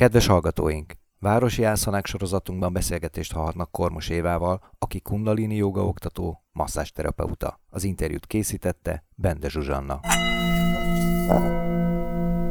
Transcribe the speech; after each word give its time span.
Kedves 0.00 0.26
hallgatóink! 0.26 0.92
Városi 1.18 1.64
Ászanák 1.64 2.06
sorozatunkban 2.06 2.72
beszélgetést 2.72 3.32
hallhatnak 3.32 3.70
Kormos 3.70 4.08
Évával, 4.08 4.60
aki 4.78 5.00
kundalini 5.00 5.56
joga 5.56 5.84
oktató, 5.86 6.44
masszásterapeuta. 6.52 7.60
Az 7.70 7.84
interjút 7.84 8.26
készítette 8.26 9.04
Bende 9.14 9.48
Zsuzsanna. 9.48 10.00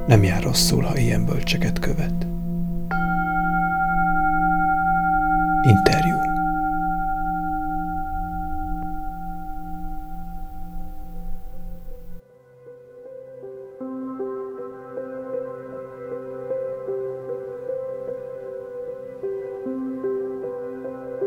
Nem 0.07 0.23
jár 0.23 0.43
rosszul, 0.43 0.83
ha 0.83 0.97
ilyen 0.97 1.25
bölcseket 1.25 1.79
követ. 1.79 2.27
Interjú 5.61 6.34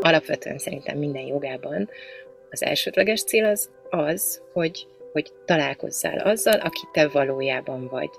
alapvetően 0.09 0.57
szerintem 0.57 0.97
minden 0.97 1.25
jogában 1.25 1.89
az 2.49 2.63
elsődleges 2.63 3.23
cél 3.23 3.45
az 3.45 3.69
az, 3.89 4.41
hogy, 4.53 4.87
hogy 5.11 5.31
találkozzál 5.45 6.17
azzal, 6.17 6.59
aki 6.59 6.81
te 6.91 7.07
valójában 7.07 7.87
vagy. 7.87 8.09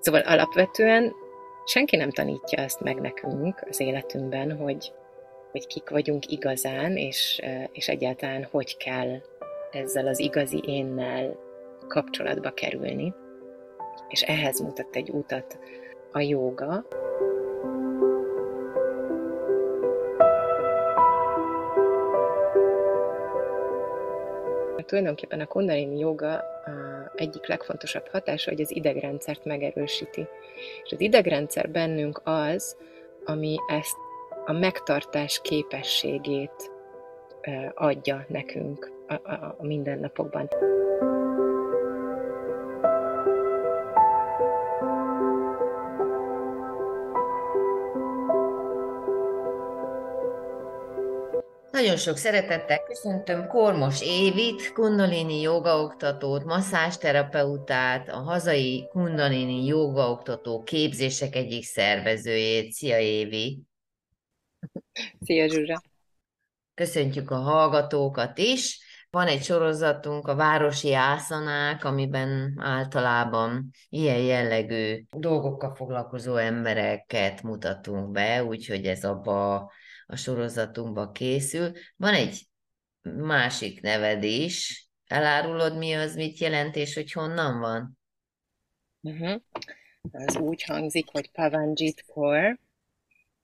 Szóval 0.00 0.20
alapvetően 0.20 1.12
senki 1.64 1.96
nem 1.96 2.10
tanítja 2.10 2.62
ezt 2.62 2.80
meg 2.80 3.00
nekünk 3.00 3.64
az 3.68 3.80
életünkben, 3.80 4.56
hogy, 4.56 4.92
hogy 5.50 5.66
kik 5.66 5.90
vagyunk 5.90 6.30
igazán, 6.30 6.96
és, 6.96 7.40
és 7.72 7.88
egyáltalán 7.88 8.48
hogy 8.50 8.76
kell 8.76 9.20
ezzel 9.70 10.06
az 10.06 10.18
igazi 10.18 10.62
énnel 10.66 11.36
kapcsolatba 11.88 12.50
kerülni. 12.50 13.14
És 14.08 14.22
ehhez 14.22 14.60
mutat 14.60 14.96
egy 14.96 15.10
útat 15.10 15.58
a 16.14 16.20
jóga. 16.20 16.86
Tulajdonképpen 24.86 25.40
a 25.40 25.46
kundalini 25.46 25.98
joga 25.98 26.44
egyik 27.14 27.46
legfontosabb 27.46 28.06
hatása, 28.06 28.50
hogy 28.50 28.60
az 28.60 28.76
idegrendszert 28.76 29.44
megerősíti. 29.44 30.26
És 30.84 30.92
az 30.92 31.00
idegrendszer 31.00 31.70
bennünk 31.70 32.20
az, 32.24 32.76
ami 33.24 33.56
ezt 33.68 33.96
a 34.44 34.52
megtartás 34.52 35.40
képességét 35.42 36.70
adja 37.74 38.24
nekünk 38.28 38.92
a, 39.06 39.14
a, 39.14 39.54
a 39.58 39.64
mindennapokban. 39.64 40.48
Nagyon 51.84 51.98
sok 51.98 52.16
szeretettel 52.16 52.82
köszöntöm 52.82 53.46
Kormos 53.46 54.02
Évit, 54.02 54.72
kundalini 54.72 55.40
jogaoktatót, 55.40 56.44
masszásterapeutát, 56.44 58.08
a 58.08 58.16
hazai 58.16 58.88
kundalini 58.90 59.64
jogaoktató 59.64 60.62
képzések 60.62 61.34
egyik 61.36 61.64
szervezőjét. 61.64 62.72
Szia 62.72 62.98
Évi! 62.98 63.62
Szia 65.20 65.48
Zsuzsa! 65.48 65.82
Köszöntjük 66.74 67.30
a 67.30 67.36
hallgatókat 67.36 68.38
is. 68.38 68.80
Van 69.10 69.26
egy 69.26 69.42
sorozatunk, 69.42 70.28
a 70.28 70.34
Városi 70.34 70.94
Ászanák, 70.94 71.84
amiben 71.84 72.58
általában 72.60 73.70
ilyen 73.88 74.20
jellegű 74.20 75.04
dolgokkal 75.10 75.74
foglalkozó 75.74 76.36
embereket 76.36 77.42
mutatunk 77.42 78.10
be, 78.10 78.44
úgyhogy 78.44 78.86
ez 78.86 79.04
abba 79.04 79.70
a 80.14 80.16
sorozatunkba 80.16 81.12
készül. 81.12 81.72
Van 81.96 82.14
egy 82.14 82.46
másik 83.02 83.80
neved 83.80 84.22
is. 84.22 84.86
Elárulod, 85.06 85.76
mi 85.76 85.92
az, 85.92 86.14
mit 86.14 86.38
jelent, 86.38 86.76
és 86.76 86.94
hogy 86.94 87.12
honnan 87.12 87.60
van? 87.60 87.98
Uh-huh. 89.00 89.40
Az 90.12 90.36
úgy 90.36 90.62
hangzik, 90.62 91.08
hogy 91.10 91.30
Pavanjit 91.30 92.04
Kaur. 92.06 92.58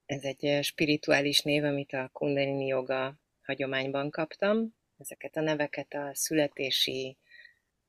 Ez 0.06 0.22
egy 0.22 0.44
eh, 0.44 0.62
spirituális 0.62 1.40
név, 1.40 1.64
amit 1.64 1.92
a 1.92 2.10
Kundalini 2.12 2.66
Yoga 2.66 3.14
hagyományban 3.42 4.10
kaptam. 4.10 4.74
Ezeket 4.98 5.36
a 5.36 5.40
neveket 5.40 5.94
a 5.94 6.10
születési 6.12 7.16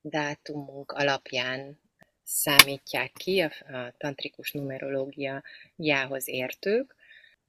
dátumunk 0.01 0.91
alapján 0.91 1.79
számítják 2.23 3.11
ki, 3.11 3.39
a, 3.39 3.75
a 3.75 3.93
tantrikus 3.97 4.51
numerológia 4.51 5.43
jához 5.75 6.27
értők, 6.27 6.95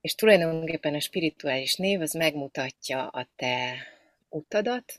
és 0.02 0.14
tulajdonképpen 0.14 0.94
a 0.94 1.00
spirituális 1.00 1.76
név 1.76 2.00
az 2.00 2.12
megmutatja 2.12 3.08
a 3.08 3.28
te 3.36 3.74
utadat, 4.28 4.94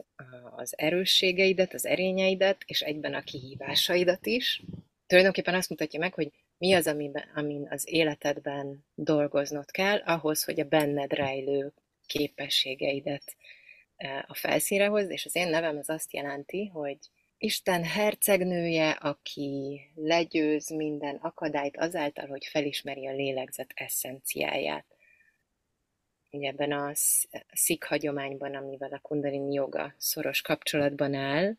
az 0.56 0.74
erősségeidet, 0.78 1.74
az 1.74 1.86
erényeidet, 1.86 2.58
és 2.66 2.81
egyben 2.81 3.13
a 3.13 3.24
kihívásaidat 3.24 4.25
is. 4.25 4.62
Tulajdonképpen 5.08 5.53
azt 5.53 5.69
mutatja 5.69 6.00
meg, 6.00 6.13
hogy 6.13 6.31
mi 6.58 6.74
az, 6.74 6.88
amiben, 6.88 7.31
amin 7.36 7.68
az 7.69 7.84
életedben 7.88 8.86
dolgoznod 8.96 9.72
kell, 9.72 9.97
ahhoz, 10.06 10.44
hogy 10.44 10.59
a 10.59 10.68
benned 10.68 11.13
rejlő 11.13 11.74
képességeidet 12.06 13.36
e, 13.96 14.25
a 14.28 14.36
felszínre 14.36 14.88
hozd, 14.88 15.12
és 15.12 15.25
az 15.25 15.36
én 15.36 15.50
nevem 15.50 15.78
az 15.78 15.90
azt 15.90 16.13
jelenti, 16.13 16.66
hogy 16.66 16.97
Isten 17.38 17.84
hercegnője, 17.84 18.90
aki 18.90 19.81
legyőz 19.96 20.69
minden 20.69 21.16
akadályt 21.16 21.78
azáltal, 21.78 22.28
hogy 22.28 22.46
felismeri 22.46 23.08
a 23.08 23.13
lélegzet 23.13 23.72
eszenciáját 23.75 24.93
ugye 26.33 26.47
ebben 26.47 26.71
a 26.71 26.91
szik 27.53 27.83
hagyományban, 27.83 28.55
amivel 28.55 28.91
a 28.91 28.99
kundalini 28.99 29.53
joga 29.53 29.94
szoros 29.97 30.41
kapcsolatban 30.41 31.13
áll, 31.13 31.55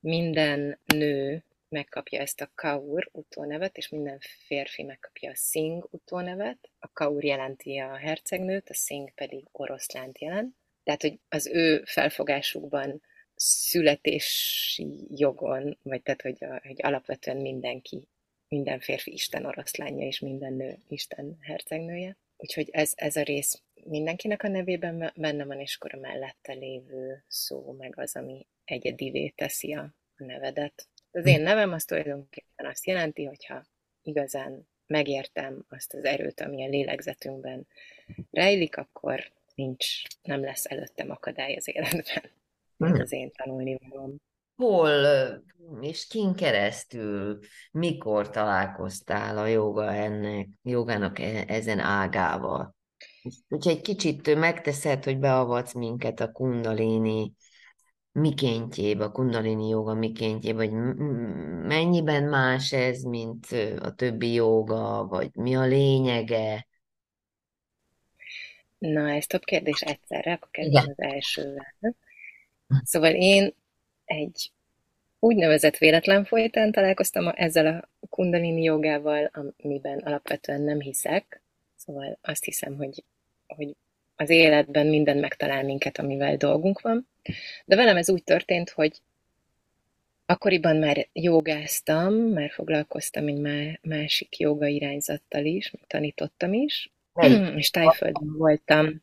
minden 0.00 0.78
nő 0.86 1.42
megkapja 1.68 2.20
ezt 2.20 2.40
a 2.40 2.50
kaur 2.54 3.08
utónevet, 3.12 3.76
és 3.76 3.88
minden 3.88 4.18
férfi 4.46 4.82
megkapja 4.82 5.30
a 5.30 5.36
szing 5.36 5.88
utónevet. 5.90 6.70
A 6.78 6.92
kaur 6.92 7.24
jelenti 7.24 7.78
a 7.78 7.96
hercegnőt, 7.96 8.68
a 8.70 8.74
szing 8.74 9.10
pedig 9.14 9.44
oroszlánt 9.52 10.18
jelent. 10.18 10.54
Tehát, 10.84 11.02
hogy 11.02 11.18
az 11.28 11.46
ő 11.46 11.82
felfogásukban 11.84 13.02
születési 13.34 15.06
jogon, 15.14 15.78
vagy 15.82 16.02
tehát, 16.02 16.22
hogy, 16.22 16.44
a, 16.44 16.60
hogy 16.66 16.82
alapvetően 16.82 17.36
mindenki, 17.36 18.08
minden 18.48 18.80
férfi 18.80 19.12
Isten 19.12 19.44
oroszlánja, 19.44 20.06
és 20.06 20.20
minden 20.20 20.52
nő 20.52 20.78
Isten 20.88 21.38
hercegnője. 21.40 22.16
Úgyhogy 22.36 22.68
ez, 22.72 22.92
ez 22.96 23.16
a 23.16 23.22
rész 23.22 23.62
mindenkinek 23.84 24.42
a 24.42 24.48
nevében 24.48 25.12
benne 25.16 25.44
van, 25.44 25.60
és 25.60 25.76
akkor 25.76 25.94
a 25.94 26.00
mellette 26.00 26.52
lévő 26.52 27.24
szó 27.26 27.74
meg 27.78 27.98
az, 27.98 28.16
ami 28.16 28.46
egyedivé 28.64 29.28
teszi 29.28 29.74
a, 29.74 29.94
nevedet. 30.16 30.88
Az 31.10 31.26
én 31.26 31.40
nevem 31.40 31.72
az 31.72 31.84
tulajdonképpen 31.84 32.66
azt 32.66 32.86
jelenti, 32.86 33.24
hogyha 33.24 33.64
igazán 34.02 34.68
megértem 34.86 35.64
azt 35.68 35.94
az 35.94 36.04
erőt, 36.04 36.40
ami 36.40 36.64
a 36.64 36.68
lélegzetünkben 36.68 37.66
rejlik, 38.30 38.76
akkor 38.76 39.32
nincs, 39.54 40.02
nem 40.22 40.40
lesz 40.40 40.64
előttem 40.64 41.10
akadály 41.10 41.54
az 41.54 41.68
életben. 41.68 42.30
Hmm. 42.76 43.00
az 43.00 43.12
én 43.12 43.30
tanulni 43.30 43.78
valóm. 43.88 44.16
Hol 44.56 44.90
és 45.80 46.06
kin 46.06 46.34
keresztül, 46.34 47.38
mikor 47.70 48.30
találkoztál 48.30 49.38
a 49.38 49.46
joga 49.46 49.94
ennek, 49.94 50.48
jogának 50.62 51.18
e, 51.18 51.44
ezen 51.46 51.78
ágával? 51.78 52.76
Hogyha 53.48 53.70
egy 53.70 53.80
kicsit 53.80 54.34
megteszed, 54.34 55.04
hogy 55.04 55.18
beavatsz 55.18 55.74
minket 55.74 56.20
a 56.20 56.32
kundalini 56.32 57.32
mikéntjébe, 58.12 59.04
a 59.04 59.10
kundalini 59.10 59.68
joga 59.68 59.94
mikéntjébe, 59.94 60.58
hogy 60.58 60.72
mennyiben 61.66 62.24
más 62.24 62.72
ez, 62.72 63.02
mint 63.02 63.46
a 63.80 63.94
többi 63.94 64.32
joga, 64.32 65.06
vagy 65.06 65.30
mi 65.34 65.56
a 65.56 65.64
lényege? 65.64 66.66
Na, 68.78 69.10
ez 69.10 69.26
több 69.26 69.42
kérdés 69.42 69.80
egyszerre, 69.80 70.32
akkor 70.32 70.48
kezdem 70.50 70.84
az 70.88 71.00
elsővel. 71.00 71.74
Szóval 72.84 73.14
én 73.14 73.54
egy 74.04 74.52
úgynevezett 75.18 75.76
véletlen 75.76 76.24
folytán 76.24 76.72
találkoztam 76.72 77.32
ezzel 77.34 77.66
a 78.00 78.06
kundalini 78.08 78.62
jogával, 78.62 79.30
amiben 79.62 79.98
alapvetően 79.98 80.60
nem 80.60 80.80
hiszek. 80.80 81.42
Szóval 81.76 82.18
azt 82.22 82.44
hiszem, 82.44 82.76
hogy 82.76 83.04
hogy 83.56 83.76
az 84.16 84.30
életben 84.30 84.86
minden 84.86 85.16
megtalál 85.16 85.64
minket, 85.64 85.98
amivel 85.98 86.36
dolgunk 86.36 86.80
van. 86.80 87.08
De 87.64 87.76
velem 87.76 87.96
ez 87.96 88.10
úgy 88.10 88.24
történt, 88.24 88.70
hogy 88.70 89.00
akkoriban 90.26 90.76
már 90.76 91.08
jogáztam, 91.12 92.14
már 92.14 92.50
foglalkoztam 92.50 93.26
egy 93.26 93.78
másik 93.82 94.38
joga 94.38 94.66
irányzattal 94.66 95.44
is, 95.44 95.72
tanítottam 95.86 96.52
is, 96.52 96.90
és 97.56 97.70
Tájföldön 97.70 98.36
voltam. 98.36 99.02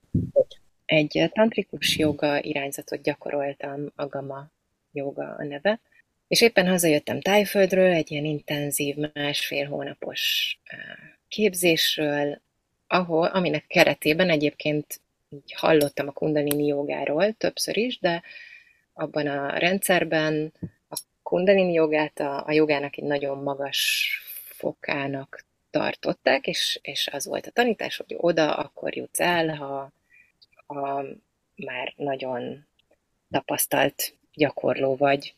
Egy 0.86 1.30
tantrikus 1.33 1.97
joga 1.97 2.42
irányzatot 2.42 3.01
gyakoroltam, 3.01 3.92
Agama 3.95 4.50
joga 4.92 5.36
a 5.38 5.44
neve, 5.44 5.80
És 6.27 6.42
éppen 6.42 6.68
hazajöttem 6.68 7.21
Tájföldről, 7.21 7.92
egy 7.92 8.12
ilyen 8.12 8.25
intenzív 8.25 8.95
másfél 9.13 9.65
hónapos 9.68 10.57
képzésről, 11.27 12.42
ahol, 12.87 13.27
aminek 13.27 13.67
keretében 13.67 14.29
egyébként 14.29 15.01
így 15.29 15.53
hallottam 15.53 16.07
a 16.07 16.11
kundalini 16.11 16.65
jogáról 16.65 17.33
többször 17.33 17.77
is, 17.77 17.99
de 17.99 18.23
abban 18.93 19.27
a 19.27 19.57
rendszerben 19.57 20.53
a 20.89 20.99
kundalini 21.23 21.73
jogát 21.73 22.19
a, 22.19 22.45
a 22.45 22.51
jogának 22.51 22.97
egy 22.97 23.03
nagyon 23.03 23.37
magas 23.43 24.09
fokának 24.43 25.45
tartották, 25.69 26.47
és, 26.47 26.79
és 26.81 27.07
az 27.07 27.25
volt 27.25 27.47
a 27.47 27.51
tanítás, 27.51 27.97
hogy 27.97 28.15
oda 28.17 28.55
akkor 28.55 28.95
jutsz 28.95 29.19
el, 29.19 29.55
ha, 29.55 29.91
ha 30.65 31.03
már 31.55 31.93
nagyon 31.95 32.65
tapasztalt 33.31 34.13
gyakorló 34.33 34.95
vagy. 34.95 35.33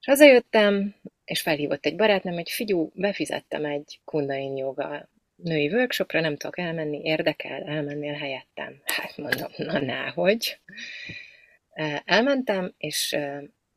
És 0.00 0.06
hazajöttem, 0.06 0.94
és 1.24 1.40
felhívott 1.40 1.86
egy 1.86 1.96
barátnőm, 1.96 2.34
hogy 2.34 2.50
figyú, 2.50 2.90
befizettem 2.94 3.64
egy 3.64 4.00
kundalini 4.04 4.58
joga 4.58 5.08
női 5.36 5.68
workshopra, 5.68 6.20
nem 6.20 6.36
tudok 6.36 6.58
elmenni, 6.58 7.00
érdekel, 7.02 7.62
elmennél 7.62 8.14
helyettem. 8.14 8.82
Hát 8.84 9.16
mondom, 9.16 9.50
na 9.56 9.78
náhogy. 9.78 10.60
Elmentem, 12.04 12.74
és 12.78 13.16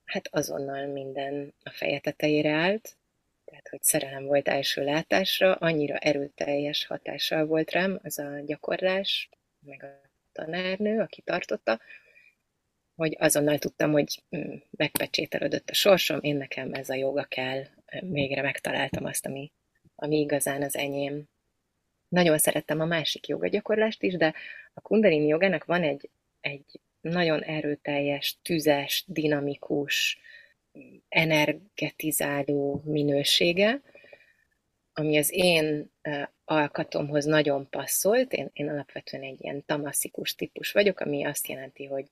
hát 0.06 0.28
azonnal 0.32 0.86
minden 0.86 1.54
a 1.64 1.70
feje 1.70 2.00
tetejére 2.00 2.52
állt, 2.52 2.98
tehát 3.46 3.68
hogy 3.68 3.84
szerelem 3.84 4.26
volt 4.26 4.48
első 4.48 4.84
látásra, 4.84 5.54
annyira 5.54 5.98
erőteljes 5.98 6.86
hatással 6.86 7.46
volt 7.46 7.72
rám 7.72 8.00
az 8.04 8.20
a 8.20 8.40
gyakorlás, 8.46 9.30
meg 9.60 9.84
a 9.84 10.10
tanárnő, 10.32 11.00
aki 11.00 11.22
tartotta, 11.22 11.80
hogy 12.96 13.16
azonnal 13.20 13.58
tudtam, 13.58 13.92
hogy 13.92 14.24
mm, 14.38 14.56
megpecsételődött 14.72 15.70
a 15.70 15.74
sorsom, 15.74 16.20
én 16.22 16.36
nekem 16.36 16.74
ez 16.74 16.90
a 16.90 16.94
joga 16.94 17.24
kell, 17.24 17.64
végre 18.00 18.42
megtaláltam 18.42 19.06
azt, 19.06 19.26
ami, 19.26 19.52
ami 19.96 20.20
igazán 20.20 20.62
az 20.62 20.76
enyém. 20.76 21.24
Nagyon 22.08 22.38
szerettem 22.38 22.80
a 22.80 22.86
másik 22.86 23.28
jogagyakorlást 23.28 24.04
is, 24.04 24.14
de 24.14 24.34
a 24.74 24.82
kundalini 24.82 25.28
jogának 25.28 25.66
van 25.66 25.84
egy, 25.84 26.10
egy 26.42 26.80
nagyon 27.02 27.42
erőteljes, 27.42 28.38
tüzes, 28.42 29.04
dinamikus, 29.08 30.20
energetizáló 31.10 32.82
minősége, 32.86 33.82
ami 34.94 35.18
az 35.18 35.32
én 35.34 35.92
alkatomhoz 36.46 37.26
nagyon 37.26 37.70
passzolt. 37.70 38.34
Én, 38.34 38.50
én 38.54 38.70
alapvetően 38.70 39.24
egy 39.24 39.42
ilyen 39.42 39.66
tamaszikus 39.66 40.36
típus 40.36 40.72
vagyok, 40.72 41.00
ami 41.00 41.26
azt 41.26 41.48
jelenti, 41.48 41.86
hogy 41.86 42.06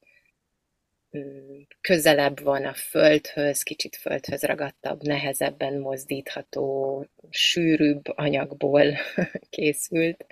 közelebb 1.82 2.40
van 2.40 2.66
a 2.66 2.74
földhöz, 2.74 3.64
kicsit 3.64 3.96
földhöz 3.96 4.44
ragadtabb, 4.44 5.04
nehezebben 5.04 5.80
mozdítható, 5.80 7.06
sűrűbb 7.30 8.04
anyagból 8.08 8.98
készült, 9.50 10.26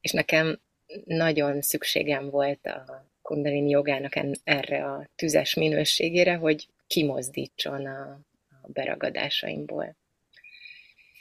és 0.00 0.10
nekem 0.12 0.60
nagyon 1.04 1.60
szükségem 1.60 2.30
volt 2.30 2.66
a 2.66 3.08
kundalini 3.22 3.70
jogának 3.70 4.12
erre 4.44 4.84
a 4.84 5.08
tüzes 5.16 5.54
minőségére, 5.54 6.34
hogy 6.34 6.68
kimozdítson 6.86 7.86
a, 7.86 8.20
a 8.62 8.68
beragadásaimból. 8.72 9.96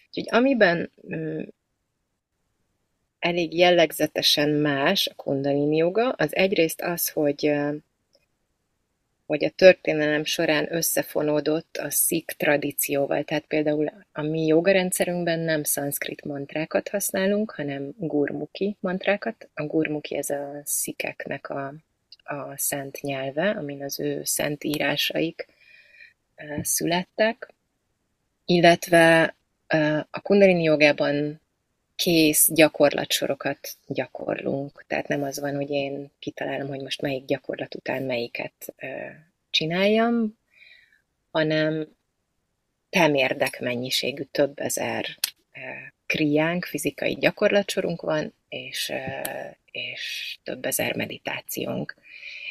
Úgyhogy 0.07 0.37
amiben 0.37 0.91
elég 3.19 3.57
jellegzetesen 3.57 4.49
más 4.49 5.07
a 5.07 5.15
kundalini 5.15 5.75
joga, 5.75 6.09
az 6.09 6.35
egyrészt 6.35 6.81
az, 6.81 7.09
hogy 7.09 7.53
hogy 9.25 9.43
a 9.43 9.49
történelem 9.49 10.23
során 10.23 10.73
összefonódott 10.73 11.77
a 11.77 11.89
szik 11.89 12.33
tradícióval. 12.37 13.23
Tehát 13.23 13.45
például 13.45 13.91
a 14.11 14.21
mi 14.21 14.45
jogarendszerünkben 14.45 15.39
nem 15.39 15.63
szanszkrit 15.63 16.25
mantrákat 16.25 16.89
használunk, 16.89 17.51
hanem 17.51 17.93
gurmuki 17.97 18.77
mantrákat. 18.79 19.49
A 19.53 19.63
gurmuki 19.63 20.15
ez 20.15 20.29
a 20.29 20.61
szikeknek 20.63 21.49
a, 21.49 21.73
a 22.23 22.53
szent 22.55 23.01
nyelve, 23.01 23.49
amin 23.49 23.83
az 23.83 23.99
ő 23.99 24.21
szent 24.23 24.63
írásaik 24.63 25.47
születtek, 26.61 27.53
illetve 28.45 29.35
a 30.09 30.19
kundalini 30.21 30.63
jogában 30.63 31.41
kész 31.95 32.49
gyakorlatsorokat 32.51 33.69
gyakorlunk. 33.87 34.83
Tehát 34.87 35.07
nem 35.07 35.23
az 35.23 35.39
van, 35.39 35.55
hogy 35.55 35.69
én 35.69 36.11
kitalálom, 36.19 36.67
hogy 36.67 36.81
most 36.81 37.01
melyik 37.01 37.25
gyakorlat 37.25 37.75
után 37.75 38.03
melyiket 38.03 38.73
csináljam, 39.49 40.37
hanem 41.31 41.87
temérdek 42.89 43.59
mennyiségű 43.59 44.23
több 44.23 44.59
ezer 44.59 45.05
kriánk, 46.05 46.65
fizikai 46.65 47.13
gyakorlatsorunk 47.13 48.01
van, 48.01 48.33
és, 48.49 48.93
és 49.71 50.37
több 50.43 50.65
ezer 50.65 50.95
meditációnk. 50.95 51.95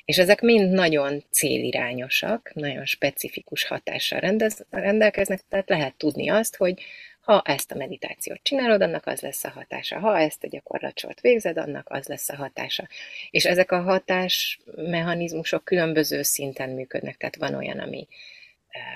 És 0.05 0.19
ezek 0.19 0.41
mind 0.41 0.71
nagyon 0.71 1.25
célirányosak, 1.31 2.55
nagyon 2.55 2.85
specifikus 2.85 3.65
hatással 3.65 4.21
rendez, 4.21 4.65
rendelkeznek, 4.71 5.41
tehát 5.49 5.69
lehet 5.69 5.95
tudni 5.95 6.29
azt, 6.29 6.57
hogy 6.57 6.83
ha 7.23 7.43
ezt 7.45 7.73
a 7.73 7.77
meditációt 7.77 8.41
csinálod, 8.43 8.83
annak 8.83 9.07
az 9.07 9.21
lesz 9.21 9.45
a 9.45 9.51
hatása. 9.51 9.99
Ha 9.99 10.19
ezt 10.19 10.45
a 10.45 10.49
gyakorlatsort 10.49 11.21
végzed, 11.21 11.59
annak 11.59 11.87
az 11.91 12.07
lesz 12.07 12.29
a 12.29 12.37
hatása. 12.37 12.89
És 13.31 13.45
ezek 13.45 13.73
a 13.73 13.81
hatásmechanizmusok 13.81 15.65
különböző 15.65 16.23
szinten 16.23 16.71
működnek. 16.71 17.17
Tehát 17.17 17.37
van 17.37 17.55
olyan, 17.55 17.79
ami 17.79 18.09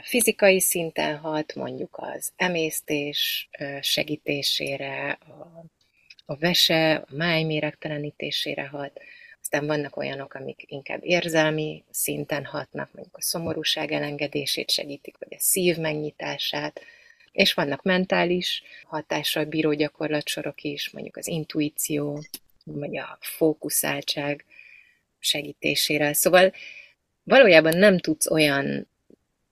fizikai 0.02 0.60
szinten 0.60 1.16
hat, 1.16 1.54
mondjuk 1.54 1.96
az 1.98 2.32
emésztés 2.36 3.48
segítésére, 3.80 5.18
a, 5.20 5.64
a 6.24 6.36
vese, 6.36 6.94
a 6.94 7.06
máj 7.16 7.42
méregtelenítésére 7.42 8.66
hat, 8.66 9.00
aztán 9.40 9.66
vannak 9.66 9.96
olyanok, 9.96 10.34
amik 10.34 10.64
inkább 10.66 11.00
érzelmi 11.04 11.84
szinten 11.90 12.44
hatnak, 12.44 12.90
mondjuk 12.92 13.16
a 13.16 13.22
szomorúság 13.22 13.92
elengedését 13.92 14.70
segítik, 14.70 15.18
vagy 15.18 15.34
a 15.34 15.40
szív 15.40 15.76
megnyitását, 15.76 16.80
és 17.36 17.54
vannak 17.54 17.82
mentális 17.82 18.62
hatással 18.84 19.44
bíró 19.44 19.72
gyakorlatsorok 19.72 20.62
is, 20.62 20.90
mondjuk 20.90 21.16
az 21.16 21.26
intuíció, 21.26 22.22
vagy 22.64 22.96
a 22.96 23.18
fókuszáltság 23.20 24.44
segítésére. 25.18 26.12
Szóval 26.12 26.52
valójában 27.22 27.76
nem 27.76 27.98
tudsz 27.98 28.30
olyan 28.30 28.88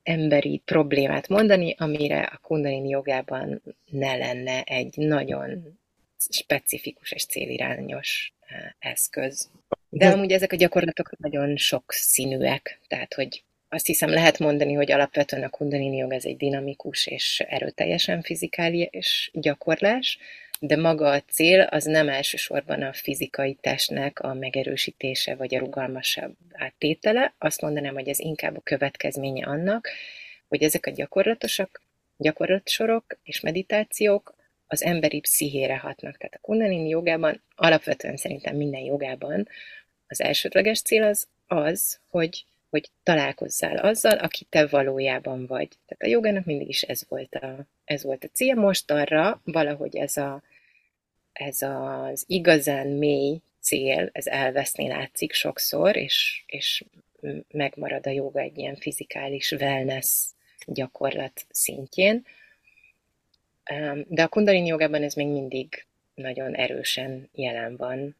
emberi 0.02 0.62
problémát 0.64 1.28
mondani, 1.28 1.75
amire 1.78 2.20
a 2.20 2.38
kundalini 2.42 2.88
jogában 2.88 3.62
ne 3.91 4.17
lenne 4.17 4.62
egy 4.62 4.96
nagyon 4.96 5.79
specifikus 6.29 7.12
és 7.12 7.26
célirányos 7.26 8.32
eh, 8.41 8.91
eszköz. 8.91 9.50
De 9.88 10.08
amúgy 10.08 10.32
ezek 10.32 10.53
a 10.53 10.56
gyakorlatok 10.56 11.19
nagyon 11.19 11.56
sok 11.56 11.93
színűek, 11.93 12.81
tehát 12.88 13.14
hogy 13.14 13.44
azt 13.74 13.86
hiszem 13.86 14.10
lehet 14.10 14.38
mondani, 14.38 14.72
hogy 14.72 14.93
alapvetően 14.93 15.43
a 15.43 15.48
kundalini 15.48 15.96
jog 15.96 16.12
ez 16.12 16.24
egy 16.24 16.36
dinamikus 16.36 17.06
és 17.06 17.43
erőteljesen 17.48 18.22
fizikális 18.22 19.31
gyakorlás, 19.32 20.19
de 20.60 20.76
maga 20.76 21.10
a 21.10 21.20
cél 21.20 21.60
az 21.60 21.84
nem 21.84 22.08
elsősorban 22.08 22.82
a 22.82 22.93
fizikai 22.93 23.54
testnek 23.60 24.20
a 24.20 24.34
megerősítése 24.34 25.34
vagy 25.34 25.54
a 25.54 25.58
rugalmasabb 25.58 26.36
áttétele. 26.52 27.34
Azt 27.38 27.60
mondanám, 27.60 27.94
hogy 27.94 28.08
ez 28.08 28.19
inkább 28.19 28.56
a 28.56 28.60
következménye 28.60 29.46
annak, 29.46 29.88
hogy 30.48 30.62
ezek 30.62 30.86
a 30.86 30.90
gyakorlatosak, 30.90 31.82
gyakorlatsorok 32.16 33.04
és 33.24 33.40
meditációk 33.40 34.34
az 34.66 34.82
emberi 34.82 35.20
pszichére 35.20 35.76
hatnak. 35.76 36.16
Tehát 36.16 36.34
a 36.34 36.40
kundalini 36.40 36.88
jogában, 36.88 37.43
alapvetően 37.54 38.16
szerintem 38.16 38.56
minden 38.56 38.81
jogában 38.81 39.48
az 40.06 40.20
elsődleges 40.20 40.81
cél 40.82 41.02
az 41.02 41.26
az, 41.46 41.98
hogy 42.10 42.44
hogy 42.74 42.90
találkozzál 43.02 43.76
azzal, 43.76 44.19
aki 44.19 44.46
te 44.50 44.66
valójában 44.66 45.46
vagy. 45.46 45.69
Tehát 45.69 46.02
a 46.02 46.06
jogának 46.06 46.44
mindig 46.44 46.69
is 46.69 46.82
ez 46.82 47.02
volt 47.08 47.34
a, 47.34 47.66
ez 47.84 48.02
volt 48.02 48.24
a 48.24 48.28
cél. 48.32 48.54
Most 48.54 48.90
arra 48.90 49.40
valahogy 49.44 49.96
ez, 49.96 50.16
a, 50.16 50.43
ez 51.32 51.62
az 51.62 52.24
igazán 52.26 52.86
mély 52.86 53.40
cél, 53.60 54.10
ez 54.12 54.26
elveszni 54.26 54.88
látszik 54.88 55.32
sokszor, 55.32 55.96
és, 55.96 56.44
és 56.46 56.84
megmarad 57.48 58.06
a 58.06 58.10
joga 58.10 58.40
egy 58.40 58.58
ilyen 58.58 58.76
fizikális 58.76 59.52
wellness 59.52 60.26
gyakorlat 60.66 61.46
szintjén. 61.50 62.26
De 64.06 64.22
a 64.22 64.28
kundalini 64.28 64.66
jogában 64.66 65.02
ez 65.02 65.14
még 65.14 65.28
mindig 65.28 65.86
nagyon 66.14 66.54
erősen 66.54 67.28
jelen 67.34 67.76
van, 67.76 68.16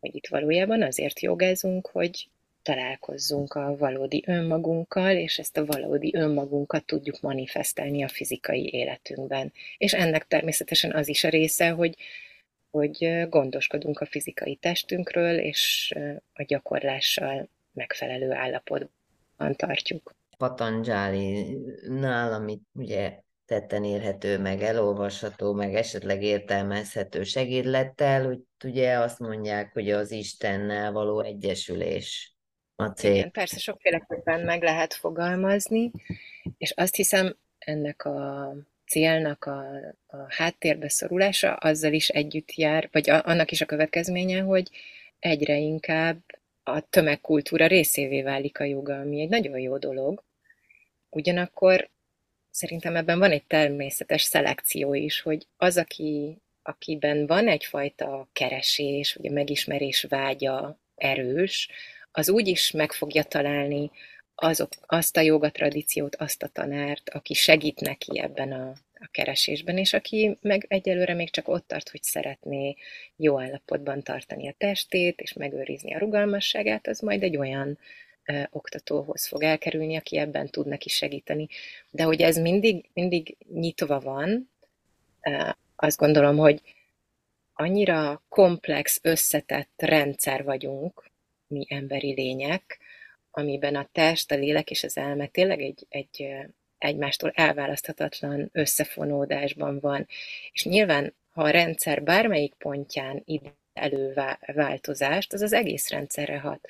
hogy 0.00 0.14
itt 0.14 0.26
valójában 0.26 0.82
azért 0.82 1.20
jogázunk, 1.20 1.86
hogy 1.86 2.28
találkozzunk 2.62 3.54
a 3.54 3.76
valódi 3.76 4.24
önmagunkkal, 4.26 5.16
és 5.16 5.38
ezt 5.38 5.56
a 5.56 5.64
valódi 5.64 6.14
önmagunkat 6.14 6.84
tudjuk 6.84 7.20
manifestálni 7.20 8.02
a 8.02 8.08
fizikai 8.08 8.72
életünkben. 8.72 9.52
És 9.78 9.92
ennek 9.92 10.26
természetesen 10.26 10.92
az 10.92 11.08
is 11.08 11.24
a 11.24 11.28
része, 11.28 11.70
hogy, 11.70 11.96
hogy 12.70 13.26
gondoskodunk 13.28 14.00
a 14.00 14.06
fizikai 14.06 14.56
testünkről, 14.56 15.38
és 15.38 15.94
a 16.32 16.42
gyakorlással 16.42 17.48
megfelelő 17.72 18.32
állapotban 18.32 19.54
tartjuk. 19.56 20.14
Patanjali-nál, 20.36 22.32
amit 22.32 22.62
ugye 22.72 23.18
tetten 23.50 23.84
érhető, 23.84 24.38
meg 24.38 24.62
elolvasható, 24.62 25.52
meg 25.52 25.74
esetleg 25.74 26.22
értelmezhető 26.22 27.22
segédlettel, 27.22 28.24
hogy 28.24 28.38
ugye 28.64 28.98
azt 28.98 29.18
mondják, 29.18 29.72
hogy 29.72 29.90
az 29.90 30.10
Istennel 30.10 30.92
való 30.92 31.20
egyesülés 31.20 32.34
a 32.80 32.92
cél. 32.92 33.30
Persze 33.30 33.58
sokféleképpen 33.58 34.40
meg 34.40 34.62
lehet 34.62 34.94
fogalmazni, 34.94 35.90
és 36.58 36.70
azt 36.70 36.94
hiszem 36.94 37.36
ennek 37.58 38.04
a 38.04 38.52
célnak 38.86 39.44
a, 39.44 39.62
a 40.06 40.16
háttérbe 40.28 40.88
szorulása 40.88 41.54
azzal 41.54 41.92
is 41.92 42.08
együtt 42.08 42.54
jár, 42.54 42.88
vagy 42.92 43.10
a, 43.10 43.22
annak 43.24 43.50
is 43.50 43.60
a 43.60 43.66
következménye, 43.66 44.40
hogy 44.40 44.70
egyre 45.18 45.56
inkább 45.56 46.18
a 46.62 46.80
tömegkultúra 46.80 47.66
részévé 47.66 48.22
válik 48.22 48.60
a 48.60 48.64
joga, 48.64 49.00
ami 49.00 49.20
egy 49.20 49.28
nagyon 49.28 49.58
jó 49.58 49.78
dolog. 49.78 50.22
Ugyanakkor 51.08 51.88
szerintem 52.50 52.96
ebben 52.96 53.18
van 53.18 53.30
egy 53.30 53.44
természetes 53.44 54.22
szelekció 54.22 54.94
is, 54.94 55.20
hogy 55.20 55.46
az, 55.56 55.76
aki, 55.76 56.38
akiben 56.62 57.26
van 57.26 57.48
egyfajta 57.48 58.28
keresés, 58.32 59.14
vagy 59.14 59.26
a 59.26 59.32
megismerés 59.32 60.02
vágya 60.08 60.78
erős, 60.94 61.68
az 62.12 62.28
úgy 62.28 62.48
is 62.48 62.70
meg 62.70 62.92
fogja 62.92 63.22
találni 63.22 63.90
azok, 64.34 64.68
azt 64.86 65.16
a 65.16 65.20
jogatradíciót, 65.20 66.16
azt 66.16 66.42
a 66.42 66.48
tanárt, 66.48 67.10
aki 67.10 67.34
segít 67.34 67.80
neki 67.80 68.18
ebben 68.18 68.52
a, 68.52 68.68
a 68.94 69.08
keresésben, 69.10 69.78
és 69.78 69.92
aki 69.92 70.36
meg 70.40 70.64
egyelőre 70.68 71.14
még 71.14 71.30
csak 71.30 71.48
ott 71.48 71.66
tart, 71.66 71.88
hogy 71.88 72.02
szeretné 72.02 72.76
jó 73.16 73.40
állapotban 73.40 74.02
tartani 74.02 74.48
a 74.48 74.54
testét, 74.58 75.20
és 75.20 75.32
megőrizni 75.32 75.94
a 75.94 75.98
rugalmasságát, 75.98 76.86
az 76.86 77.00
majd 77.00 77.22
egy 77.22 77.36
olyan 77.36 77.78
ö, 78.24 78.42
oktatóhoz 78.50 79.26
fog 79.26 79.42
elkerülni, 79.42 79.96
aki 79.96 80.16
ebben 80.16 80.48
tud 80.48 80.66
neki 80.66 80.88
segíteni. 80.88 81.48
De 81.90 82.02
hogy 82.02 82.22
ez 82.22 82.36
mindig, 82.36 82.84
mindig 82.92 83.36
nyitva 83.52 84.00
van, 84.00 84.50
ö, 85.22 85.48
azt 85.76 85.98
gondolom, 85.98 86.36
hogy 86.36 86.60
annyira 87.52 88.22
komplex, 88.28 88.98
összetett 89.02 89.72
rendszer 89.76 90.44
vagyunk, 90.44 91.09
mi 91.50 91.66
emberi 91.68 92.14
lények, 92.14 92.78
amiben 93.30 93.74
a 93.74 93.88
test, 93.92 94.32
a 94.32 94.34
lélek 94.34 94.70
és 94.70 94.84
az 94.84 94.96
elme 94.96 95.26
tényleg 95.26 95.60
egy, 95.60 95.86
egy 95.88 96.26
egymástól 96.78 97.30
elválaszthatatlan 97.34 98.48
összefonódásban 98.52 99.80
van. 99.80 100.06
És 100.52 100.64
nyilván, 100.64 101.14
ha 101.30 101.42
a 101.42 101.50
rendszer 101.50 102.02
bármelyik 102.02 102.54
pontján 102.54 103.22
ide 103.24 103.54
előváltozást, 103.72 105.32
az 105.32 105.42
az 105.42 105.52
egész 105.52 105.90
rendszerre 105.90 106.38
hat. 106.38 106.68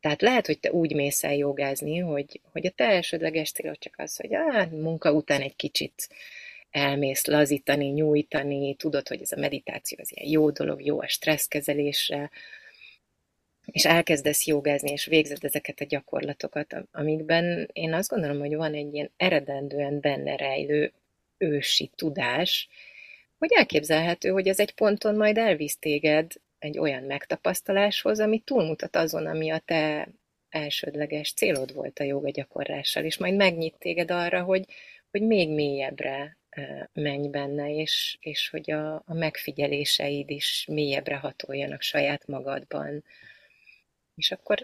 Tehát 0.00 0.22
lehet, 0.22 0.46
hogy 0.46 0.60
te 0.60 0.72
úgy 0.72 0.94
mész 0.94 1.24
el 1.24 1.34
jogázni, 1.34 1.98
hogy, 1.98 2.40
hogy 2.52 2.66
a 2.66 2.70
te 2.70 2.84
elsődleges 2.84 3.52
célod 3.52 3.78
csak 3.78 3.94
az, 3.96 4.16
hogy 4.16 4.34
á, 4.34 4.64
munka 4.70 5.12
után 5.12 5.40
egy 5.40 5.56
kicsit 5.56 6.08
elmész 6.70 7.26
lazítani, 7.26 7.86
nyújtani, 7.86 8.74
tudod, 8.74 9.08
hogy 9.08 9.20
ez 9.20 9.32
a 9.32 9.40
meditáció 9.40 9.98
az 10.00 10.12
ilyen 10.12 10.30
jó 10.30 10.50
dolog, 10.50 10.84
jó 10.84 11.00
a 11.00 11.08
stresszkezelésre, 11.08 12.30
és 13.66 13.84
elkezdesz 13.84 14.46
jogázni, 14.46 14.90
és 14.90 15.04
végzed 15.06 15.44
ezeket 15.44 15.80
a 15.80 15.84
gyakorlatokat, 15.84 16.76
amikben 16.92 17.68
én 17.72 17.92
azt 17.92 18.10
gondolom, 18.10 18.38
hogy 18.38 18.54
van 18.54 18.74
egy 18.74 18.94
ilyen 18.94 19.10
eredendően 19.16 20.00
benne 20.00 20.36
rejlő 20.36 20.92
ősi 21.38 21.90
tudás, 21.96 22.68
hogy 23.38 23.52
elképzelhető, 23.52 24.28
hogy 24.28 24.48
ez 24.48 24.60
egy 24.60 24.74
ponton 24.74 25.16
majd 25.16 25.38
elvisz 25.38 25.78
téged 25.78 26.32
egy 26.58 26.78
olyan 26.78 27.02
megtapasztaláshoz, 27.02 28.20
ami 28.20 28.38
túlmutat 28.38 28.96
azon, 28.96 29.26
ami 29.26 29.50
a 29.50 29.58
te 29.58 30.08
elsődleges 30.48 31.32
célod 31.32 31.74
volt 31.74 31.98
a 31.98 32.04
joga 32.04 32.30
gyakorlással, 32.30 33.04
és 33.04 33.18
majd 33.18 33.36
megnyit 33.36 33.78
téged 33.78 34.10
arra, 34.10 34.42
hogy, 34.42 34.64
hogy 35.10 35.22
még 35.22 35.50
mélyebbre 35.50 36.36
menj 36.92 37.28
benne, 37.28 37.74
és, 37.74 38.16
és 38.20 38.48
hogy 38.48 38.70
a, 38.70 38.94
a 38.94 39.14
megfigyeléseid 39.14 40.30
is 40.30 40.66
mélyebbre 40.68 41.16
hatoljanak 41.16 41.82
saját 41.82 42.26
magadban, 42.26 43.04
és 44.16 44.30
akkor 44.30 44.62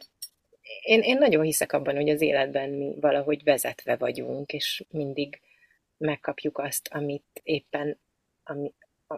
én, 0.82 1.00
én 1.00 1.18
nagyon 1.18 1.42
hiszek 1.42 1.72
abban, 1.72 1.94
hogy 1.94 2.08
az 2.08 2.20
életben 2.20 2.70
mi 2.70 2.94
valahogy 3.00 3.44
vezetve 3.44 3.96
vagyunk, 3.96 4.52
és 4.52 4.84
mindig 4.88 5.40
megkapjuk 5.96 6.58
azt, 6.58 6.88
amit 6.90 7.40
éppen, 7.42 8.00
ami, 8.42 8.74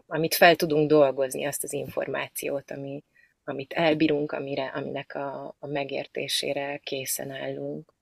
amit 0.07 0.35
fel 0.35 0.57
tudunk 0.57 0.88
dolgozni, 0.88 1.45
azt 1.45 1.64
az 1.64 1.73
információt, 1.73 2.71
ami, 2.71 3.05
amit 3.45 3.73
elbírunk, 3.73 4.33
amire, 4.33 4.67
aminek 4.67 5.14
a, 5.14 5.57
a 5.59 5.67
megértésére 5.67 6.79
készen 6.79 7.31
állunk. 7.31 7.95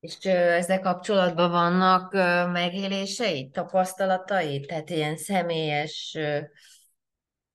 És 0.00 0.16
ezzel 0.24 0.80
kapcsolatban 0.80 1.50
vannak 1.50 2.12
megélései, 2.52 3.50
tapasztalatai, 3.50 4.60
tehát 4.60 4.90
ilyen 4.90 5.16
személyes 5.16 6.18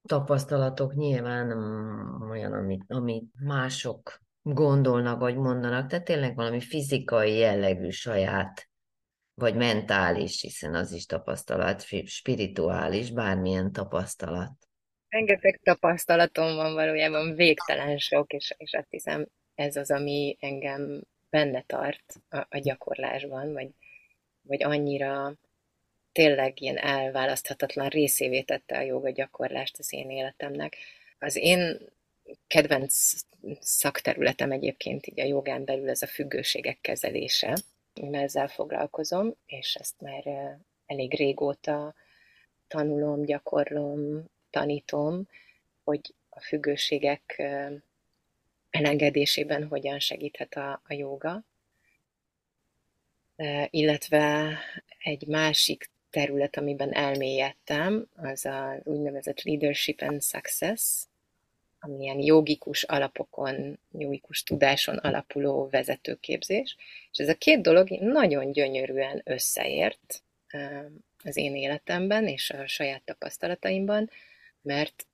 tapasztalatok 0.05 0.93
nyilván 0.93 1.47
mm, 1.47 2.29
olyan, 2.29 2.53
amit, 2.53 2.83
amit 2.87 3.25
mások 3.39 4.21
gondolnak, 4.41 5.19
vagy 5.19 5.35
mondanak, 5.35 5.87
tehát 5.89 6.05
tényleg 6.05 6.35
valami 6.35 6.61
fizikai 6.61 7.37
jellegű 7.37 7.89
saját, 7.89 8.69
vagy 9.33 9.55
mentális, 9.55 10.41
hiszen 10.41 10.73
az 10.75 10.91
is 10.91 11.05
tapasztalat, 11.05 11.85
spirituális, 12.05 13.11
bármilyen 13.11 13.71
tapasztalat. 13.71 14.51
Rengeteg 15.07 15.59
tapasztalatom 15.63 16.55
van 16.55 16.73
valójában, 16.73 17.35
végtelen 17.35 17.97
sok, 17.97 18.33
és, 18.33 18.53
és 18.57 18.73
azt 18.73 18.89
hiszem 18.89 19.25
ez 19.55 19.75
az, 19.75 19.91
ami 19.91 20.37
engem 20.39 21.01
benne 21.29 21.61
tart 21.61 22.13
a, 22.29 22.37
a 22.49 22.57
gyakorlásban, 22.57 23.53
vagy, 23.53 23.69
vagy 24.41 24.63
annyira 24.63 25.33
tényleg 26.15 26.61
ilyen 26.61 26.77
elválaszthatatlan 26.77 27.87
részévé 27.87 28.41
tette 28.41 28.77
a 28.77 28.81
joga 28.81 29.09
gyakorlást 29.09 29.77
az 29.79 29.93
én 29.93 30.09
életemnek. 30.09 30.77
Az 31.19 31.35
én 31.35 31.79
kedvenc 32.47 33.13
szakterületem 33.59 34.51
egyébként 34.51 35.07
így 35.07 35.19
a 35.19 35.23
jogán 35.25 35.65
belül 35.65 35.89
ez 35.89 36.01
a 36.01 36.07
függőségek 36.07 36.77
kezelése. 36.81 37.57
Én 37.93 38.15
ezzel 38.15 38.47
foglalkozom, 38.47 39.35
és 39.45 39.75
ezt 39.75 40.01
már 40.01 40.57
elég 40.85 41.13
régóta 41.13 41.95
tanulom, 42.67 43.25
gyakorlom, 43.25 44.25
tanítom, 44.49 45.27
hogy 45.83 46.13
a 46.29 46.41
függőségek 46.41 47.43
elengedésében 48.69 49.67
hogyan 49.67 49.99
segíthet 49.99 50.53
a, 50.53 50.81
a 50.87 50.93
joga. 50.93 51.43
Illetve 53.69 54.57
egy 54.97 55.27
másik 55.27 55.93
terület, 56.15 56.57
amiben 56.57 56.93
elmélyedtem, 56.93 58.07
az 58.15 58.45
az 58.45 58.79
úgynevezett 58.83 59.41
Leadership 59.41 60.01
and 60.01 60.23
Success, 60.23 61.03
ami 61.79 62.03
ilyen 62.03 62.19
jogikus 62.19 62.83
alapokon, 62.83 63.79
jogikus 63.91 64.43
tudáson 64.43 64.97
alapuló 64.97 65.67
vezetőképzés. 65.69 66.75
És 67.11 67.17
ez 67.17 67.29
a 67.29 67.35
két 67.35 67.61
dolog 67.61 67.89
nagyon 67.89 68.51
gyönyörűen 68.51 69.21
összeért 69.25 70.23
az 71.23 71.37
én 71.37 71.55
életemben 71.55 72.27
és 72.27 72.49
a 72.49 72.67
saját 72.67 73.01
tapasztalataimban, 73.01 74.09
mert 74.61 75.05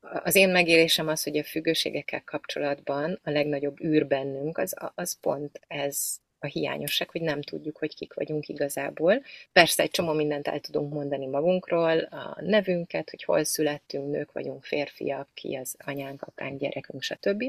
az 0.00 0.34
én 0.34 0.48
megélésem 0.48 1.08
az, 1.08 1.22
hogy 1.22 1.36
a 1.36 1.44
függőségekkel 1.44 2.22
kapcsolatban 2.24 3.20
a 3.22 3.30
legnagyobb 3.30 3.84
űr 3.84 4.06
bennünk, 4.06 4.58
az, 4.58 4.74
az 4.94 5.18
pont 5.20 5.60
ez 5.66 6.20
a 6.38 6.46
hiányosság, 6.46 7.10
hogy 7.10 7.20
nem 7.20 7.42
tudjuk, 7.42 7.76
hogy 7.76 7.94
kik 7.94 8.14
vagyunk 8.14 8.48
igazából. 8.48 9.22
Persze 9.52 9.82
egy 9.82 9.90
csomó 9.90 10.12
mindent 10.12 10.48
el 10.48 10.60
tudunk 10.60 10.92
mondani 10.92 11.26
magunkról, 11.26 11.98
a 11.98 12.36
nevünket, 12.40 13.10
hogy 13.10 13.22
hol 13.22 13.44
születtünk, 13.44 14.10
nők 14.10 14.32
vagyunk, 14.32 14.64
férfiak, 14.64 15.28
ki 15.34 15.54
az 15.54 15.74
anyánk, 15.78 16.22
apánk, 16.22 16.58
gyerekünk, 16.58 17.02
stb. 17.02 17.44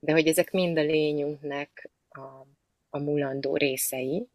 De 0.00 0.12
hogy 0.12 0.26
ezek 0.26 0.50
mind 0.50 0.78
a 0.78 0.82
lényünknek 0.82 1.88
a, 2.08 2.46
a 2.90 2.98
mulandó 2.98 3.56
részei, 3.56 4.26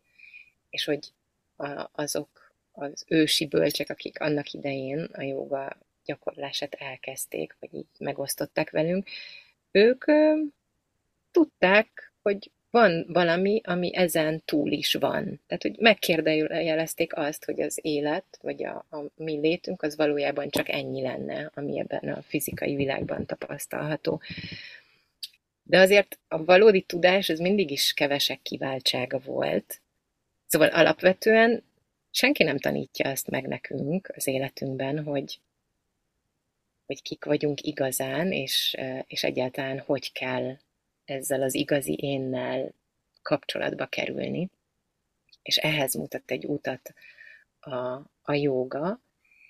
és 0.69 0.86
hogy 0.86 1.07
a, 1.55 1.89
azok 1.91 2.53
az 2.72 3.03
ősi 3.07 3.48
bölcsek, 3.48 3.89
akik 3.89 4.19
annak 4.19 4.53
idején 4.53 5.03
a 5.13 5.22
joga 5.22 5.77
gyakorlását 6.05 6.74
elkezdték, 6.74 7.55
vagy 7.60 7.74
így 7.74 7.88
megosztották 8.00 8.69
velünk, 8.69 9.10
ők 9.72 10.07
ö, 10.07 10.33
tudták, 11.31 12.13
hogy 12.22 12.51
van 12.73 13.05
valami, 13.07 13.61
ami 13.63 13.95
ezen 13.95 14.41
túl 14.45 14.71
is 14.71 14.93
van. 14.93 15.23
Tehát, 15.47 15.61
hogy 15.61 15.75
megkérdőjelezték 15.79 17.15
azt, 17.15 17.45
hogy 17.45 17.61
az 17.61 17.79
élet, 17.81 18.25
vagy 18.41 18.63
a, 18.63 18.85
a 18.89 19.03
mi 19.15 19.39
létünk, 19.39 19.81
az 19.81 19.95
valójában 19.95 20.49
csak 20.49 20.69
ennyi 20.69 21.01
lenne, 21.01 21.51
ami 21.53 21.79
ebben 21.79 22.09
a 22.13 22.21
fizikai 22.21 22.75
világban 22.75 23.25
tapasztalható. 23.25 24.21
De 25.63 25.79
azért 25.79 26.19
a 26.27 26.43
valódi 26.43 26.81
tudás 26.81 27.29
az 27.29 27.39
mindig 27.39 27.71
is 27.71 27.93
kevesek 27.93 28.41
kiváltsága 28.41 29.19
volt. 29.19 29.81
Szóval 30.47 30.67
alapvetően 30.67 31.63
senki 32.11 32.43
nem 32.43 32.57
tanítja 32.57 33.09
azt 33.09 33.29
meg 33.29 33.47
nekünk 33.47 34.11
az 34.15 34.27
életünkben, 34.27 35.03
hogy, 35.03 35.39
hogy 36.85 37.01
kik 37.01 37.25
vagyunk 37.25 37.61
igazán, 37.61 38.31
és, 38.31 38.75
és 39.07 39.23
egyáltalán 39.23 39.79
hogy 39.79 40.11
kell 40.11 40.57
ezzel 41.05 41.41
az 41.41 41.53
igazi 41.53 41.98
énnel 42.01 42.74
kapcsolatba 43.22 43.86
kerülni, 43.86 44.50
és 45.41 45.57
ehhez 45.57 45.93
mutat 45.93 46.31
egy 46.31 46.45
utat 46.45 46.93
a, 47.60 47.75
a 48.22 48.33
jóga, 48.33 49.01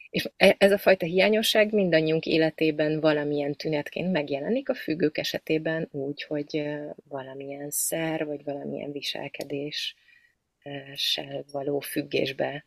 és 0.10 0.30
e, 0.38 0.56
ez 0.58 0.72
a 0.72 0.78
fajta 0.78 1.06
hiányosság 1.06 1.74
mindannyiunk 1.74 2.26
életében 2.26 3.00
valamilyen 3.00 3.56
tünetként 3.56 4.12
megjelenik, 4.12 4.70
a 4.70 4.74
függők 4.74 5.18
esetében 5.18 5.88
úgy, 5.92 6.24
hogy 6.24 6.64
valamilyen 7.10 7.70
szer, 7.70 8.26
vagy 8.26 8.44
valamilyen 8.44 8.92
viselkedéssel 8.92 9.96
való 11.52 11.80
függésbe 11.80 12.66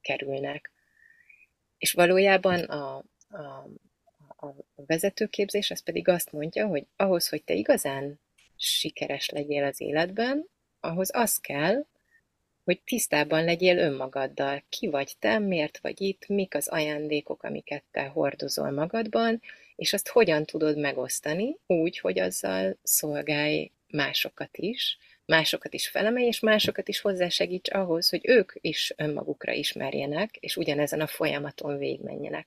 kerülnek. 0.00 0.72
És 1.78 1.92
valójában 1.92 2.60
a, 2.60 2.96
a, 3.28 3.68
a 4.42 4.82
vezetőképzés 4.86 5.70
az 5.70 5.82
pedig 5.82 6.08
azt 6.08 6.32
mondja, 6.32 6.66
hogy 6.66 6.86
ahhoz, 6.96 7.28
hogy 7.28 7.44
te 7.44 7.54
igazán 7.54 8.20
sikeres 8.56 9.28
legyél 9.28 9.64
az 9.64 9.80
életben, 9.80 10.48
ahhoz 10.80 11.10
az 11.12 11.38
kell, 11.38 11.84
hogy 12.64 12.80
tisztában 12.80 13.44
legyél 13.44 13.78
önmagaddal. 13.78 14.62
Ki 14.68 14.86
vagy 14.86 15.12
te, 15.18 15.38
miért 15.38 15.78
vagy 15.78 16.00
itt, 16.00 16.28
mik 16.28 16.54
az 16.54 16.68
ajándékok, 16.68 17.42
amiket 17.42 17.84
te 17.90 18.06
hordozol 18.06 18.70
magadban, 18.70 19.42
és 19.76 19.92
azt 19.92 20.08
hogyan 20.08 20.44
tudod 20.44 20.78
megosztani 20.78 21.56
úgy, 21.66 21.98
hogy 21.98 22.18
azzal 22.18 22.76
szolgálj 22.82 23.70
másokat 23.90 24.56
is, 24.56 24.98
másokat 25.24 25.74
is 25.74 25.88
felemelj, 25.88 26.26
és 26.26 26.40
másokat 26.40 26.88
is 26.88 27.00
hozzásegíts 27.00 27.70
ahhoz, 27.70 28.08
hogy 28.08 28.20
ők 28.22 28.52
is 28.54 28.92
önmagukra 28.96 29.52
ismerjenek, 29.52 30.36
és 30.36 30.56
ugyanezen 30.56 31.00
a 31.00 31.06
folyamaton 31.06 31.78
végigmenjenek. 31.78 32.46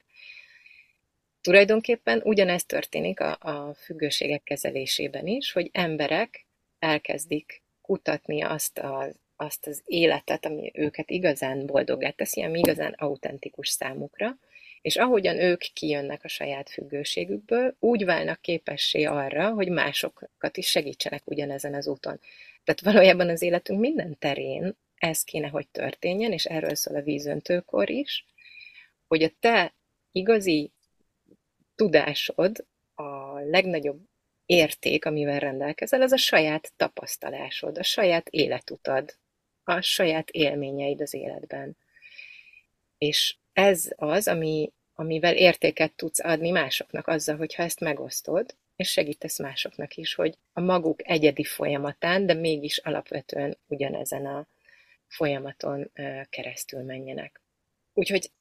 Tulajdonképpen 1.41 2.21
ugyanezt 2.24 2.67
történik 2.67 3.19
a, 3.19 3.38
a 3.39 3.74
függőségek 3.74 4.43
kezelésében 4.43 5.27
is, 5.27 5.51
hogy 5.51 5.69
emberek 5.71 6.45
elkezdik 6.79 7.62
kutatni 7.81 8.41
azt 8.41 8.79
az, 8.79 9.12
azt 9.36 9.67
az 9.67 9.81
életet, 9.86 10.45
ami 10.45 10.71
őket 10.74 11.10
igazán 11.10 11.65
boldogá 11.65 12.10
teszi, 12.10 12.41
ami 12.41 12.60
igazán 12.60 12.93
autentikus 12.98 13.69
számukra, 13.69 14.38
és 14.81 14.95
ahogyan 14.95 15.39
ők 15.39 15.60
kijönnek 15.74 16.24
a 16.24 16.27
saját 16.27 16.69
függőségükből, 16.69 17.75
úgy 17.79 18.05
válnak 18.05 18.41
képessé 18.41 19.03
arra, 19.03 19.50
hogy 19.50 19.69
másokat 19.69 20.57
is 20.57 20.67
segítsenek 20.67 21.21
ugyanezen 21.25 21.74
az 21.74 21.88
úton. 21.88 22.19
Tehát 22.63 22.81
valójában 22.81 23.29
az 23.29 23.41
életünk 23.41 23.79
minden 23.79 24.15
terén 24.19 24.75
ez 24.98 25.24
kéne, 25.24 25.48
hogy 25.48 25.67
történjen, 25.67 26.31
és 26.31 26.45
erről 26.45 26.75
szól 26.75 26.95
a 26.95 27.01
vízöntőkor 27.01 27.89
is, 27.89 28.25
hogy 29.07 29.24
a 29.24 29.31
te 29.39 29.74
igazi 30.12 30.71
tudásod, 31.81 32.65
a 32.95 33.39
legnagyobb 33.39 34.00
érték, 34.45 35.05
amivel 35.05 35.39
rendelkezel, 35.39 36.01
az 36.01 36.11
a 36.11 36.17
saját 36.17 36.71
tapasztalásod, 36.77 37.77
a 37.77 37.83
saját 37.83 38.29
életutad, 38.29 39.15
a 39.63 39.81
saját 39.81 40.29
élményeid 40.29 41.01
az 41.01 41.13
életben. 41.13 41.77
És 42.97 43.35
ez 43.53 43.91
az, 43.95 44.27
ami, 44.27 44.71
amivel 44.93 45.35
értéket 45.35 45.91
tudsz 45.91 46.23
adni 46.23 46.50
másoknak 46.50 47.07
azzal, 47.07 47.35
hogyha 47.35 47.63
ezt 47.63 47.79
megosztod, 47.79 48.55
és 48.75 48.89
segítesz 48.91 49.39
másoknak 49.39 49.95
is, 49.95 50.13
hogy 50.13 50.38
a 50.53 50.61
maguk 50.61 51.09
egyedi 51.09 51.43
folyamatán, 51.43 52.25
de 52.25 52.33
mégis 52.33 52.77
alapvetően 52.77 53.57
ugyanezen 53.67 54.25
a 54.25 54.47
folyamaton 55.07 55.91
keresztül 56.29 56.81
menjenek. 56.81 57.41
Úgyhogy 57.93 58.31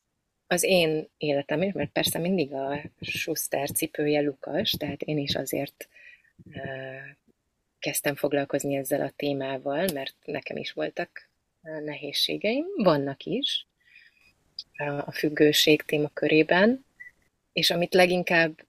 az 0.53 0.63
én 0.63 1.09
életem 1.17 1.63
is, 1.63 1.73
mert 1.73 1.91
persze 1.91 2.19
mindig 2.19 2.53
a 2.53 2.81
Schuster 3.01 3.71
cipője 3.71 4.21
Lukas, 4.21 4.71
tehát 4.71 5.03
én 5.03 5.19
is 5.19 5.35
azért 5.35 5.89
kezdtem 7.79 8.15
foglalkozni 8.15 8.77
ezzel 8.77 9.01
a 9.01 9.13
témával, 9.17 9.87
mert 9.93 10.15
nekem 10.25 10.57
is 10.57 10.73
voltak 10.73 11.29
nehézségeim, 11.61 12.65
vannak 12.77 13.25
is 13.25 13.67
a 15.07 15.13
függőség 15.13 15.83
témakörében, 15.83 16.85
és 17.53 17.71
amit 17.71 17.95
leginkább 17.95 18.67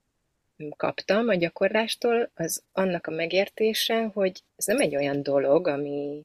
kaptam 0.77 1.27
a 1.27 1.35
gyakorlástól, 1.35 2.31
az 2.33 2.63
annak 2.71 3.07
a 3.07 3.11
megértése, 3.11 4.03
hogy 4.03 4.43
ez 4.55 4.65
nem 4.65 4.79
egy 4.79 4.95
olyan 4.95 5.23
dolog, 5.23 5.67
ami, 5.67 6.21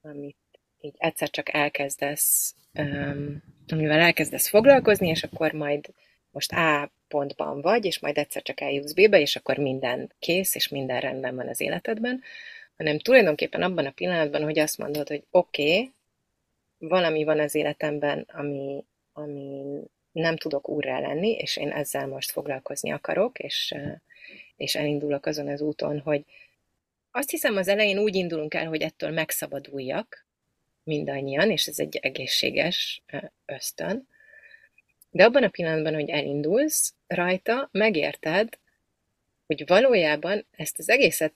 amit 0.00 0.36
így 0.80 0.94
egyszer 0.96 1.30
csak 1.30 1.54
elkezdesz, 1.54 2.54
um, 2.74 3.42
amivel 3.72 4.00
elkezdesz 4.00 4.48
foglalkozni, 4.48 5.08
és 5.08 5.22
akkor 5.22 5.52
majd 5.52 5.88
most 6.30 6.52
A 6.52 6.92
pontban 7.08 7.60
vagy, 7.60 7.84
és 7.84 7.98
majd 7.98 8.18
egyszer 8.18 8.42
csak 8.42 8.60
eljutsz 8.60 8.92
B-be, 8.92 9.20
és 9.20 9.36
akkor 9.36 9.56
minden 9.56 10.12
kész, 10.18 10.54
és 10.54 10.68
minden 10.68 11.00
rendben 11.00 11.36
van 11.36 11.48
az 11.48 11.60
életedben, 11.60 12.22
hanem 12.76 12.98
tulajdonképpen 12.98 13.62
abban 13.62 13.86
a 13.86 13.90
pillanatban, 13.90 14.42
hogy 14.42 14.58
azt 14.58 14.78
mondod, 14.78 15.08
hogy 15.08 15.24
oké, 15.30 15.78
okay, 15.78 15.92
valami 16.78 17.24
van 17.24 17.40
az 17.40 17.54
életemben, 17.54 18.26
ami, 18.32 18.84
ami 19.12 19.80
nem 20.12 20.36
tudok 20.36 20.68
úrrá 20.68 21.00
lenni, 21.00 21.30
és 21.30 21.56
én 21.56 21.70
ezzel 21.70 22.06
most 22.06 22.30
foglalkozni 22.30 22.90
akarok, 22.90 23.38
és, 23.38 23.74
és 24.56 24.74
elindulok 24.74 25.26
azon 25.26 25.48
az 25.48 25.60
úton, 25.60 26.00
hogy 26.00 26.24
azt 27.10 27.30
hiszem 27.30 27.56
az 27.56 27.68
elején 27.68 27.98
úgy 27.98 28.14
indulunk 28.14 28.54
el, 28.54 28.66
hogy 28.66 28.82
ettől 28.82 29.10
megszabaduljak 29.10 30.26
mindannyian, 30.84 31.50
és 31.50 31.66
ez 31.66 31.78
egy 31.78 31.96
egészséges 31.96 33.02
ösztön, 33.46 34.08
de 35.10 35.24
abban 35.24 35.42
a 35.42 35.48
pillanatban, 35.48 35.94
hogy 35.94 36.08
elindulsz 36.08 36.94
rajta, 37.06 37.68
megérted, 37.72 38.58
hogy 39.46 39.66
valójában 39.66 40.46
ezt 40.50 40.78
az 40.78 40.88
egészet 40.88 41.34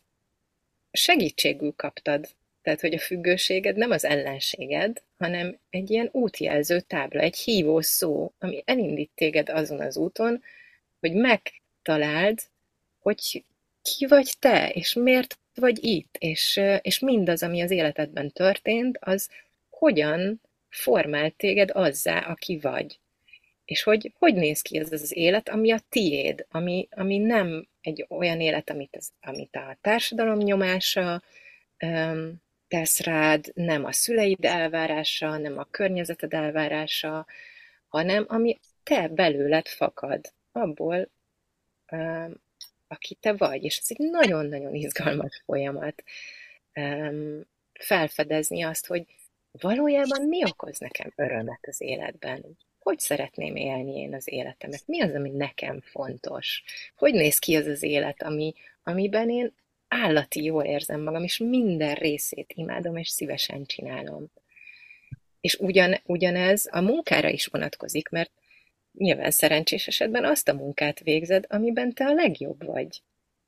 segítségül 0.93 1.73
kaptad. 1.77 2.29
Tehát, 2.63 2.81
hogy 2.81 2.95
a 2.95 2.99
függőséged 2.99 3.77
nem 3.77 3.91
az 3.91 4.05
ellenséged, 4.05 5.03
hanem 5.19 5.59
egy 5.71 5.91
ilyen 5.91 6.09
útjelző 6.13 6.81
tábla, 6.81 7.21
egy 7.21 7.37
hívó 7.37 7.81
szó, 7.81 8.33
ami 8.39 8.63
elindít 8.67 9.11
téged 9.15 9.49
azon 9.49 9.81
az 9.81 9.97
úton, 9.97 10.43
hogy 11.01 11.13
megtaláld, 11.13 12.41
hogy 12.99 13.45
ki 13.83 14.07
vagy 14.07 14.33
te, 14.39 14.71
és 14.71 14.95
miért 14.95 15.39
vagy 15.59 15.85
itt, 15.85 16.17
és, 16.19 16.61
és 16.83 16.99
mindaz, 16.99 17.43
ami 17.43 17.61
az 17.61 17.71
életedben 17.71 18.31
történt, 18.31 18.99
az 19.01 19.31
hogyan 19.71 20.41
formált 20.69 21.35
téged 21.35 21.71
azzá, 21.73 22.19
aki 22.19 22.59
vagy. 22.59 22.99
És 23.65 23.83
hogy 23.83 24.13
hogy 24.19 24.35
néz 24.35 24.63
ki 24.63 24.79
ez 24.79 24.93
az 24.93 25.17
élet, 25.17 25.49
ami 25.49 25.73
a 25.73 25.81
tiéd, 25.89 26.47
ami, 26.51 26.89
ami 26.91 27.19
nem 27.19 27.69
egy 27.81 28.07
olyan 28.09 28.41
élet, 28.41 28.71
amit, 28.71 28.97
az, 28.97 29.11
amit 29.21 29.57
a 29.57 29.79
társadalom 29.81 30.39
nyomása 30.39 31.23
um, 31.85 32.43
tesz 32.69 33.01
rád, 33.01 33.53
nem 33.55 33.85
a 33.85 33.93
szüleid 33.93 34.45
elvárása, 34.45 35.37
nem 35.37 35.59
a 35.59 35.67
környezeted 35.71 36.35
elvárása, 36.35 37.27
hanem 37.89 38.25
ami 38.29 38.59
te 38.83 39.09
belőled 39.09 39.67
fakad, 39.67 40.33
abból, 40.53 41.09
um, 41.91 42.35
aki 42.89 43.15
te 43.15 43.33
vagy. 43.33 43.65
És 43.65 43.79
ez 43.79 43.87
egy 43.89 44.11
nagyon-nagyon 44.11 44.75
izgalmas 44.75 45.43
folyamat 45.45 46.03
um, 46.75 47.41
felfedezni 47.73 48.63
azt, 48.63 48.87
hogy 48.87 49.05
valójában 49.51 50.23
mi 50.23 50.45
okoz 50.45 50.79
nekem 50.79 51.13
örömet 51.17 51.61
az 51.67 51.81
életben? 51.81 52.59
Hogy 52.79 52.99
szeretném 52.99 53.57
élni 53.57 53.97
én 53.97 54.15
az 54.15 54.33
életemet? 54.33 54.83
Mi 54.87 55.03
az, 55.03 55.15
ami 55.15 55.31
nekem 55.31 55.81
fontos? 55.81 56.63
Hogy 56.97 57.15
néz 57.15 57.39
ki 57.39 57.57
az 57.57 57.67
az 57.67 57.83
élet, 57.83 58.23
ami, 58.23 58.55
amiben 58.83 59.31
én 59.31 59.55
állati 59.89 60.45
jól 60.45 60.65
érzem 60.65 61.01
magam, 61.01 61.23
és 61.23 61.39
minden 61.39 61.95
részét 61.95 62.53
imádom, 62.55 62.97
és 62.97 63.09
szívesen 63.09 63.67
csinálom. 63.67 64.27
És 65.41 65.55
ugyan, 65.55 66.01
ugyanez 66.05 66.69
a 66.71 66.81
munkára 66.81 67.29
is 67.29 67.47
vonatkozik, 67.47 68.09
mert 68.09 68.31
nyilván 68.99 69.31
szerencsés 69.31 69.87
esetben 69.87 70.25
azt 70.25 70.49
a 70.49 70.55
munkát 70.55 71.01
végzed, 71.01 71.45
amiben 71.49 71.93
te 71.93 72.05
a 72.05 72.13
legjobb 72.13 72.65
vagy. 72.65 73.03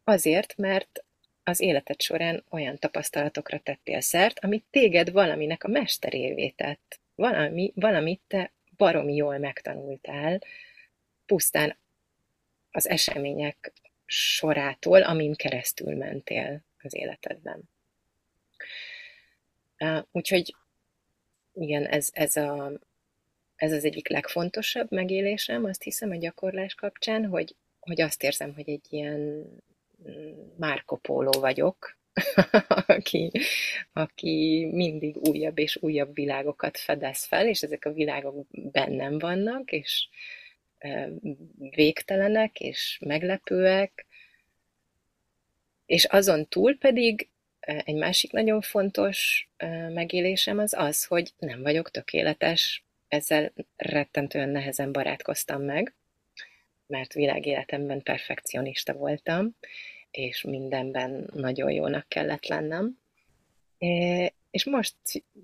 Azért, 0.05 0.57
mert 0.57 1.05
az 1.45 1.61
életed 1.61 2.01
során 2.01 2.45
olyan 2.51 2.79
tapasztalatokra 2.79 3.59
tettél 3.59 4.01
szert, 4.01 4.39
amit 4.39 4.65
téged 4.71 5.11
valaminek 5.13 5.65
a 5.65 5.69
mesterévé 5.69 6.49
tett. 6.49 7.01
Valami, 7.15 7.73
valamit 7.75 8.21
te 8.27 8.53
baromi 8.77 9.15
jól 9.15 9.39
megtanultál, 9.39 10.41
pusztán 11.27 11.77
az 12.71 12.89
események 12.89 13.73
sorától, 14.07 15.03
amin 15.03 15.35
keresztül 15.35 15.97
mentél 15.97 16.63
az 16.83 16.95
életedben. 16.95 17.63
Úgyhogy 20.13 20.55
igen, 21.53 21.87
ez, 21.87 22.09
ez, 22.13 22.37
a, 22.37 22.73
ez 23.61 23.73
az 23.73 23.85
egyik 23.85 24.09
legfontosabb 24.09 24.90
megélésem, 24.90 25.64
azt 25.64 25.83
hiszem 25.83 26.11
a 26.11 26.16
gyakorlás 26.16 26.75
kapcsán, 26.75 27.27
hogy, 27.27 27.55
hogy 27.81 28.01
azt 28.01 28.23
érzem, 28.23 28.55
hogy 28.55 28.68
egy 28.68 28.87
ilyen 28.90 29.46
Marco 30.57 30.96
Polo 30.96 31.40
vagyok, 31.40 31.99
aki, 32.87 33.31
aki 33.92 34.68
mindig 34.73 35.16
újabb 35.16 35.59
és 35.59 35.79
újabb 35.81 36.14
világokat 36.14 36.79
fedez 36.79 37.25
fel, 37.25 37.46
és 37.49 37.62
ezek 37.62 37.85
a 37.85 37.92
világok 37.92 38.46
bennem 38.51 39.18
vannak, 39.18 39.73
és 39.73 40.09
végtelenek 41.70 42.61
és 42.61 42.99
meglepőek, 43.07 44.07
és 45.87 46.05
azon 46.05 46.49
túl 46.49 46.79
pedig 46.79 47.29
egy 47.61 47.96
másik 47.96 48.33
nagyon 48.33 48.61
fontos 48.61 49.49
megélésem 49.92 50.59
az 50.59 50.75
az, 50.77 51.05
hogy 51.05 51.33
nem 51.38 51.62
vagyok 51.62 51.90
tökéletes, 51.90 52.85
ezzel 53.11 53.53
rettentően 53.77 54.49
nehezen 54.49 54.92
barátkoztam 54.92 55.62
meg, 55.62 55.94
mert 56.87 57.12
világéletemben 57.12 58.03
perfekcionista 58.03 58.92
voltam, 58.92 59.57
és 60.11 60.42
mindenben 60.42 61.31
nagyon 61.35 61.70
jónak 61.70 62.09
kellett 62.09 62.46
lennem. 62.46 62.99
És 64.51 64.64
most 64.64 64.94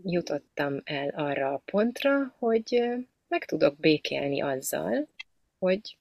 jutottam 0.03 0.81
el 0.85 1.09
arra 1.09 1.53
a 1.53 1.63
pontra, 1.65 2.35
hogy 2.39 2.83
meg 3.29 3.45
tudok 3.45 3.77
békélni 3.79 4.43
azzal, 4.43 5.09
hogy 5.59 5.97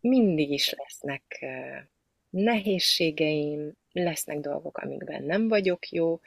mindig 0.00 0.50
is 0.50 0.74
lesznek 0.76 1.46
nehézségeim, 2.30 3.72
lesznek 3.92 4.38
dolgok, 4.38 4.78
amikben 4.78 5.22
nem 5.22 5.48
vagyok 5.48 5.88
jó, 5.88 6.20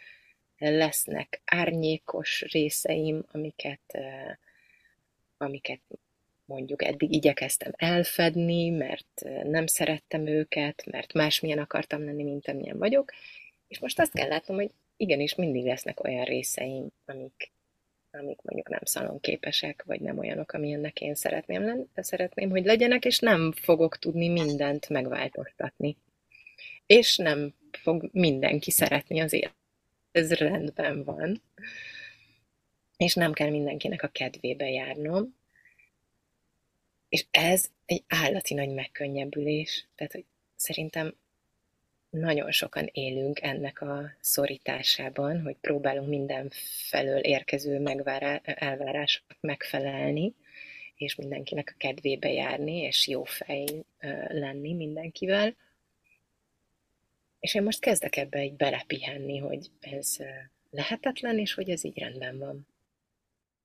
lesznek 0.57 1.41
árnyékos 1.45 2.41
részeim, 2.41 3.23
amiket, 3.31 3.97
amiket 5.41 5.81
mondjuk 6.45 6.83
eddig 6.83 7.11
igyekeztem 7.13 7.71
elfedni, 7.75 8.69
mert 8.69 9.25
nem 9.43 9.67
szerettem 9.67 10.27
őket, 10.27 10.85
mert 10.85 11.13
másmilyen 11.13 11.59
akartam 11.59 12.05
lenni, 12.05 12.23
mint 12.23 12.47
amilyen 12.47 12.77
vagyok, 12.77 13.11
és 13.67 13.79
most 13.79 13.99
azt 13.99 14.13
kell 14.13 14.27
látnom, 14.27 14.57
hogy 14.57 14.71
igenis 14.97 15.35
mindig 15.35 15.65
lesznek 15.65 16.03
olyan 16.03 16.23
részeim, 16.23 16.87
amik, 17.05 17.51
amik 18.11 18.41
mondjuk 18.41 18.69
nem 18.69 18.83
szalonképesek, 18.83 19.83
vagy 19.85 20.01
nem 20.01 20.17
olyanok, 20.17 20.51
amilyennek 20.51 21.01
én 21.01 21.15
szeretném, 21.15 21.63
lenni, 21.63 21.85
szeretném, 21.95 22.49
hogy 22.49 22.65
legyenek, 22.65 23.05
és 23.05 23.19
nem 23.19 23.51
fogok 23.51 23.97
tudni 23.97 24.27
mindent 24.27 24.89
megváltoztatni. 24.89 25.97
És 26.85 27.17
nem 27.17 27.53
fog 27.71 28.09
mindenki 28.11 28.71
szeretni 28.71 29.19
az 29.19 29.33
élet. 29.33 29.55
Ez 30.11 30.33
rendben 30.33 31.03
van. 31.03 31.41
És 33.01 33.13
nem 33.13 33.33
kell 33.33 33.49
mindenkinek 33.49 34.03
a 34.03 34.07
kedvébe 34.07 34.69
járnom. 34.69 35.35
És 37.09 37.25
ez 37.31 37.65
egy 37.85 38.03
állati 38.07 38.53
nagy 38.53 38.69
megkönnyebbülés. 38.69 39.87
Tehát, 39.95 40.13
hogy 40.13 40.25
szerintem 40.55 41.15
nagyon 42.09 42.51
sokan 42.51 42.89
élünk 42.91 43.41
ennek 43.41 43.81
a 43.81 44.11
szorításában, 44.19 45.41
hogy 45.41 45.55
próbálunk 45.61 46.07
mindenfelől 46.07 47.19
érkező 47.19 47.79
megvárá, 47.79 48.41
elvárások 48.43 49.25
megfelelni, 49.39 50.33
és 50.95 51.15
mindenkinek 51.15 51.71
a 51.73 51.77
kedvébe 51.77 52.31
járni, 52.31 52.77
és 52.77 53.07
jó 53.07 53.23
fej 53.23 53.65
lenni 54.27 54.73
mindenkivel. 54.73 55.55
És 57.39 57.53
én 57.53 57.63
most 57.63 57.79
kezdek 57.79 58.15
ebbe 58.15 58.39
egy 58.39 58.53
belepihenni, 58.53 59.37
hogy 59.37 59.71
ez 59.79 60.17
lehetetlen, 60.69 61.39
és 61.39 61.53
hogy 61.53 61.69
ez 61.69 61.83
így 61.83 61.97
rendben 61.97 62.37
van. 62.37 62.69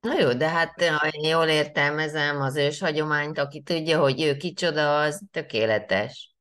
Na 0.06 0.20
jó, 0.20 0.32
de 0.32 0.48
hát 0.48 0.82
ha 0.82 1.08
én 1.08 1.30
jól 1.30 1.46
értelmezem 1.46 2.40
az 2.40 2.56
ős 2.56 2.80
hagyományt, 2.80 3.38
aki 3.38 3.60
tudja, 3.62 4.00
hogy 4.00 4.22
ő 4.22 4.36
kicsoda, 4.36 5.00
az 5.00 5.22
tökéletes. 5.30 6.34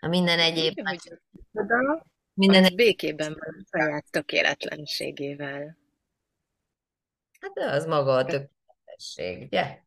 A 0.00 0.08
minden 0.08 0.38
egyéb... 0.38 0.74
Tudja, 0.74 0.88
hogy 0.88 1.18
csoda, 1.52 2.06
minden 2.34 2.64
egy... 2.64 2.74
békében 2.74 3.36
van 3.38 3.54
a 3.58 3.78
saját 3.78 4.04
tökéletlenségével. 4.10 5.78
Hát 7.40 7.72
az 7.72 7.86
maga 7.86 8.12
a 8.12 8.24
tökéletesség, 8.24 9.42
ugye? 9.42 9.78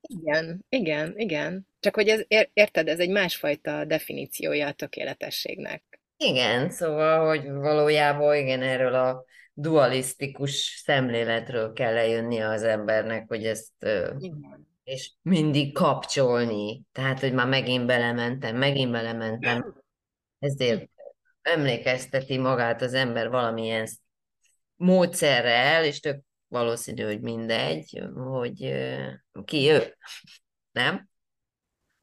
Igen, 0.00 0.64
igen, 0.68 1.12
igen. 1.16 1.66
Csak 1.80 1.94
hogy 1.94 2.08
ez, 2.08 2.24
ér- 2.26 2.50
érted, 2.52 2.88
ez 2.88 2.98
egy 2.98 3.10
másfajta 3.10 3.84
definíciója 3.84 4.66
a 4.66 4.72
tökéletességnek. 4.72 6.00
Igen, 6.16 6.70
szóval, 6.70 7.26
hogy 7.26 7.50
valójában 7.50 8.36
igen, 8.36 8.62
erről 8.62 8.94
a 8.94 9.24
dualisztikus 9.60 10.82
szemléletről 10.84 11.72
kell 11.72 11.92
lejönnie 11.92 12.48
az 12.48 12.62
embernek, 12.62 13.28
hogy 13.28 13.44
ezt 13.44 13.72
Igen. 14.18 14.68
és 14.84 15.12
mindig 15.22 15.74
kapcsolni. 15.74 16.82
Tehát, 16.92 17.20
hogy 17.20 17.32
már 17.32 17.46
megint 17.46 17.86
belementem, 17.86 18.56
megint 18.56 18.90
belementem. 18.90 19.82
Ezért 20.38 20.90
emlékezteti 21.42 22.38
magát 22.38 22.82
az 22.82 22.94
ember 22.94 23.28
valamilyen 23.28 23.88
módszerrel, 24.76 25.84
és 25.84 26.00
tök 26.00 26.20
valószínű, 26.48 27.02
hogy 27.02 27.20
mindegy, 27.20 28.02
hogy 28.14 28.74
ki 29.44 29.70
ő, 29.70 29.96
nem? 30.72 31.08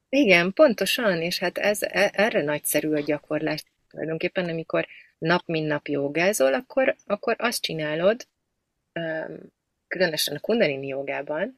Igen, 0.10 0.54
pontosan, 0.54 1.22
és 1.22 1.40
hát 1.40 1.58
ez, 1.58 1.82
e- 1.82 2.12
erre 2.14 2.42
nagyszerű 2.42 2.94
a 2.94 3.00
gyakorlás. 3.00 3.64
Tulajdonképpen, 3.90 4.50
amikor 4.50 4.88
nap 5.26 5.44
mint 5.46 5.68
nap 5.68 5.88
jogázol, 5.88 6.54
akkor, 6.54 6.96
akkor 7.06 7.36
azt 7.38 7.62
csinálod, 7.62 8.28
különösen 9.88 10.36
a 10.36 10.40
kundalini 10.40 10.88
jogában, 10.88 11.56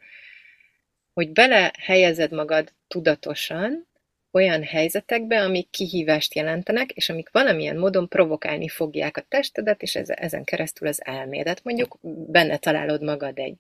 hogy 1.14 1.32
belehelyezed 1.32 2.32
magad 2.32 2.74
tudatosan 2.88 3.88
olyan 4.32 4.64
helyzetekbe, 4.64 5.42
amik 5.42 5.70
kihívást 5.70 6.36
jelentenek, 6.36 6.92
és 6.92 7.10
amik 7.10 7.30
valamilyen 7.32 7.78
módon 7.78 8.08
provokálni 8.08 8.68
fogják 8.68 9.18
a 9.18 9.26
testedet, 9.28 9.82
és 9.82 9.96
ez- 9.96 10.10
ezen 10.10 10.44
keresztül 10.44 10.88
az 10.88 11.06
elmédet. 11.06 11.64
Mondjuk 11.64 11.98
benne 12.28 12.58
találod 12.58 13.04
magad 13.04 13.38
egy 13.40 13.60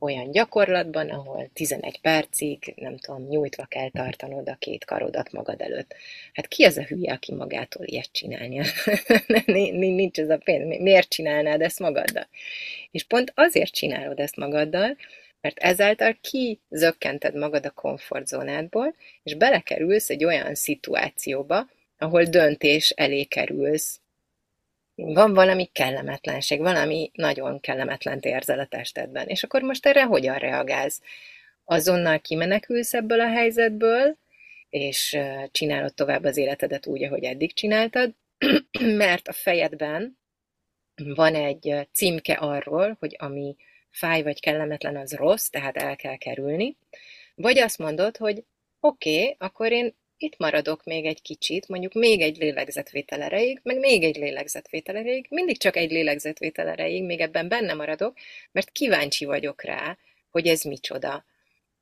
olyan 0.00 0.30
gyakorlatban, 0.30 1.08
ahol 1.08 1.50
11 1.52 2.00
percig, 2.00 2.72
nem 2.76 2.96
tudom, 2.96 3.26
nyújtva 3.28 3.64
kell 3.64 3.90
tartanod 3.90 4.48
a 4.48 4.56
két 4.58 4.84
karodat 4.84 5.32
magad 5.32 5.60
előtt. 5.60 5.94
Hát 6.32 6.48
ki 6.48 6.64
az 6.64 6.76
a 6.76 6.82
hülye, 6.82 7.12
aki 7.12 7.34
magától 7.34 7.86
ilyet 7.86 8.12
csinálja? 8.12 8.64
Nincs 9.96 10.18
ez 10.18 10.30
a 10.30 10.38
pénz. 10.44 10.80
Miért 10.80 11.08
csinálnád 11.08 11.60
ezt 11.60 11.78
magaddal? 11.78 12.28
És 12.90 13.04
pont 13.04 13.32
azért 13.34 13.72
csinálod 13.72 14.20
ezt 14.20 14.36
magaddal, 14.36 14.96
mert 15.40 15.58
ezáltal 15.58 16.16
kizökkented 16.20 17.34
magad 17.34 17.66
a 17.66 17.70
komfortzónádból, 17.70 18.94
és 19.22 19.34
belekerülsz 19.34 20.10
egy 20.10 20.24
olyan 20.24 20.54
szituációba, 20.54 21.66
ahol 21.98 22.22
döntés 22.22 22.90
elé 22.90 23.24
kerülsz. 23.24 24.00
Van 24.96 25.34
valami 25.34 25.64
kellemetlenség, 25.72 26.60
valami 26.60 27.10
nagyon 27.14 27.60
kellemetlen 27.60 28.18
érzel 28.20 28.58
a 28.58 28.66
testedben, 28.66 29.26
és 29.26 29.42
akkor 29.42 29.62
most 29.62 29.86
erre 29.86 30.04
hogyan 30.04 30.38
reagálsz? 30.38 31.02
Azonnal 31.64 32.20
kimenekülsz 32.20 32.94
ebből 32.94 33.20
a 33.20 33.28
helyzetből, 33.28 34.16
és 34.68 35.18
csinálod 35.50 35.94
tovább 35.94 36.24
az 36.24 36.36
életedet 36.36 36.86
úgy, 36.86 37.04
ahogy 37.04 37.24
eddig 37.24 37.52
csináltad, 37.52 38.14
mert 39.02 39.28
a 39.28 39.32
fejedben 39.32 40.18
van 40.94 41.34
egy 41.34 41.88
címke 41.92 42.32
arról, 42.32 42.96
hogy 42.98 43.16
ami 43.18 43.56
fáj 43.90 44.22
vagy 44.22 44.40
kellemetlen, 44.40 44.96
az 44.96 45.14
rossz, 45.14 45.46
tehát 45.46 45.76
el 45.76 45.96
kell 45.96 46.16
kerülni. 46.16 46.76
Vagy 47.34 47.58
azt 47.58 47.78
mondod, 47.78 48.16
hogy 48.16 48.44
oké, 48.80 49.20
okay, 49.20 49.36
akkor 49.38 49.72
én 49.72 49.94
itt 50.18 50.36
maradok 50.38 50.84
még 50.84 51.04
egy 51.04 51.22
kicsit, 51.22 51.68
mondjuk 51.68 51.92
még 51.92 52.20
egy 52.20 52.36
lélegzetvétel 52.36 53.22
erejéig, 53.22 53.60
meg 53.62 53.78
még 53.78 54.02
egy 54.02 54.16
lélegzetvétel 54.16 54.96
erejéig, 54.96 55.26
mindig 55.30 55.58
csak 55.58 55.76
egy 55.76 55.90
lélegzetvétel 55.90 56.68
erejéig, 56.68 57.04
még 57.04 57.20
ebben 57.20 57.48
benne 57.48 57.74
maradok, 57.74 58.16
mert 58.52 58.70
kíváncsi 58.70 59.24
vagyok 59.24 59.62
rá, 59.62 59.98
hogy 60.30 60.46
ez 60.46 60.62
micsoda. 60.62 61.24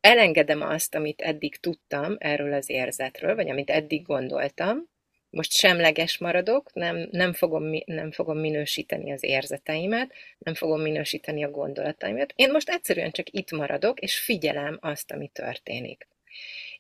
Elengedem 0.00 0.62
azt, 0.62 0.94
amit 0.94 1.20
eddig 1.20 1.56
tudtam 1.56 2.16
erről 2.18 2.52
az 2.52 2.70
érzetről, 2.70 3.34
vagy 3.34 3.50
amit 3.50 3.70
eddig 3.70 4.02
gondoltam, 4.02 4.92
most 5.34 5.52
semleges 5.52 6.18
maradok, 6.18 6.72
nem, 6.72 7.08
nem, 7.10 7.32
fogom, 7.32 7.82
nem 7.84 8.10
fogom 8.10 8.38
minősíteni 8.38 9.12
az 9.12 9.22
érzeteimet, 9.22 10.12
nem 10.38 10.54
fogom 10.54 10.80
minősíteni 10.80 11.44
a 11.44 11.50
gondolataimat. 11.50 12.32
Én 12.36 12.50
most 12.50 12.68
egyszerűen 12.68 13.10
csak 13.10 13.30
itt 13.30 13.50
maradok, 13.50 14.00
és 14.00 14.18
figyelem 14.18 14.78
azt, 14.80 15.10
ami 15.10 15.28
történik. 15.28 16.08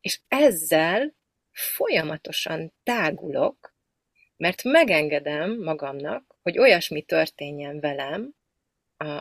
És 0.00 0.20
ezzel 0.28 1.14
folyamatosan 1.54 2.72
tágulok, 2.82 3.74
mert 4.36 4.62
megengedem 4.62 5.62
magamnak, 5.62 6.36
hogy 6.42 6.58
olyasmi 6.58 7.02
történjen 7.02 7.80
velem 7.80 8.34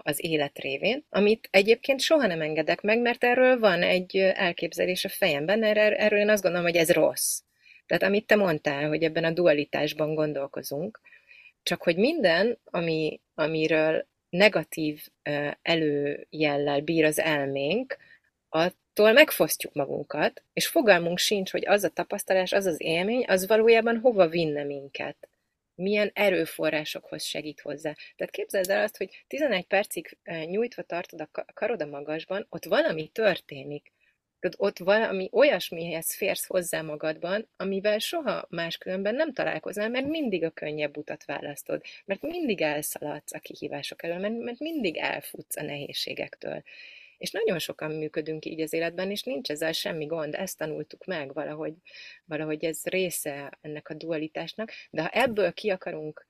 az 0.01 0.23
élet 0.23 0.59
révén, 0.59 1.05
amit 1.09 1.47
egyébként 1.51 2.01
soha 2.01 2.27
nem 2.27 2.41
engedek 2.41 2.81
meg, 2.81 2.99
mert 2.99 3.23
erről 3.23 3.59
van 3.59 3.81
egy 3.81 4.17
elképzelés 4.17 5.05
a 5.05 5.09
fejemben, 5.09 5.63
erről 5.63 6.19
én 6.19 6.29
azt 6.29 6.41
gondolom, 6.41 6.65
hogy 6.67 6.75
ez 6.75 6.91
rossz. 6.91 7.39
Tehát 7.85 8.03
amit 8.03 8.25
te 8.25 8.35
mondtál, 8.35 8.87
hogy 8.87 9.03
ebben 9.03 9.23
a 9.23 9.31
dualitásban 9.31 10.15
gondolkozunk, 10.15 10.99
csak 11.63 11.83
hogy 11.83 11.97
minden, 11.97 12.59
ami, 12.63 13.21
amiről 13.33 14.07
negatív 14.29 15.07
előjellel 15.61 16.81
bír 16.81 17.05
az 17.05 17.19
elménk, 17.19 17.97
attól 18.95 19.11
megfosztjuk 19.13 19.73
magunkat, 19.73 20.43
és 20.53 20.67
fogalmunk 20.67 21.17
sincs, 21.17 21.51
hogy 21.51 21.65
az 21.65 21.83
a 21.83 21.89
tapasztalás, 21.89 22.51
az 22.51 22.65
az 22.65 22.81
élmény, 22.81 23.25
az 23.27 23.47
valójában 23.47 23.99
hova 23.99 24.27
vinne 24.27 24.63
minket. 24.63 25.27
Milyen 25.75 26.11
erőforrásokhoz 26.13 27.23
segít 27.23 27.61
hozzá. 27.61 27.95
Tehát 28.15 28.33
képzeld 28.33 28.69
el 28.69 28.83
azt, 28.83 28.97
hogy 28.97 29.23
11 29.27 29.65
percig 29.65 30.17
nyújtva 30.45 30.81
tartod 30.81 31.21
a 31.21 31.45
karod 31.53 31.81
a 31.81 31.85
magasban, 31.85 32.45
ott 32.49 32.65
valami 32.65 33.07
történik 33.07 33.91
Tehát 34.39 34.55
ott 34.59 34.77
valami 34.77 35.29
olyasmihez 35.31 36.15
férsz 36.15 36.45
hozzá 36.45 36.81
magadban, 36.81 37.47
amivel 37.57 37.99
soha 37.99 38.45
máskülönben 38.49 39.15
nem 39.15 39.33
találkoznál, 39.33 39.89
mert 39.89 40.07
mindig 40.07 40.43
a 40.43 40.49
könnyebb 40.49 40.97
utat 40.97 41.25
választod, 41.25 41.81
mert 42.05 42.21
mindig 42.21 42.61
elszaladsz 42.61 43.33
a 43.33 43.39
kihívások 43.39 44.03
elől, 44.03 44.17
mert, 44.17 44.39
mert 44.39 44.59
mindig 44.59 44.97
elfutsz 44.97 45.57
a 45.57 45.63
nehézségektől. 45.63 46.63
És 47.23 47.31
nagyon 47.31 47.59
sokan 47.59 47.91
működünk 47.91 48.45
így 48.45 48.61
az 48.61 48.73
életben, 48.73 49.11
és 49.11 49.23
nincs 49.23 49.49
ezzel 49.49 49.71
semmi 49.71 50.05
gond, 50.05 50.33
ezt 50.33 50.57
tanultuk 50.57 51.05
meg 51.05 51.33
valahogy, 51.33 51.73
valahogy 52.25 52.63
ez 52.63 52.83
része 52.83 53.57
ennek 53.61 53.89
a 53.89 53.93
dualitásnak, 53.93 54.71
de 54.89 55.01
ha 55.01 55.09
ebből 55.09 55.53
ki 55.53 55.69
akarunk 55.69 56.27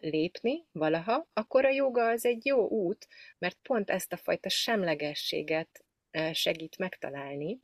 lépni 0.00 0.66
valaha, 0.72 1.28
akkor 1.32 1.64
a 1.64 1.70
joga 1.70 2.08
az 2.08 2.24
egy 2.24 2.46
jó 2.46 2.68
út, 2.68 3.08
mert 3.38 3.58
pont 3.62 3.90
ezt 3.90 4.12
a 4.12 4.16
fajta 4.16 4.48
semlegességet 4.48 5.84
segít 6.32 6.78
megtalálni 6.78 7.60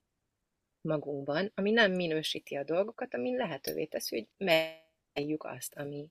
magunkban, 0.81 1.53
ami 1.55 1.71
nem 1.71 1.93
minősíti 1.93 2.57
a 2.57 2.65
dolgokat, 2.65 3.15
ami 3.15 3.37
lehetővé 3.37 3.85
teszi, 3.85 4.17
hogy 4.17 4.47
megjegyük 4.47 5.45
azt, 5.45 5.75
ami 5.75 6.09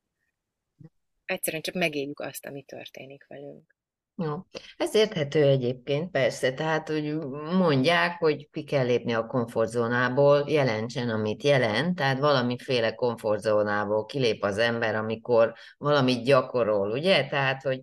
egyszerűen 1.25 1.61
csak 1.61 1.75
megéljük 1.75 2.19
azt, 2.19 2.45
ami 2.45 2.63
történik 2.63 3.27
velünk. 3.27 3.78
Jó. 4.21 4.45
Ez 4.77 4.95
érthető 4.95 5.43
egyébként, 5.43 6.11
persze. 6.11 6.53
Tehát, 6.53 6.87
hogy 6.87 7.17
mondják, 7.57 8.19
hogy 8.19 8.49
ki 8.51 8.63
kell 8.63 8.85
lépni 8.85 9.13
a 9.13 9.25
komfortzónából, 9.25 10.43
jelentsen, 10.47 11.09
amit 11.09 11.43
jelent. 11.43 11.95
Tehát 11.95 12.19
valamiféle 12.19 12.95
komfortzónából 12.95 14.05
kilép 14.05 14.43
az 14.43 14.57
ember, 14.57 14.95
amikor 14.95 15.53
valamit 15.77 16.23
gyakorol, 16.25 16.91
ugye? 16.91 17.27
Tehát, 17.27 17.61
hogy 17.61 17.81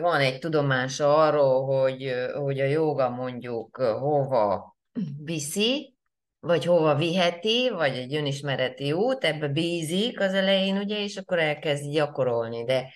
van 0.00 0.20
egy 0.20 0.38
tudomása 0.38 1.16
arról, 1.16 1.64
hogy, 1.64 2.14
hogy 2.34 2.60
a 2.60 2.64
joga 2.64 3.08
mondjuk 3.08 3.76
hova 3.76 4.76
viszi, 5.24 5.94
vagy 6.40 6.64
hova 6.64 6.94
viheti, 6.94 7.70
vagy 7.70 7.96
egy 7.96 8.14
önismereti 8.14 8.92
út, 8.92 9.24
ebbe 9.24 9.48
bízik 9.48 10.20
az 10.20 10.34
elején, 10.34 10.76
ugye, 10.76 11.02
és 11.02 11.16
akkor 11.16 11.38
elkezd 11.38 11.90
gyakorolni, 11.90 12.64
de 12.64 12.92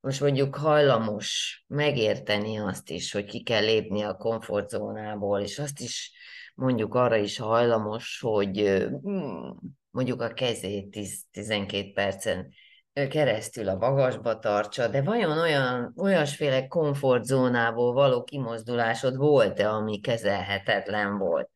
most 0.00 0.20
mondjuk 0.20 0.56
hajlamos 0.56 1.62
megérteni 1.66 2.58
azt 2.58 2.90
is, 2.90 3.12
hogy 3.12 3.24
ki 3.24 3.42
kell 3.42 3.64
lépni 3.64 4.02
a 4.02 4.16
komfortzónából, 4.16 5.40
és 5.40 5.58
azt 5.58 5.80
is 5.80 6.12
mondjuk 6.54 6.94
arra 6.94 7.16
is 7.16 7.38
hajlamos, 7.38 8.20
hogy 8.20 8.86
mondjuk 9.90 10.20
a 10.22 10.32
kezét 10.32 10.96
10-12 11.32 11.90
percen 11.94 12.52
keresztül 12.92 13.68
a 13.68 13.76
magasba 13.76 14.38
tartsa, 14.38 14.88
de 14.88 15.02
vajon 15.02 15.38
olyan, 15.38 15.92
olyasféle 15.96 16.66
komfortzónából 16.66 17.92
való 17.92 18.24
kimozdulásod 18.24 19.16
volt-e, 19.16 19.70
ami 19.70 20.00
kezelhetetlen 20.00 21.18
volt? 21.18 21.50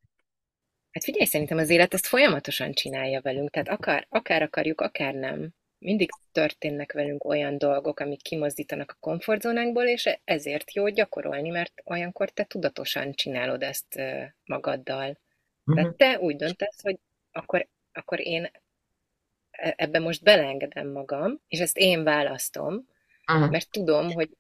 Hát 0.91 1.05
figyelj, 1.05 1.25
szerintem 1.25 1.59
az 1.59 1.71
élet 1.71 1.95
ezt 1.95 2.07
folyamatosan 2.07 2.73
csinálja 2.73 3.21
velünk, 3.21 3.51
tehát 3.51 3.69
akár, 3.69 4.07
akár 4.09 4.43
akarjuk, 4.43 4.81
akár 4.81 5.15
nem 5.15 5.55
mindig 5.83 6.11
történnek 6.33 6.93
velünk 6.93 7.25
olyan 7.25 7.59
dolgok, 7.59 8.01
amik 8.01 8.23
kimozdítanak 8.23 8.91
a 8.91 8.97
komfortzónánkból, 9.01 9.85
és 9.85 10.19
ezért 10.25 10.75
jó 10.75 10.89
gyakorolni, 10.89 11.49
mert 11.49 11.73
olyankor 11.85 12.31
te 12.31 12.45
tudatosan 12.45 13.13
csinálod 13.13 13.63
ezt 13.63 14.01
magaddal. 14.45 15.19
Uh-huh. 15.65 15.75
Tehát 15.75 15.97
te 15.97 16.21
úgy 16.21 16.37
döntesz, 16.37 16.83
hogy 16.83 16.99
akkor, 17.33 17.69
akkor 17.93 18.21
én 18.21 18.51
e, 19.51 19.75
ebbe 19.77 19.99
most 19.99 20.23
beleengedem 20.23 20.89
magam, 20.89 21.41
és 21.49 21.61
ezt 21.61 21.79
én 21.79 22.05
választom, 22.05 22.89
uh-huh. 23.33 23.51
mert 23.51 23.71
tudom, 23.71 24.13
hogy, 24.13 24.31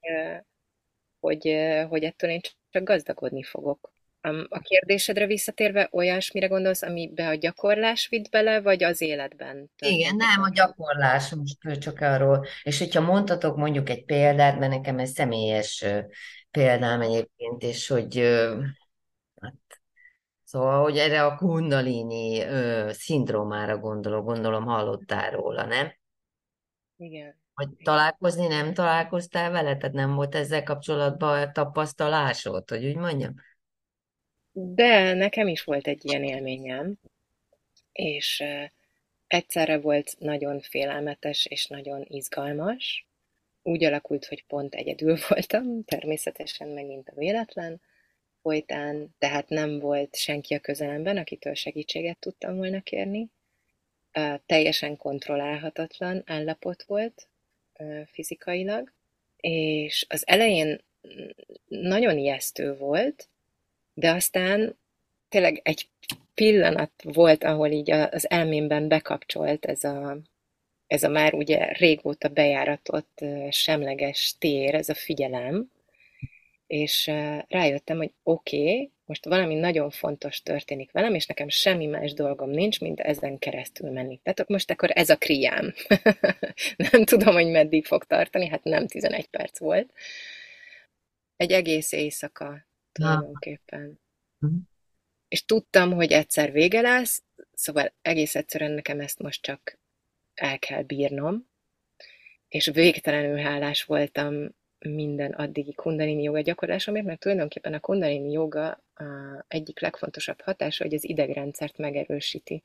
hogy, 1.20 1.56
hogy 1.88 2.04
ettől 2.04 2.30
én 2.30 2.40
csak 2.70 2.84
gazdagodni 2.84 3.42
fogok. 3.42 3.92
A 4.48 4.58
kérdésedre 4.58 5.26
visszatérve, 5.26 5.88
olyasmire 5.92 6.46
gondolsz, 6.46 6.82
amibe 6.82 7.28
a 7.28 7.34
gyakorlás 7.34 8.08
vitt 8.08 8.30
bele, 8.30 8.60
vagy 8.60 8.84
az 8.84 9.00
életben? 9.00 9.70
Igen, 9.78 10.16
nem, 10.16 10.42
a 10.42 10.50
gyakorlás 10.50 11.34
most 11.34 11.80
csak 11.80 12.00
arról. 12.00 12.46
És 12.62 12.78
hogyha 12.78 13.00
mondhatok 13.00 13.56
mondjuk 13.56 13.88
egy 13.88 14.04
példát, 14.04 14.58
mert 14.58 14.72
nekem 14.72 14.98
ez 14.98 15.10
személyes 15.10 15.84
példám 16.50 17.00
egyébként, 17.00 17.62
és 17.62 17.88
hogy 17.88 18.18
hát, 19.40 19.54
Szóval, 20.44 20.82
hogy 20.82 20.98
erre 20.98 21.24
a 21.24 21.36
kundalini 21.36 22.42
ö, 22.42 22.88
szindrómára 22.92 23.78
gondolok, 23.78 24.24
gondolom 24.24 24.64
hallottál 24.64 25.30
róla, 25.30 25.66
nem? 25.66 25.92
Igen. 26.96 27.40
Hogy 27.54 27.68
találkozni 27.84 28.46
nem 28.46 28.74
találkoztál 28.74 29.50
vele? 29.50 29.76
Tehát 29.76 29.94
nem 29.94 30.14
volt 30.14 30.34
ezzel 30.34 30.62
kapcsolatban 30.62 31.52
tapasztalásod, 31.52 32.70
hogy 32.70 32.84
úgy 32.84 32.96
mondjam? 32.96 33.34
De 34.52 35.14
nekem 35.14 35.48
is 35.48 35.64
volt 35.64 35.86
egy 35.86 36.04
ilyen 36.04 36.24
élményem, 36.24 36.94
és 37.92 38.44
egyszerre 39.26 39.78
volt 39.78 40.14
nagyon 40.18 40.60
félelmetes 40.60 41.46
és 41.46 41.66
nagyon 41.66 42.04
izgalmas. 42.08 43.06
Úgy 43.62 43.84
alakult, 43.84 44.24
hogy 44.24 44.44
pont 44.44 44.74
egyedül 44.74 45.16
voltam, 45.28 45.84
természetesen 45.84 46.68
megint 46.68 47.08
a 47.08 47.14
véletlen 47.14 47.80
folytán, 48.42 49.14
tehát 49.18 49.48
nem 49.48 49.78
volt 49.78 50.16
senki 50.16 50.54
a 50.54 50.60
közelemben, 50.60 51.16
akitől 51.16 51.54
segítséget 51.54 52.18
tudtam 52.18 52.56
volna 52.56 52.80
kérni. 52.80 53.28
Teljesen 54.46 54.96
kontrollálhatatlan 54.96 56.22
állapot 56.26 56.82
volt 56.82 57.26
fizikailag, 58.06 58.92
és 59.36 60.06
az 60.08 60.26
elején 60.26 60.80
nagyon 61.68 62.18
ijesztő 62.18 62.76
volt, 62.76 63.28
de 63.94 64.10
aztán 64.10 64.78
tényleg 65.28 65.60
egy 65.62 65.88
pillanat 66.34 66.92
volt, 67.02 67.44
ahol 67.44 67.70
így 67.70 67.90
az 67.90 68.30
elmémben 68.30 68.88
bekapcsolt 68.88 69.64
ez 69.64 69.84
a, 69.84 70.18
ez 70.86 71.02
a 71.02 71.08
már 71.08 71.34
ugye 71.34 71.72
régóta 71.72 72.28
bejáratott 72.28 73.24
semleges 73.50 74.34
tér, 74.38 74.74
ez 74.74 74.88
a 74.88 74.94
figyelem, 74.94 75.70
és 76.66 77.06
rájöttem, 77.48 77.96
hogy 77.96 78.12
oké, 78.22 78.60
okay, 78.60 78.90
most 79.04 79.24
valami 79.24 79.54
nagyon 79.54 79.90
fontos 79.90 80.42
történik 80.42 80.92
velem, 80.92 81.14
és 81.14 81.26
nekem 81.26 81.48
semmi 81.48 81.86
más 81.86 82.12
dolgom 82.12 82.50
nincs, 82.50 82.80
mint 82.80 83.00
ezen 83.00 83.38
keresztül 83.38 83.90
menni. 83.90 84.20
Tehát 84.22 84.48
most 84.48 84.70
akkor 84.70 84.90
ez 84.94 85.10
a 85.10 85.16
kriám. 85.16 85.74
nem 86.92 87.04
tudom, 87.04 87.34
hogy 87.34 87.50
meddig 87.50 87.84
fog 87.84 88.04
tartani, 88.04 88.48
hát 88.48 88.64
nem 88.64 88.86
11 88.86 89.26
perc 89.26 89.58
volt. 89.58 89.92
Egy 91.36 91.52
egész 91.52 91.92
éjszaka 91.92 92.66
tulajdonképpen. 92.92 94.00
Uh-huh. 94.40 94.58
És 95.28 95.44
tudtam, 95.44 95.92
hogy 95.92 96.12
egyszer 96.12 96.52
vége 96.52 96.80
lesz, 96.80 97.22
szóval 97.52 97.92
egész 98.02 98.34
egyszerűen 98.34 98.72
nekem 98.72 99.00
ezt 99.00 99.18
most 99.18 99.42
csak 99.42 99.78
el 100.34 100.58
kell 100.58 100.82
bírnom, 100.82 101.48
és 102.48 102.66
végtelenül 102.66 103.38
hálás 103.38 103.84
voltam 103.84 104.54
minden 104.78 105.32
addigi 105.32 105.72
kundalini 105.72 106.22
joga 106.22 106.40
gyakorlásomért, 106.40 107.06
mert 107.06 107.20
tulajdonképpen 107.20 107.74
a 107.74 107.80
kundalini 107.80 108.30
joga 108.30 108.68
a 108.94 109.44
egyik 109.48 109.80
legfontosabb 109.80 110.40
hatása, 110.40 110.84
hogy 110.84 110.94
az 110.94 111.08
idegrendszert 111.08 111.78
megerősíti. 111.78 112.62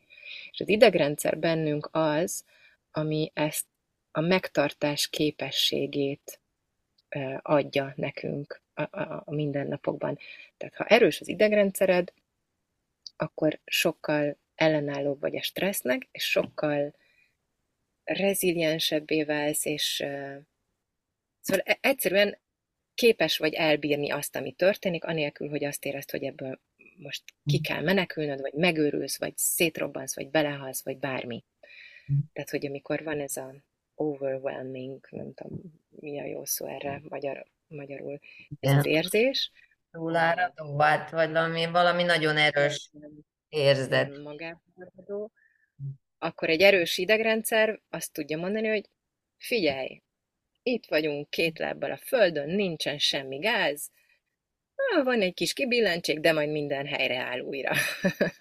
És 0.52 0.60
az 0.60 0.70
idegrendszer 0.70 1.38
bennünk 1.38 1.90
az, 1.92 2.44
ami 2.92 3.32
ezt 3.34 3.66
a 4.12 4.22
megtartás 4.22 5.08
képességét 5.08 6.40
adja 7.41 7.93
nekünk 7.96 8.62
a, 8.74 8.82
a, 8.82 9.24
a 9.26 9.34
mindennapokban. 9.34 10.17
Tehát 10.58 10.76
ha 10.76 10.86
erős 10.86 11.20
az 11.22 11.28
idegrendszered, 11.28 12.13
akkor 13.15 13.60
sokkal 13.65 14.38
ellenállóbb 14.56 15.20
vagy 15.20 15.36
a 15.36 15.41
stressznek, 15.41 16.08
és 16.12 16.24
sokkal 16.30 16.93
reziliensebbé 18.04 19.24
válsz, 19.24 19.65
és 19.65 19.96
szóval 21.39 21.63
e, 21.65 21.78
egyszerűen 21.82 22.38
képes 22.93 23.38
vagy 23.38 23.54
elbírni 23.54 24.10
azt, 24.12 24.36
ami 24.36 24.52
történik, 24.52 25.04
anélkül, 25.04 25.50
hogy 25.50 25.63
azt 25.63 25.86
érezd, 25.86 26.12
hogy 26.12 26.24
ebből 26.24 26.60
most 26.98 27.24
ki 27.46 27.62
kell 27.62 27.82
menekülnöd, 27.82 28.41
vagy 28.41 28.54
megőrülsz, 28.54 29.17
vagy 29.17 29.38
szétrobbansz, 29.38 30.15
vagy 30.15 30.30
belehalsz, 30.30 30.84
vagy 30.84 30.98
bármi. 30.98 31.43
Tehát, 32.34 32.50
hogy 32.50 32.65
amikor 32.65 33.04
van 33.04 33.20
ez 33.20 33.38
a 33.38 33.56
overwhelming, 33.99 35.07
nem 35.10 35.33
tudom, 35.33 35.62
mi 35.89 36.19
a 36.19 36.25
jó 36.25 36.45
szó 36.45 36.65
erre 36.65 37.01
magyar, 37.10 37.45
magyarul, 37.67 38.19
ez 38.60 38.71
az 38.71 38.86
érzés. 38.86 39.51
Túláradó, 39.91 40.79
hát, 40.79 41.10
vagy 41.10 41.31
valami, 41.31 41.65
valami 41.65 42.03
nagyon 42.03 42.38
erős 42.38 42.91
érzet. 43.49 44.17
Magában 44.17 45.31
akkor 46.17 46.49
egy 46.49 46.62
erős 46.62 46.97
idegrendszer 46.97 47.81
azt 47.89 48.13
tudja 48.13 48.38
mondani, 48.38 48.67
hogy 48.67 48.89
figyelj, 49.38 50.01
itt 50.63 50.86
vagyunk 50.86 51.29
két 51.29 51.60
lábbal 51.60 51.91
a 51.91 51.97
földön, 51.97 52.49
nincsen 52.49 52.97
semmi 52.97 53.38
gáz, 53.38 53.91
van 55.04 55.22
egy 55.22 55.34
kis 55.34 55.54
kibillentség, 55.54 56.20
de 56.20 56.34
majd 56.34 56.50
minden 56.50 56.86
helyre 56.86 57.18
áll 57.18 57.40
újra. 57.40 57.72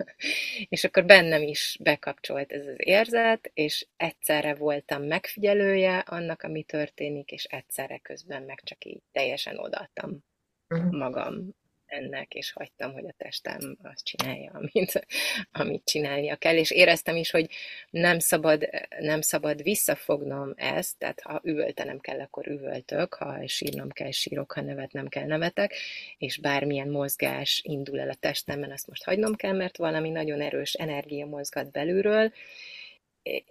és 0.68 0.85
akkor 0.85 1.05
bennem 1.05 1.42
is 1.42 1.77
bekapcsolt 1.83 2.53
ez 2.53 2.66
az 2.66 2.77
érzet, 2.77 3.51
és 3.55 3.87
egyszerre 3.96 4.55
voltam 4.55 5.03
megfigyelője 5.03 5.99
annak, 5.99 6.42
ami 6.42 6.62
történik, 6.62 7.31
és 7.31 7.44
egyszerre 7.44 7.99
közben 7.99 8.42
meg 8.42 8.61
csak 8.64 8.85
így 8.85 9.03
teljesen 9.12 9.59
odaadtam 9.59 10.25
uh-huh. 10.68 10.90
magam 10.90 11.55
ennek, 11.87 12.35
és 12.35 12.53
hagytam, 12.53 12.92
hogy 12.92 13.07
a 13.07 13.14
testem 13.16 13.77
azt 13.83 14.05
csinálja, 14.05 14.51
amit, 14.53 15.07
amit 15.53 15.85
csinálnia 15.85 16.37
kell, 16.37 16.57
és 16.57 16.70
éreztem 16.70 17.16
is, 17.16 17.31
hogy 17.31 17.51
nem 17.90 18.18
szabad, 18.18 18.68
nem 18.99 19.20
szabad 19.20 19.62
visszafognom 19.62 20.53
ezt, 20.57 20.99
tehát 20.99 21.20
ha 21.20 21.40
üvöltenem 21.44 21.99
kell, 21.99 22.20
akkor 22.20 22.46
üvöltök, 22.46 23.14
ha 23.14 23.46
sírnom 23.46 23.90
kell, 23.90 24.11
sírok, 24.11 24.53
ha 24.53 24.61
nevetnem 24.61 25.09
kell, 25.09 25.27
nevetek, 25.27 25.75
és 26.18 26.38
bármilyen 26.38 26.88
mozgás 26.88 27.61
indul 27.64 28.01
el 28.01 28.11
a 28.11 28.14
testemben, 28.14 28.72
azt 28.72 28.88
most 28.88 29.05
hagynom 29.05 29.35
kell, 29.35 29.57
mert 29.57 29.77
valami 29.77 30.11
nagyon 30.11 30.40
erős 30.40 30.72
energia 30.72 31.27
mozgat 31.27 31.70
belülről, 31.70 32.33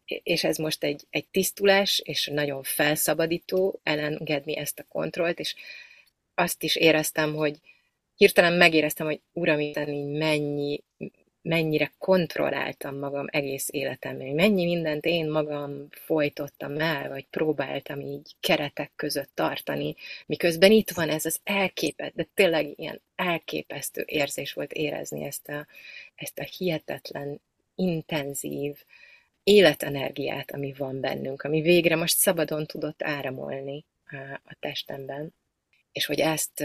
és 0.06 0.44
ez 0.44 0.58
most 0.58 0.84
egy, 0.84 1.04
egy 1.10 1.28
tisztulás, 1.28 2.02
és 2.04 2.28
nagyon 2.34 2.64
felszabadító 2.64 3.80
elengedni 3.84 4.58
ezt 4.58 4.80
a 4.80 4.86
kontrollt, 4.90 5.40
és 5.40 5.56
azt 6.34 6.64
is 6.64 6.76
éreztem, 6.76 7.34
hogy 7.34 7.60
hirtelen 8.16 8.54
megéreztem, 8.54 9.06
hogy 9.06 9.22
uram, 9.32 9.60
mennyi, 10.18 10.84
mennyire 11.42 11.92
kontrolláltam 11.98 12.98
magam 12.98 13.26
egész 13.30 13.68
életemben, 13.72 14.28
mennyi 14.28 14.66
mindent 14.66 15.06
én 15.06 15.30
magam 15.30 15.88
folytottam 15.92 16.80
el, 16.80 17.10
vagy 17.10 17.26
próbáltam 17.30 18.00
így 18.00 18.36
keretek 18.40 18.92
között 18.96 19.30
tartani, 19.34 19.96
miközben 20.26 20.72
itt 20.72 20.92
van 20.92 21.10
ez 21.10 21.26
az 21.26 21.40
elképesztő, 21.44 22.14
de 22.16 22.28
tényleg 22.34 22.74
ilyen 22.76 23.02
elképesztő 23.16 24.04
érzés 24.08 24.54
volt 24.54 24.74
érezni 24.74 25.24
ezt 25.24 25.48
a, 25.48 25.68
ezt 26.16 26.40
a 26.40 26.44
hihetetlen, 26.58 27.42
intenzív 27.76 28.84
életenergiát, 29.44 30.52
ami 30.52 30.74
van 30.78 31.00
bennünk, 31.00 31.42
ami 31.42 31.62
végre 31.62 31.96
most 31.96 32.18
szabadon 32.18 32.66
tudott 32.66 33.04
áramolni 33.04 33.86
a 34.44 34.56
testemben, 34.60 35.34
és 35.92 36.06
hogy 36.06 36.20
ezt, 36.20 36.64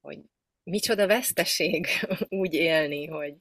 hogy 0.00 0.18
micsoda 0.70 1.06
veszteség 1.06 1.86
úgy 2.28 2.54
élni, 2.54 3.06
hogy, 3.06 3.34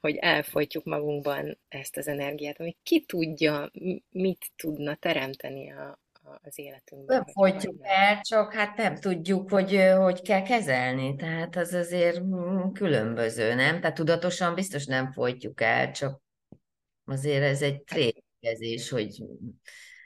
hogy 0.00 0.16
elfolytjuk 0.16 0.84
magunkban 0.84 1.58
ezt 1.68 1.96
az 1.96 2.08
energiát, 2.08 2.60
ami 2.60 2.76
ki 2.82 3.04
tudja, 3.04 3.70
mit 4.10 4.46
tudna 4.56 4.94
teremteni 4.94 5.72
a, 5.72 5.98
a, 6.12 6.40
az 6.42 6.58
életünkben. 6.58 7.16
Nem 7.16 7.26
folytjuk 7.26 7.76
el, 7.80 8.20
csak 8.20 8.52
hát 8.52 8.76
nem 8.76 8.94
tudjuk, 8.94 9.50
hogy 9.50 9.80
hogy 9.96 10.22
kell 10.22 10.42
kezelni, 10.42 11.16
tehát 11.16 11.56
az 11.56 11.72
azért 11.72 12.20
mm, 12.20 12.72
különböző, 12.72 13.54
nem? 13.54 13.80
Tehát 13.80 13.96
tudatosan 13.96 14.54
biztos 14.54 14.86
nem 14.86 15.12
folytjuk 15.12 15.60
el, 15.60 15.90
csak 15.90 16.20
azért 17.04 17.42
ez 17.42 17.62
egy 17.62 17.82
tréningezés, 17.82 18.88
hogy 18.88 19.22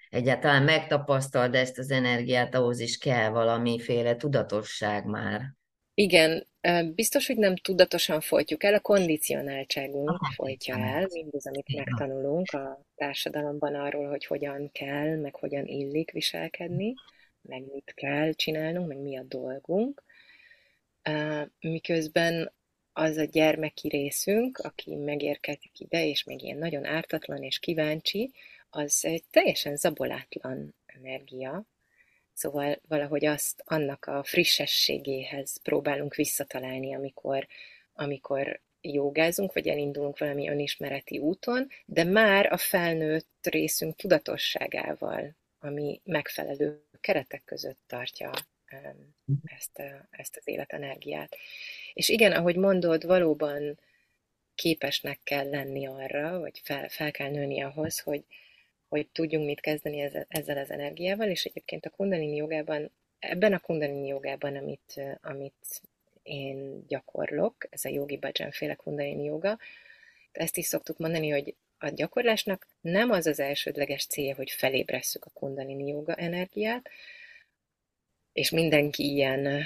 egyáltalán 0.09 0.63
megtapasztald 0.63 1.55
ezt 1.55 1.79
az 1.79 1.91
energiát, 1.91 2.55
ahhoz 2.55 2.81
is 2.81 2.99
kell 2.99 3.29
valamiféle 3.29 4.17
tudatosság 4.17 5.05
már. 5.05 5.55
Igen, 5.95 6.51
biztos, 6.95 7.27
hogy 7.27 7.37
nem 7.37 7.57
tudatosan 7.57 8.21
folytjuk 8.21 8.65
el, 8.65 8.75
a 8.75 8.81
kondicionáltságunk 8.81 10.19
folytja 10.35 10.79
el, 10.79 11.09
mindaz, 11.13 11.47
amit 11.47 11.77
megtanulunk 11.77 12.51
a 12.51 12.85
társadalomban 12.95 13.75
arról, 13.75 14.09
hogy 14.09 14.25
hogyan 14.25 14.71
kell, 14.73 15.17
meg 15.17 15.35
hogyan 15.35 15.67
illik 15.67 16.11
viselkedni, 16.11 16.95
meg 17.43 17.63
mit 17.73 17.93
kell 17.95 18.33
csinálnunk, 18.33 18.89
meg 18.89 18.99
mi 18.99 19.17
a 19.17 19.23
dolgunk. 19.23 20.03
Miközben 21.61 22.53
az 22.93 23.17
a 23.17 23.25
gyermeki 23.25 23.89
részünk, 23.89 24.59
aki 24.59 24.95
megérkezik 24.95 25.81
ide, 25.81 26.07
és 26.07 26.25
még 26.25 26.43
ilyen 26.43 26.59
nagyon 26.59 26.85
ártatlan 26.85 27.43
és 27.43 27.59
kíváncsi, 27.59 28.33
az 28.71 29.05
egy 29.05 29.25
teljesen 29.31 29.77
zabolátlan 29.77 30.75
energia, 30.87 31.65
Szóval 32.35 32.81
valahogy 32.89 33.25
azt 33.25 33.63
annak 33.65 34.05
a 34.05 34.23
frissességéhez 34.25 35.57
próbálunk 35.63 36.15
visszatalálni, 36.15 36.95
amikor, 36.95 37.47
amikor 37.93 38.61
jogázunk, 38.81 39.53
vagy 39.53 39.69
elindulunk 39.69 40.19
valami 40.19 40.49
önismereti 40.49 41.19
úton, 41.19 41.69
de 41.87 42.05
már 42.05 42.53
a 42.53 42.57
felnőtt 42.57 43.47
részünk 43.47 43.97
tudatosságával, 43.97 45.35
ami 45.59 46.01
megfelelő 46.05 46.83
keretek 47.01 47.43
között 47.45 47.81
tartja 47.87 48.31
ezt, 49.45 49.79
a, 49.79 50.07
ezt 50.11 50.37
az 50.37 50.49
életenergiát. 50.49 51.37
És 51.93 52.09
igen, 52.09 52.33
ahogy 52.33 52.57
mondod, 52.57 53.07
valóban 53.07 53.79
képesnek 54.55 55.21
kell 55.25 55.49
lenni 55.49 55.87
arra, 55.87 56.41
vagy 56.41 56.61
fel, 56.65 56.89
fel 56.89 57.11
kell 57.11 57.31
nőni 57.31 57.63
ahhoz, 57.63 57.99
hogy, 57.99 58.25
hogy 58.93 59.09
tudjunk 59.09 59.47
mit 59.47 59.61
kezdeni 59.61 60.01
ezzel, 60.29 60.59
az 60.59 60.71
energiával, 60.71 61.29
és 61.29 61.45
egyébként 61.45 61.87
a 61.87 61.91
kundalini 61.91 62.37
jogában, 62.37 62.91
ebben 63.19 63.53
a 63.53 63.59
kundalini 63.59 64.07
jogában, 64.07 64.57
amit, 64.57 65.01
amit 65.23 65.81
én 66.23 66.87
gyakorlok, 66.87 67.67
ez 67.71 67.85
a 67.85 67.89
jogi 67.89 68.17
bhajan 68.17 68.51
féle 68.51 68.75
kundalini 68.75 69.25
joga, 69.25 69.59
ezt 70.33 70.57
is 70.57 70.67
szoktuk 70.67 70.99
mondani, 70.99 71.29
hogy 71.29 71.55
a 71.79 71.89
gyakorlásnak 71.89 72.67
nem 72.81 73.11
az 73.11 73.27
az 73.27 73.41
elsődleges 73.41 74.07
célja, 74.07 74.35
hogy 74.35 74.51
felébresszük 74.51 75.25
a 75.25 75.31
kundalini 75.31 75.87
joga 75.87 76.15
energiát, 76.15 76.89
és 78.33 78.51
mindenki 78.51 79.13
ilyen 79.13 79.65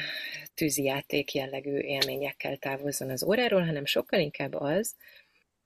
tűzijáték 0.54 1.34
jellegű 1.34 1.78
élményekkel 1.78 2.56
távozzon 2.56 3.10
az 3.10 3.22
óráról, 3.22 3.64
hanem 3.64 3.84
sokkal 3.84 4.20
inkább 4.20 4.54
az, 4.54 4.94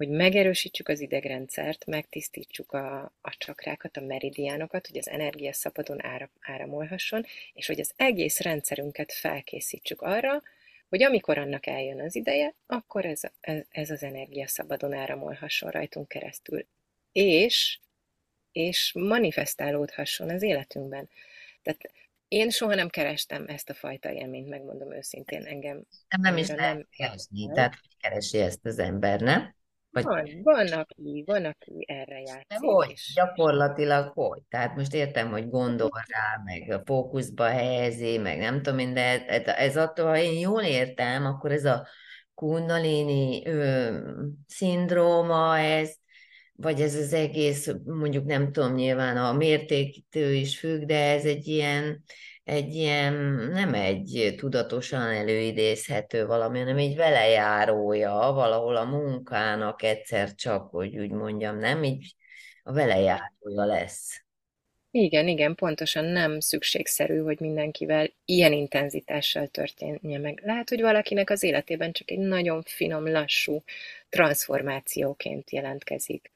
hogy 0.01 0.09
megerősítsük 0.09 0.89
az 0.89 1.01
idegrendszert, 1.01 1.87
megtisztítsuk 1.87 2.73
a, 2.73 3.13
a 3.21 3.35
csakrákat, 3.39 3.97
a 3.97 4.01
meridiánokat, 4.01 4.87
hogy 4.87 4.99
az 4.99 5.09
energia 5.09 5.53
szabadon 5.53 6.05
ára, 6.05 6.31
áramolhasson, 6.41 7.25
és 7.53 7.67
hogy 7.67 7.81
az 7.81 7.93
egész 7.97 8.41
rendszerünket 8.41 9.13
felkészítsük 9.13 10.03
arra, 10.03 10.43
hogy 10.89 11.03
amikor 11.03 11.39
annak 11.39 11.67
eljön 11.67 12.01
az 12.01 12.17
ideje, 12.17 12.55
akkor 12.67 13.05
ez, 13.05 13.21
ez, 13.41 13.63
ez 13.71 13.91
az 13.91 14.03
energia 14.03 14.49
szabadon 14.49 14.93
áramolhasson 14.93 15.71
rajtunk 15.71 16.09
keresztül, 16.09 16.67
és, 17.13 17.79
és 18.53 18.93
manifestálódhasson 18.95 20.31
az 20.31 20.43
életünkben. 20.43 21.09
Tehát 21.63 21.91
én 22.29 22.51
soha 22.51 22.75
nem 22.75 22.89
kerestem 22.89 23.45
ezt 23.47 23.71
a 23.71 23.75
fajta 23.75 24.13
élményt, 24.13 24.49
megmondom 24.49 24.93
őszintén, 24.93 25.45
engem. 25.45 25.77
Nem, 26.09 26.21
nem 26.21 26.37
is 26.37 26.47
nem 26.47 26.87
keresni, 26.97 27.51
tehát 27.55 27.75
hogy 27.81 27.97
keresi 27.99 28.39
ezt 28.39 28.67
az 28.67 28.79
ember, 28.79 29.21
nem? 29.21 29.59
Vagy... 29.91 30.05
Van, 30.05 30.41
van, 30.43 30.67
aki, 30.67 31.23
van, 31.27 31.45
aki 31.45 31.85
erre 31.89 32.21
játszik. 32.21 32.47
De 32.49 32.57
hogy? 32.59 32.91
És... 32.91 33.13
Gyakorlatilag 33.15 34.13
hogy? 34.13 34.43
Tehát 34.49 34.77
most 34.77 34.95
értem, 34.95 35.31
hogy 35.31 35.49
gondol 35.49 35.91
rá, 36.07 36.43
meg 36.45 36.79
a 36.79 36.83
fókuszba 36.85 37.45
helyezi, 37.45 38.19
meg 38.19 38.39
nem 38.39 38.63
tudom 38.63 38.79
én, 38.79 38.95
de 38.95 39.27
ez, 39.27 39.43
ez 39.47 39.77
attól, 39.77 40.07
ha 40.07 40.19
én 40.19 40.39
jól 40.39 40.63
értem, 40.63 41.27
akkor 41.27 41.53
ez 41.53 41.65
a 41.65 41.87
kundalini 42.35 43.47
ö, 43.47 43.97
szindróma, 44.47 45.59
ez, 45.59 45.95
vagy 46.53 46.81
ez 46.81 46.95
az 46.95 47.13
egész, 47.13 47.75
mondjuk 47.85 48.25
nem 48.25 48.53
tudom, 48.53 48.75
nyilván 48.75 49.17
a 49.17 49.33
mértéktől 49.33 50.33
is 50.33 50.59
függ, 50.59 50.85
de 50.85 51.11
ez 51.11 51.25
egy 51.25 51.47
ilyen 51.47 52.05
egy 52.45 52.75
ilyen, 52.75 53.15
nem 53.53 53.75
egy 53.75 54.35
tudatosan 54.37 55.01
előidézhető 55.01 56.27
valami, 56.27 56.59
hanem 56.59 56.77
egy 56.77 56.97
velejárója 56.97 58.13
valahol 58.13 58.77
a 58.77 58.85
munkának 58.85 59.83
egyszer 59.83 60.35
csak, 60.35 60.71
hogy 60.71 60.99
úgy 60.99 61.11
mondjam, 61.11 61.59
nem? 61.59 61.85
Így 61.85 62.15
a 62.63 62.73
velejárója 62.73 63.65
lesz. 63.65 64.25
Igen, 64.93 65.29
igen, 65.29 65.55
pontosan 65.55 66.05
nem 66.05 66.41
szükségszerű, 66.41 67.19
hogy 67.19 67.41
mindenkivel 67.41 68.11
ilyen 68.25 68.53
intenzitással 68.53 69.47
történje 69.47 70.19
meg. 70.19 70.41
Lehet, 70.45 70.69
hogy 70.69 70.81
valakinek 70.81 71.31
az 71.31 71.43
életében 71.43 71.93
csak 71.93 72.11
egy 72.11 72.19
nagyon 72.19 72.63
finom, 72.63 73.09
lassú 73.11 73.63
transformációként 74.09 75.51
jelentkezik. 75.51 76.33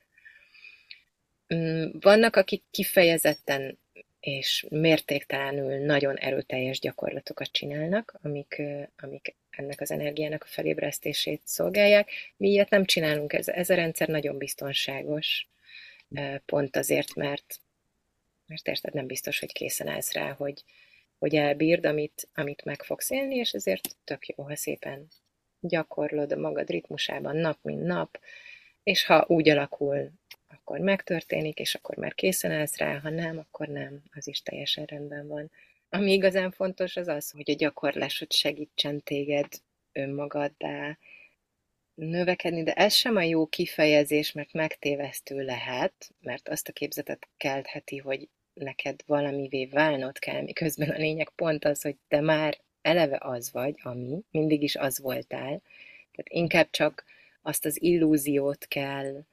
Mm, 1.55 1.87
vannak, 2.01 2.37
akik 2.37 2.63
kifejezetten 2.71 3.79
és 4.25 4.67
mértéktelenül 4.69 5.85
nagyon 5.85 6.17
erőteljes 6.17 6.79
gyakorlatokat 6.79 7.53
csinálnak, 7.53 8.19
amik, 8.23 8.63
amik 8.97 9.35
ennek 9.51 9.81
az 9.81 9.91
energiának 9.91 10.43
a 10.43 10.47
felébresztését 10.47 11.41
szolgálják. 11.45 12.11
Mi 12.37 12.49
ilyet 12.49 12.71
nem 12.71 12.85
csinálunk, 12.85 13.33
ez, 13.33 13.49
ez 13.49 13.71
a 13.71 13.75
rendszer 13.75 14.09
nagyon 14.09 14.39
biztonságos, 14.39 15.49
pont 16.47 16.77
azért, 16.77 17.15
mert, 17.15 17.61
mert 18.47 18.69
érted, 18.69 18.95
nem 18.95 19.07
biztos, 19.07 19.39
hogy 19.39 19.53
készen 19.53 19.89
állsz 19.89 20.13
rá, 20.13 20.33
hogy, 20.33 20.65
hogy 21.19 21.35
elbírd, 21.35 21.87
amit, 21.87 22.29
amit 22.35 22.65
meg 22.65 22.83
fogsz 22.83 23.11
élni, 23.11 23.35
és 23.35 23.53
ezért 23.53 23.97
tök 24.05 24.27
jó, 24.27 24.45
ha 24.45 24.57
szépen 24.57 25.09
gyakorlod 25.61 26.33
a 26.33 26.37
magad 26.37 26.71
ritmusában 26.71 27.37
nap, 27.37 27.59
mint 27.63 27.83
nap, 27.83 28.19
és 28.83 29.05
ha 29.05 29.25
úgy 29.29 29.49
alakul 29.49 30.11
akkor 30.65 30.79
megtörténik, 30.79 31.59
és 31.59 31.75
akkor 31.75 31.97
már 31.97 32.15
készen 32.15 32.51
állsz 32.51 32.77
rá, 32.77 32.99
ha 32.99 33.11
nem, 33.11 33.39
akkor 33.39 33.69
nem, 33.69 34.03
az 34.13 34.27
is 34.27 34.43
teljesen 34.43 34.85
rendben 34.85 35.29
van. 35.29 35.51
Ami 35.89 36.13
igazán 36.13 36.51
fontos 36.51 36.97
az 36.97 37.09
az, 37.09 37.31
hogy 37.31 37.51
a 37.51 37.55
gyakorlásod 37.55 38.33
segítsen 38.33 39.03
téged 39.03 39.47
önmagaddá 39.93 40.99
növekedni, 41.95 42.63
de 42.63 42.73
ez 42.73 42.95
sem 42.95 43.17
a 43.17 43.23
jó 43.23 43.47
kifejezés, 43.47 44.33
mert 44.33 44.53
megtévesztő 44.53 45.45
lehet, 45.45 46.11
mert 46.21 46.49
azt 46.49 46.69
a 46.69 46.73
képzetet 46.73 47.29
keltheti, 47.37 47.97
hogy 47.97 48.29
neked 48.55 49.01
valamivé 49.07 49.67
válnod 49.67 50.19
kell, 50.19 50.43
miközben 50.43 50.91
a 50.91 50.97
lényeg 50.97 51.29
pont 51.29 51.65
az, 51.65 51.83
hogy 51.83 51.97
te 52.09 52.21
már 52.21 52.59
eleve 52.83 53.19
az 53.21 53.53
vagy, 53.53 53.75
ami, 53.83 54.23
mindig 54.31 54.63
is 54.63 54.77
az 54.77 54.99
voltál. 54.99 55.61
Tehát 56.13 56.29
inkább 56.29 56.71
csak 56.71 57.05
azt 57.43 57.65
az 57.65 57.83
illúziót 57.83 58.67
kell 58.67 59.25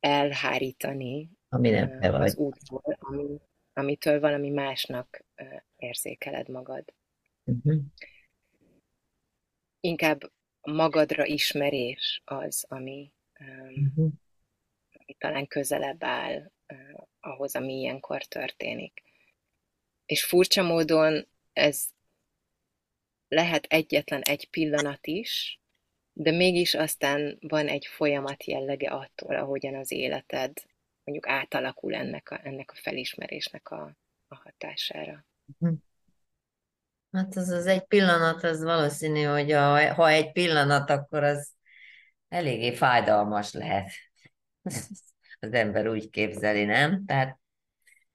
elhárítani 0.00 1.30
Ami 1.48 1.70
nem 1.70 2.00
te 2.00 2.10
vagy. 2.10 2.20
az 2.20 2.36
útból, 2.36 2.96
ami, 2.98 3.40
amitől 3.72 4.20
valami 4.20 4.50
másnak 4.50 5.24
érzékeled 5.76 6.48
magad. 6.48 6.84
Uh-huh. 7.44 7.82
Inkább 9.80 10.32
magadra 10.60 11.24
ismerés 11.24 12.22
az, 12.24 12.64
ami, 12.68 13.12
Uh-huh. 13.40 14.12
ami 14.92 15.14
talán 15.18 15.46
közelebb 15.46 16.04
áll 16.04 16.52
ahhoz, 17.20 17.54
ami 17.54 17.72
ilyenkor 17.72 18.24
történik. 18.24 19.02
És 20.06 20.24
furcsa 20.24 20.62
módon 20.62 21.28
ez 21.52 21.88
lehet 23.28 23.64
egyetlen 23.64 24.22
egy 24.22 24.50
pillanat 24.50 25.06
is, 25.06 25.60
de 26.20 26.30
mégis 26.30 26.74
aztán 26.74 27.38
van 27.40 27.66
egy 27.66 27.86
folyamat 27.86 28.44
jellege 28.44 28.90
attól, 28.90 29.36
ahogyan 29.36 29.74
az 29.74 29.92
életed 29.92 30.52
mondjuk 31.04 31.28
átalakul 31.28 31.94
ennek 31.94 32.30
a, 32.30 32.40
ennek 32.42 32.70
a 32.70 32.74
felismerésnek 32.76 33.70
a, 33.70 33.96
a 34.28 34.34
hatására. 34.34 35.24
Hát 37.12 37.36
az 37.36 37.48
az 37.48 37.66
egy 37.66 37.84
pillanat, 37.84 38.44
az 38.44 38.62
valószínű, 38.62 39.22
hogy 39.22 39.52
a, 39.52 39.94
ha 39.94 40.08
egy 40.08 40.32
pillanat, 40.32 40.90
akkor 40.90 41.22
az 41.22 41.52
eléggé 42.28 42.74
fájdalmas 42.74 43.52
lehet. 43.52 43.90
Az 45.40 45.52
ember 45.52 45.88
úgy 45.88 46.10
képzeli, 46.10 46.64
nem? 46.64 47.04
Tehát 47.06 47.38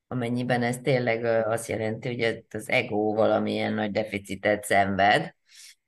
amennyiben 0.07 0.63
ez 0.63 0.77
tényleg 0.77 1.23
azt 1.25 1.67
jelenti, 1.67 2.07
hogy 2.07 2.45
az 2.49 2.69
ego 2.69 3.13
valamilyen 3.13 3.73
nagy 3.73 3.91
deficitet 3.91 4.63
szenved, 4.63 5.35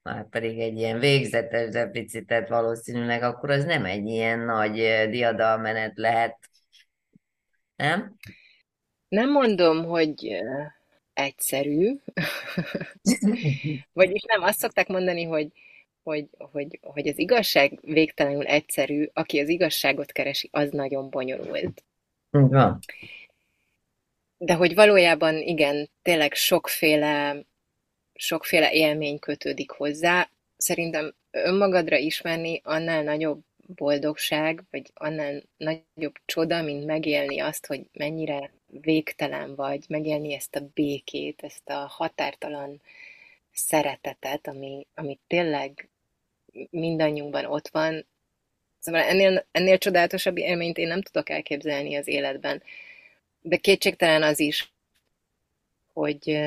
már 0.06 0.30
pedig 0.30 0.60
egy 0.60 0.78
ilyen 0.78 1.00
végzetes 1.00 1.70
deficitet 1.70 2.50
valószínűleg, 2.50 3.24
akkor 3.24 3.50
az 3.50 3.64
nem 3.66 3.86
egy 3.86 4.06
ilyen 4.08 4.40
nagy 4.40 4.74
diadalmenet 5.10 5.98
lehet, 5.98 6.38
nem? 7.76 8.16
Nem 9.08 9.32
mondom, 9.32 9.86
hogy 9.86 10.44
egyszerű, 11.14 11.96
vagyis 13.94 14.22
nem, 14.22 14.42
azt 14.42 14.60
szokták 14.60 14.88
mondani, 14.88 15.24
hogy, 15.24 15.48
hogy, 16.04 16.28
hogy, 16.38 16.80
hogy 16.82 17.08
az 17.08 17.20
igazság 17.20 17.80
végtelenül 17.82 18.46
egyszerű, 18.46 19.10
aki 19.14 19.40
az 19.40 19.50
igazságot 19.50 20.12
keresi, 20.12 20.50
az 20.52 20.70
nagyon 20.72 21.10
bonyolult. 21.10 21.84
Van. 22.30 22.80
De 24.38 24.54
hogy 24.54 24.76
valójában 24.76 25.36
igen, 25.36 25.90
tényleg 26.02 26.34
sokféle, 26.34 27.46
sokféle 28.16 28.72
élmény 28.72 29.20
kötődik 29.20 29.70
hozzá. 29.70 30.30
Szerintem 30.58 31.14
önmagadra 31.32 31.98
ismerni 31.98 32.62
annál 32.64 33.04
nagyobb 33.04 33.44
boldogság, 33.76 34.64
vagy 34.72 34.92
annál 34.94 35.44
nagyobb 35.58 36.16
csoda, 36.26 36.62
mint 36.62 36.86
megélni 36.86 37.40
azt, 37.40 37.66
hogy 37.66 37.82
mennyire 37.94 38.52
végtelen 38.68 39.56
vagy, 39.56 39.86
megélni 39.88 40.34
ezt 40.34 40.56
a 40.56 40.70
békét, 40.74 41.44
ezt 41.44 41.70
a 41.70 41.86
határtalan 41.90 42.82
szeretetet, 43.54 44.48
ami, 44.48 44.88
ami 44.96 45.20
tényleg 45.28 45.90
mindannyiunkban 46.70 47.46
ott 47.46 47.68
van. 47.68 48.06
Szóval 48.80 49.02
ennél, 49.02 49.46
ennél 49.52 49.78
csodálatosabb 49.78 50.38
élményt 50.38 50.78
én 50.78 50.88
nem 50.88 51.02
tudok 51.02 51.30
elképzelni 51.30 51.96
az 51.96 52.08
életben. 52.08 52.64
De 53.42 53.58
kétségtelen 53.58 54.24
az 54.24 54.40
is, 54.40 54.72
hogy, 55.94 56.40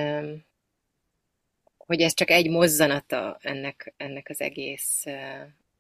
hogy 1.89 2.01
ez 2.01 2.14
csak 2.14 2.30
egy 2.30 2.51
mozzanata 2.51 3.39
ennek, 3.43 3.95
ennek 3.97 4.28
az 4.28 4.41
egész 4.41 5.05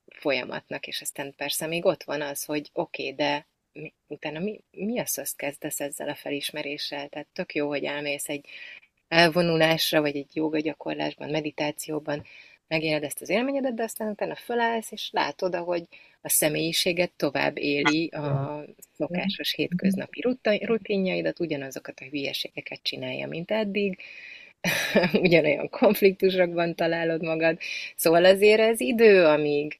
folyamatnak, 0.06 0.86
és 0.86 1.00
aztán 1.00 1.34
persze 1.36 1.66
még 1.66 1.84
ott 1.84 2.02
van 2.02 2.20
az, 2.20 2.44
hogy 2.44 2.70
oké, 2.72 3.02
okay, 3.02 3.14
de 3.14 3.46
mi, 3.72 3.92
utána 4.06 4.38
mi, 4.38 4.60
mi 4.70 4.98
az, 4.98 5.18
azt 5.18 5.36
kezdesz 5.36 5.80
ezzel 5.80 6.08
a 6.08 6.14
felismeréssel? 6.14 7.08
Tehát 7.08 7.26
tök 7.32 7.54
jó, 7.54 7.68
hogy 7.68 7.84
elmész 7.84 8.28
egy 8.28 8.46
elvonulásra, 9.08 10.00
vagy 10.00 10.16
egy 10.16 10.30
joga 10.32 10.58
gyakorlásban, 10.58 11.30
meditációban, 11.30 12.24
megéled 12.68 13.02
ezt 13.02 13.20
az 13.20 13.28
élményedet, 13.28 13.74
de 13.74 13.82
aztán 13.82 14.10
utána 14.10 14.34
fölállsz, 14.34 14.92
és 14.92 15.10
látod, 15.12 15.54
ahogy 15.54 15.84
a 16.20 16.28
személyiséget 16.28 17.12
tovább 17.16 17.58
éli 17.58 18.08
a 18.08 18.64
szokásos 18.96 19.52
hétköznapi 19.52 20.20
rutinjaidat, 20.60 21.40
ugyanazokat 21.40 22.00
a 22.00 22.04
hülyeségeket 22.04 22.82
csinálja, 22.82 23.26
mint 23.26 23.50
eddig, 23.50 24.02
ugyanolyan 25.22 25.68
konfliktusokban 25.68 26.74
találod 26.74 27.22
magad. 27.22 27.58
Szóval 27.96 28.24
azért 28.24 28.60
ez 28.60 28.80
idő, 28.80 29.24
amíg 29.24 29.78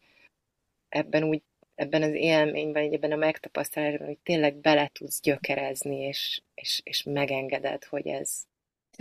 ebben 0.89 1.23
úgy 1.23 1.43
ebben 1.75 2.03
az 2.03 2.13
élményben, 2.13 2.93
ebben 2.93 3.13
a 3.13 3.17
megtapasztalásban, 3.17 4.07
hogy 4.07 4.19
tényleg 4.19 4.57
bele 4.57 4.91
tudsz 4.93 5.21
gyökerezni, 5.21 5.97
és, 5.97 6.43
és, 6.55 6.81
és 6.85 7.03
megengeded, 7.03 7.85
hogy 7.85 8.07
ez, 8.07 8.47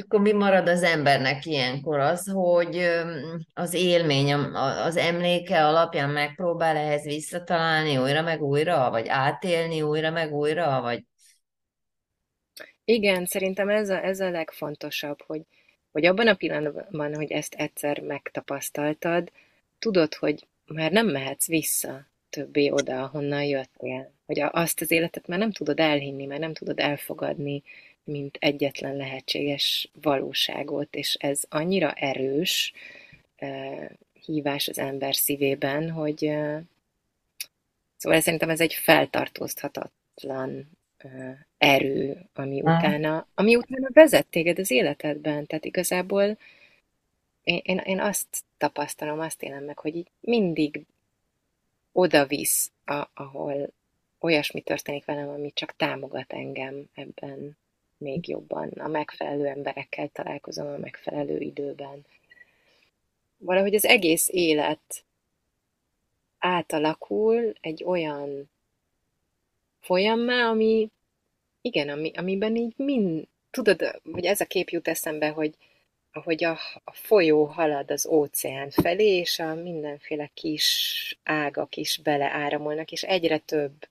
akkor 0.02 0.22
mi 0.22 0.32
marad 0.32 0.68
az 0.68 0.84
embernek 0.84 1.46
ilyenkor? 1.46 2.00
Az, 2.00 2.28
hogy 2.28 2.90
az 3.54 3.74
élmény, 3.74 4.34
az 4.34 4.98
emléke 4.98 5.66
alapján 5.66 6.10
megpróbál 6.10 6.78
ehhez 6.78 7.04
visszatalálni 7.04 7.98
újra 7.98 8.22
meg 8.22 8.42
újra, 8.42 8.90
vagy 8.90 9.08
átélni 9.08 9.82
újra 9.82 10.12
meg 10.12 10.34
újra, 10.34 10.82
vagy... 10.82 11.04
Igen, 12.84 13.26
szerintem 13.26 13.70
ez 13.70 13.90
a, 13.90 14.04
ez 14.04 14.20
a 14.20 14.30
legfontosabb, 14.30 15.22
hogy, 15.22 15.42
hogy 15.92 16.06
abban 16.06 16.28
a 16.28 16.36
pillanatban, 16.36 17.16
hogy 17.16 17.32
ezt 17.32 17.54
egyszer 17.54 18.00
megtapasztaltad, 18.00 19.32
tudod, 19.80 20.14
hogy 20.14 20.48
már 20.66 20.92
nem 20.92 21.08
mehetsz 21.08 21.48
vissza 21.48 22.08
többé 22.30 22.70
oda, 22.70 23.04
ahonnan 23.04 23.44
jöttél. 23.44 24.12
Hogy 24.26 24.40
azt 24.40 24.82
az 24.82 24.92
életet 24.92 25.28
már 25.28 25.40
nem 25.40 25.52
tudod 25.52 25.80
elhinni, 25.80 26.26
már 26.26 26.40
nem 26.40 26.54
tudod 26.54 26.80
elfogadni, 26.80 27.64
mint 28.04 28.38
egyetlen 28.40 28.96
lehetséges 28.96 29.90
valóságot, 30.02 30.96
és 30.96 31.14
ez 31.14 31.44
annyira 31.50 31.92
erős 31.92 32.74
hívás 34.26 34.68
az 34.68 34.78
ember 34.78 35.16
szívében, 35.16 35.92
hogy 35.92 36.18
szóval 37.98 38.20
szerintem 38.20 38.50
ez 38.50 38.60
egy 38.60 38.74
feltartóztathatatlan 38.74 40.50
uh, 40.50 40.66
erő, 41.58 42.30
ami 42.34 42.62
utána, 42.62 43.28
ami 43.34 43.56
utána 43.56 43.88
vezet 43.94 44.28
téged 44.28 44.60
az 44.60 44.72
életedben. 44.72 45.46
Tehát 45.46 45.66
igazából 45.66 46.38
én, 47.44 47.60
én, 47.64 47.78
én 47.78 48.00
azt 48.00 48.28
tapasztalom, 48.58 49.20
azt 49.20 49.44
élem 49.44 49.64
meg, 49.64 49.80
hogy 49.80 49.96
így 49.96 50.12
mindig 50.20 50.86
oda 51.92 52.26
visz, 52.26 52.72
a, 52.86 53.10
ahol 53.14 53.70
olyasmi 54.20 54.62
történik 54.62 55.06
velem, 55.06 55.30
ami 55.30 55.52
csak 55.54 55.76
támogat 55.76 56.34
engem 56.34 56.90
ebben 56.94 57.58
még 57.98 58.28
jobban. 58.28 58.70
A 58.70 58.88
megfelelő 58.88 59.46
emberekkel 59.46 60.08
találkozom 60.08 60.68
a 60.68 60.78
megfelelő 60.78 61.40
időben. 61.40 62.06
Valahogy 63.38 63.76
az 63.76 63.86
egész 63.86 64.28
élet 64.32 65.04
átalakul 66.40 67.54
egy 67.62 67.84
olyan 67.84 68.50
folyammá, 69.80 70.50
ami 70.50 70.90
igen, 71.62 71.90
ami, 71.90 72.12
amiben 72.16 72.56
így 72.56 72.74
mind, 72.76 73.28
tudod, 73.50 74.02
hogy 74.12 74.26
ez 74.26 74.42
a 74.42 74.46
kép 74.46 74.70
jut 74.70 74.88
eszembe, 74.88 75.30
hogy 75.30 75.54
ahogy 76.12 76.44
a, 76.44 76.58
a 76.84 76.94
folyó 76.94 77.46
halad 77.46 77.92
az 77.92 78.06
óceán 78.06 78.70
felé, 78.70 79.18
és 79.18 79.40
a 79.40 79.56
mindenféle 79.56 80.32
kis 80.34 81.18
ágak 81.24 81.76
is 81.76 81.98
beleáramolnak, 81.98 82.92
és 82.92 83.04
egyre 83.04 83.38
több 83.38 83.88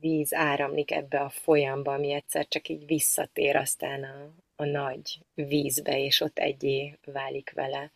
víz 0.00 0.34
áramlik 0.34 0.90
ebbe 0.90 1.20
a 1.20 1.28
folyamba, 1.28 1.94
ami 1.94 2.12
egyszer 2.12 2.48
csak 2.48 2.68
így 2.68 2.86
visszatér 2.86 3.56
aztán 3.56 4.04
a, 4.04 4.30
a 4.56 4.64
nagy 4.64 5.18
vízbe, 5.34 5.98
és 5.98 6.20
ott 6.20 6.38
egyé 6.38 6.98
válik 7.04 7.52
vele. 7.54 7.90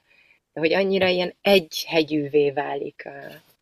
De 0.53 0.61
hogy 0.61 0.73
annyira 0.73 1.09
ilyen 1.09 1.35
egyhegyűvé 1.41 2.51
válik 2.51 3.09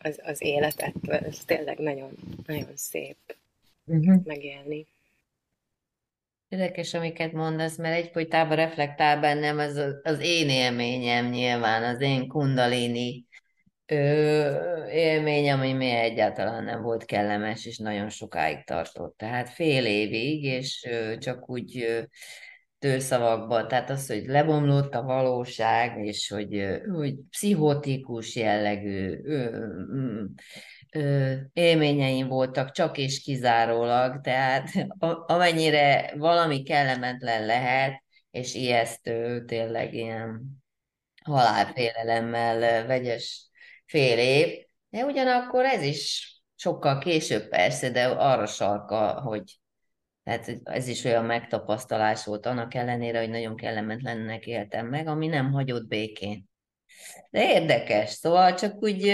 az, 0.02 0.20
az 0.22 0.42
életet, 0.42 0.94
ez 1.08 1.44
tényleg 1.44 1.78
nagyon, 1.78 2.10
nagyon 2.46 2.70
szép 2.74 3.16
uh-huh. 3.84 4.24
megélni. 4.24 4.86
Érdekes, 6.48 6.94
amiket 6.94 7.32
mondasz, 7.32 7.76
mert 7.76 8.04
egyfolytában 8.04 8.56
reflektál 8.56 9.20
bennem 9.20 9.58
az, 9.58 9.82
az 10.02 10.20
én 10.20 10.48
élményem 10.48 11.28
nyilván, 11.28 11.94
az 11.94 12.00
én 12.00 12.28
kundalini 12.28 13.24
ö, 13.86 14.86
élmény, 14.88 15.50
ami 15.50 15.72
még 15.72 15.92
egyáltalán 15.92 16.64
nem 16.64 16.82
volt 16.82 17.04
kellemes, 17.04 17.66
és 17.66 17.78
nagyon 17.78 18.08
sokáig 18.08 18.64
tartott. 18.64 19.16
Tehát 19.16 19.50
fél 19.50 19.86
évig, 19.86 20.44
és 20.44 20.86
ö, 20.88 21.18
csak 21.18 21.50
úgy 21.50 21.82
ö, 21.82 22.02
tőszavakban, 22.80 23.68
tehát 23.68 23.90
az, 23.90 24.06
hogy 24.06 24.26
lebomlott 24.26 24.94
a 24.94 25.02
valóság, 25.02 26.04
és 26.06 26.28
hogy, 26.28 26.80
hogy 26.92 27.14
pszichotikus 27.30 28.36
jellegű 28.36 29.20
ö, 29.24 29.64
ö, 30.92 31.34
élményeim 31.52 32.28
voltak 32.28 32.70
csak 32.70 32.98
és 32.98 33.22
kizárólag, 33.22 34.20
tehát 34.20 34.70
amennyire 35.26 36.14
valami 36.16 36.62
kellemetlen 36.62 37.46
lehet, 37.46 38.02
és 38.30 38.54
ijesztő, 38.54 39.44
tényleg 39.44 39.94
ilyen 39.94 40.40
halálfélelemmel 41.24 42.86
vegyes 42.86 43.48
fél 43.86 44.18
év, 44.18 44.48
de 44.88 45.04
ugyanakkor 45.04 45.64
ez 45.64 45.82
is 45.82 46.34
sokkal 46.56 46.98
később 46.98 47.48
persze, 47.48 47.90
de 47.90 48.06
arra 48.06 48.46
sarka, 48.46 49.20
hogy 49.20 49.58
tehát 50.30 50.60
ez 50.64 50.88
is 50.88 51.04
olyan 51.04 51.24
megtapasztalás 51.24 52.24
volt, 52.24 52.46
annak 52.46 52.74
ellenére, 52.74 53.18
hogy 53.18 53.30
nagyon 53.30 53.56
kellemetlennek 53.56 54.46
éltem 54.46 54.86
meg, 54.86 55.06
ami 55.06 55.26
nem 55.26 55.52
hagyott 55.52 55.86
békén. 55.86 56.48
De 57.30 57.52
érdekes, 57.52 58.10
szóval 58.10 58.54
csak 58.54 58.82
úgy 58.82 59.08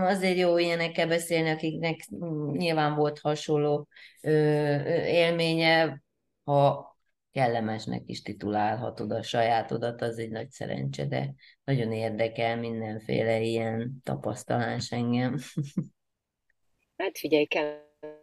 azért 0.00 0.36
jó 0.36 0.58
ilyenekkel 0.58 1.06
beszélni, 1.06 1.48
akiknek 1.48 1.98
nyilván 2.52 2.94
volt 2.94 3.18
hasonló 3.18 3.88
élménye, 5.06 6.02
ha 6.44 6.96
kellemesnek 7.32 8.02
is 8.06 8.22
titulálhatod 8.22 9.12
a 9.12 9.22
sajátodat, 9.22 10.02
az 10.02 10.18
egy 10.18 10.30
nagy 10.30 10.50
szerencse, 10.50 11.06
de 11.06 11.34
nagyon 11.64 11.92
érdekel 11.92 12.56
mindenféle 12.56 13.40
ilyen 13.40 14.00
tapasztalás 14.02 14.92
engem. 14.92 15.38
Hát 16.96 17.18
figyelj, 17.18 17.46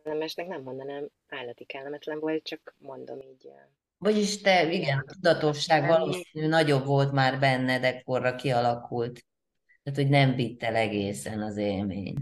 kellemesnek 0.04 0.48
nem 0.48 0.62
mondanám, 0.62 1.10
állati 1.28 1.64
kellemetlen 1.64 2.20
volt, 2.20 2.44
csak 2.44 2.76
mondom 2.78 3.22
így. 3.22 3.50
Vagyis 3.98 4.42
te, 4.42 4.72
igen, 4.72 4.98
a 4.98 5.12
tudatosság 5.14 5.88
valószínű 5.88 6.48
nagyobb 6.48 6.86
volt 6.86 7.12
már 7.12 7.40
benned, 7.40 7.84
ekkorra 7.84 8.36
kialakult. 8.36 9.26
Tehát, 9.84 10.00
hogy 10.00 10.10
nem 10.10 10.36
vitt 10.36 10.64
el 10.64 10.76
egészen 10.76 11.42
az 11.42 11.58
élmény. 11.58 12.16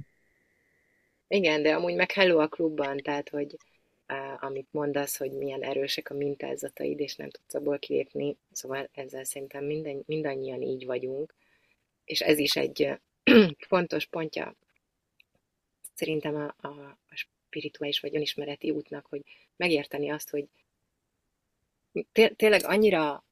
Igen, 1.28 1.62
de 1.62 1.76
amúgy 1.76 1.96
meg 1.96 2.12
hello 2.12 2.40
a 2.40 2.48
klubban, 2.48 2.98
tehát, 2.98 3.30
hogy 3.30 3.56
amit 4.40 4.68
mondasz, 4.72 5.18
hogy 5.18 5.32
milyen 5.32 5.64
erősek 5.64 6.10
a 6.10 6.14
mintázataid, 6.14 7.00
és 7.00 7.16
nem 7.16 7.30
tudsz 7.30 7.54
abból 7.54 7.80
kilépni, 7.80 8.38
szóval 8.52 8.90
ezzel 8.94 9.24
szerintem 9.24 9.66
minden, 9.66 10.04
mindannyian 10.06 10.62
így 10.62 10.86
vagyunk, 10.86 11.36
és 12.06 12.22
ez 12.22 12.38
is 12.38 12.56
egy 12.56 13.00
fontos 13.68 14.06
pontja 14.06 14.56
szerintem 15.94 16.36
a, 16.36 16.68
a, 16.68 16.98
a 17.10 17.26
spirituális 17.52 18.00
vagy 18.00 18.16
önismereti 18.16 18.72
útnak, 18.72 19.06
hogy 19.06 19.22
megérteni 19.56 20.10
azt, 20.10 20.30
hogy 20.30 20.46
té- 22.12 22.36
tényleg 22.36 22.62
annyira 22.64 23.24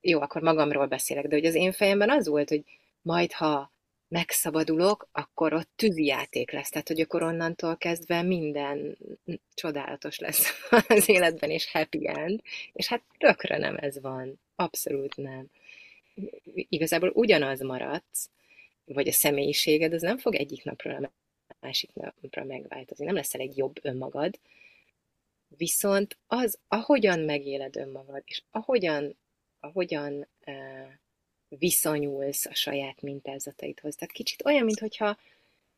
jó, 0.00 0.20
akkor 0.20 0.42
magamról 0.42 0.86
beszélek, 0.86 1.26
de 1.26 1.34
hogy 1.34 1.44
az 1.44 1.54
én 1.54 1.72
fejemben 1.72 2.10
az 2.10 2.28
volt, 2.28 2.48
hogy 2.48 2.64
majd 3.02 3.32
ha 3.32 3.72
megszabadulok, 4.08 5.08
akkor 5.12 5.52
ott 5.52 5.68
tűzijáték 5.76 6.50
lesz. 6.50 6.68
Tehát, 6.68 6.88
hogy 6.88 7.00
akkor 7.00 7.22
onnantól 7.22 7.76
kezdve 7.76 8.22
minden 8.22 8.96
csodálatos 9.54 10.18
lesz 10.18 10.52
az 10.88 11.08
életben, 11.08 11.50
és 11.50 11.70
happy 11.70 12.08
end. 12.08 12.40
És 12.72 12.86
hát 12.86 13.02
tökre 13.18 13.58
nem 13.58 13.76
ez 13.76 14.00
van. 14.00 14.40
Abszolút 14.54 15.16
nem. 15.16 15.46
Igazából 16.54 17.10
ugyanaz 17.14 17.60
maradsz, 17.60 18.30
vagy 18.84 19.08
a 19.08 19.12
személyiséged, 19.12 19.92
az 19.92 20.02
nem 20.02 20.18
fog 20.18 20.34
egyik 20.34 20.64
napról 20.64 20.94
a 21.04 21.21
másik 21.62 21.90
napra 21.94 22.44
megváltozni. 22.44 23.04
Nem 23.04 23.14
leszel 23.14 23.40
egy 23.40 23.56
jobb 23.56 23.78
önmagad, 23.82 24.38
viszont 25.56 26.18
az, 26.26 26.58
ahogyan 26.68 27.20
megéled 27.20 27.76
önmagad, 27.76 28.22
és 28.24 28.42
ahogyan, 28.50 29.16
ahogyan 29.60 30.26
uh, 30.46 30.88
viszonyulsz 31.48 32.46
a 32.46 32.54
saját 32.54 33.02
mintázataidhoz. 33.02 33.94
Tehát 33.94 34.14
kicsit 34.14 34.44
olyan, 34.44 34.64
mintha 34.64 35.18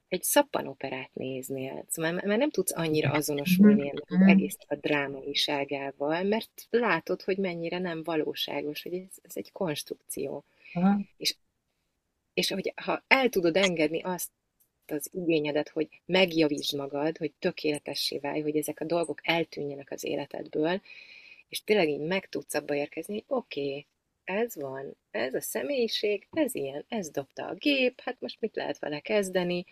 egy 0.09 0.23
szappanoperát 0.23 1.11
néznél, 1.15 1.85
szóval 1.89 2.13
mert 2.13 2.27
nem 2.27 2.51
tudsz 2.51 2.77
annyira 2.77 3.11
azonosulni 3.11 3.89
ennek 3.89 4.11
az 4.11 4.17
mhm. 4.17 4.29
egész 4.29 4.57
a 4.67 4.75
drámaiságával, 4.75 6.23
mert 6.23 6.67
látod, 6.71 7.23
hogy 7.23 7.37
mennyire 7.37 7.79
nem 7.79 8.03
valóságos, 8.03 8.83
hogy 8.83 8.95
ez, 8.95 9.17
ez 9.23 9.33
egy 9.35 9.53
konstrukció. 9.53 10.45
Aha. 10.73 11.01
És, 11.17 11.37
és 12.35 12.51
hogy 12.51 12.73
ha 12.77 13.05
el 13.07 13.29
tudod 13.29 13.57
engedni 13.57 14.01
azt 14.03 14.31
az 14.91 15.11
igényedet, 15.13 15.69
hogy 15.69 15.89
megjavítsd 16.07 16.77
magad, 16.77 17.17
hogy 17.17 17.33
tökéletessé 17.39 18.19
válj, 18.19 18.41
hogy 18.41 18.57
ezek 18.57 18.81
a 18.81 18.85
dolgok 18.85 19.21
eltűnjenek 19.23 19.91
az 19.91 20.05
életedből, 20.05 20.81
és 21.49 21.65
tényleg 21.65 21.89
így 21.89 22.01
meg 22.01 22.29
tudsz 22.29 22.55
abba 22.55 22.75
érkezni, 22.75 23.13
hogy 23.15 23.25
oké, 23.27 23.69
okay, 23.69 23.87
ez 24.25 24.57
van, 24.57 24.97
ez 25.11 25.35
a 25.35 25.41
személyiség, 25.41 26.27
ez 26.33 26.55
ilyen, 26.55 26.85
ez 26.89 27.11
dobta 27.11 27.47
a 27.47 27.55
gép, 27.55 28.01
hát 28.01 28.21
most 28.21 28.41
mit 28.41 28.57
lehet 28.57 28.79
vele 28.79 29.01
kezdeni, 29.01 29.65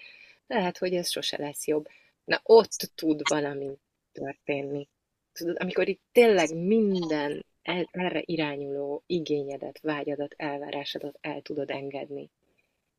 lehet, 0.46 0.78
hogy 0.78 0.94
ez 0.94 1.10
sose 1.10 1.38
lesz 1.38 1.66
jobb. 1.66 1.88
Na 2.24 2.40
ott 2.42 2.90
tud 2.94 3.20
valami 3.28 3.70
történni. 4.12 4.88
Tudod, 5.32 5.56
amikor 5.60 5.88
itt 5.88 6.00
tényleg 6.12 6.56
minden 6.56 7.44
erre 7.90 8.22
irányuló 8.24 9.02
igényedet, 9.06 9.78
vágyadat, 9.80 10.34
elvárásodat 10.36 11.18
el 11.20 11.40
tudod 11.40 11.70
engedni. 11.70 12.30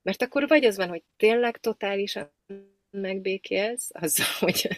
Mert 0.04 0.22
akkor 0.22 0.47
vagy 0.47 0.66
az 0.66 0.78
van, 0.78 0.89
hogy 0.89 1.04
tényleg 1.18 1.58
totálisan 1.58 2.32
megbékélsz, 2.89 3.89
azzal, 3.93 4.26
hogy 4.39 4.78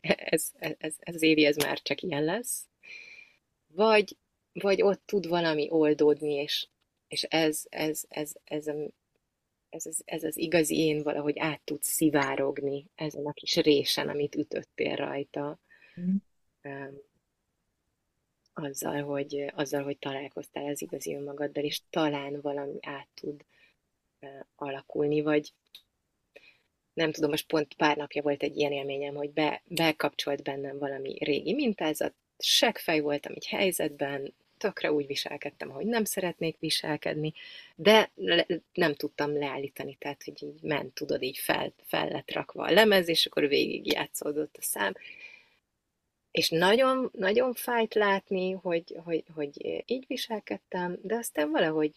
ez, 0.00 0.50
ez, 0.58 0.94
ez 0.98 1.14
az 1.14 1.22
évi 1.22 1.44
ez 1.44 1.56
már 1.56 1.82
csak 1.82 2.02
ilyen 2.02 2.24
lesz, 2.24 2.64
vagy 3.66 4.16
vagy 4.60 4.82
ott 4.82 5.02
tud 5.06 5.28
valami 5.28 5.70
oldódni, 5.70 6.32
és, 6.32 6.68
és 7.08 7.22
ez, 7.22 7.64
ez, 7.68 8.04
ez, 8.08 8.32
ez, 8.44 8.66
ez, 8.66 9.86
ez, 9.86 9.98
ez 10.04 10.24
az 10.24 10.36
igazi 10.36 10.78
én 10.78 11.02
valahogy 11.02 11.38
át 11.38 11.60
tud 11.64 11.82
szivárogni 11.82 12.86
ezen 12.94 13.26
a 13.26 13.32
kis 13.32 13.56
résen, 13.56 14.08
amit 14.08 14.34
ütöttél 14.34 14.96
rajta. 14.96 15.58
Mm. 16.00 16.14
Um, 16.62 16.98
azzal, 18.52 19.02
hogy, 19.02 19.52
azzal, 19.54 19.82
hogy 19.82 19.98
találkoztál 19.98 20.66
az 20.66 20.82
igazi 20.82 21.14
önmagaddal, 21.14 21.64
és 21.64 21.80
talán 21.90 22.40
valami 22.40 22.78
át 22.80 23.08
tud 23.14 23.44
alakulni, 24.56 25.20
vagy 25.20 25.52
nem 26.92 27.12
tudom, 27.12 27.30
most 27.30 27.46
pont 27.46 27.74
pár 27.74 27.96
napja 27.96 28.22
volt 28.22 28.42
egy 28.42 28.56
ilyen 28.56 28.72
élményem, 28.72 29.14
hogy 29.14 29.30
be, 29.30 29.62
bekapcsolt 29.64 30.42
bennem 30.42 30.78
valami 30.78 31.16
régi 31.18 31.54
mintázat, 31.54 32.14
seggfej 32.38 33.00
voltam 33.00 33.32
egy 33.34 33.46
helyzetben, 33.46 34.34
tökre 34.58 34.92
úgy 34.92 35.06
viselkedtem, 35.06 35.70
ahogy 35.70 35.86
nem 35.86 36.04
szeretnék 36.04 36.58
viselkedni, 36.58 37.32
de 37.74 38.10
le, 38.14 38.46
nem 38.72 38.94
tudtam 38.94 39.38
leállítani, 39.38 39.94
tehát 39.94 40.22
hogy 40.22 40.42
így 40.42 40.62
ment, 40.62 40.94
tudod, 40.94 41.22
így 41.22 41.38
fel, 41.38 41.72
fel 41.84 42.08
lett 42.08 42.32
rakva 42.32 42.64
a 42.64 42.72
lemez, 42.72 43.08
és 43.08 43.26
akkor 43.26 43.48
végig 43.48 43.92
játszódott 43.92 44.56
a 44.56 44.62
szám. 44.62 44.94
És 46.30 46.48
nagyon, 46.48 47.10
nagyon 47.12 47.54
fájt 47.54 47.94
látni, 47.94 48.50
hogy, 48.50 48.96
hogy, 49.04 49.24
hogy 49.34 49.82
így 49.86 50.04
viselkedtem, 50.06 50.98
de 51.02 51.14
aztán 51.14 51.50
valahogy, 51.50 51.92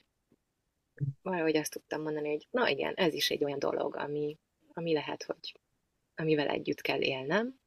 valahogy 1.22 1.58
azt 1.58 1.72
tudtam 1.72 2.02
mondani, 2.02 2.30
hogy 2.30 2.47
na 2.52 2.70
igen, 2.70 2.93
ez 2.93 3.14
is 3.14 3.30
egy 3.30 3.43
olyan 3.43 3.60
dolog, 3.60 3.95
ami, 3.95 4.38
ami 4.74 4.93
lehet, 4.93 5.24
hogy 5.24 5.60
amivel 6.16 6.47
együtt 6.47 6.82
kell 6.82 7.02
élnem, 7.02 7.60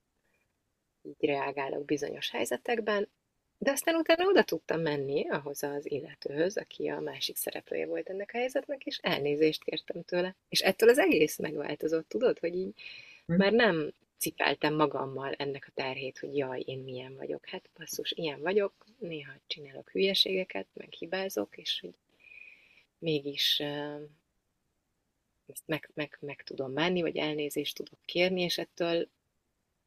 így 1.03 1.29
reagálok 1.29 1.85
bizonyos 1.85 2.31
helyzetekben, 2.31 3.09
de 3.59 3.71
aztán 3.71 3.95
utána 3.95 4.27
oda 4.27 4.43
tudtam 4.43 4.81
menni 4.81 5.29
ahhoz 5.29 5.63
az 5.63 5.91
illetőhöz, 5.91 6.57
aki 6.57 6.89
a 6.89 7.01
másik 7.01 7.37
szereplője 7.37 7.87
volt 7.87 8.09
ennek 8.09 8.31
a 8.33 8.37
helyzetnek, 8.37 8.85
és 8.85 8.99
elnézést 9.03 9.65
kértem 9.65 10.03
tőle. 10.03 10.37
És 10.49 10.61
ettől 10.61 10.89
az 10.89 10.99
egész 10.99 11.39
megváltozott, 11.39 12.09
tudod, 12.09 12.39
hogy 12.39 12.57
így 12.57 12.75
hm. 13.27 13.35
már 13.35 13.53
nem 13.53 13.93
cipeltem 14.19 14.75
magammal 14.75 15.33
ennek 15.33 15.65
a 15.69 15.73
terhét, 15.75 16.19
hogy 16.19 16.37
jaj, 16.37 16.63
én 16.67 16.79
milyen 16.79 17.17
vagyok. 17.17 17.47
Hát 17.47 17.71
basszus, 17.79 18.13
ilyen 18.13 18.41
vagyok, 18.41 18.87
néha 18.99 19.33
csinálok 19.47 19.91
hülyeségeket, 19.91 20.67
meg 20.75 20.93
hibázok, 20.93 21.57
és 21.57 21.81
hogy 21.81 21.95
mégis 23.03 23.61
ezt 25.47 25.67
meg, 25.67 25.91
meg, 25.95 26.17
meg 26.21 26.43
tudom 26.43 26.73
menni, 26.73 27.03
vagy 27.03 27.17
elnézést 27.17 27.77
tudok 27.77 27.99
kérni, 28.05 28.43
és 28.43 28.59
ettől, 28.59 29.09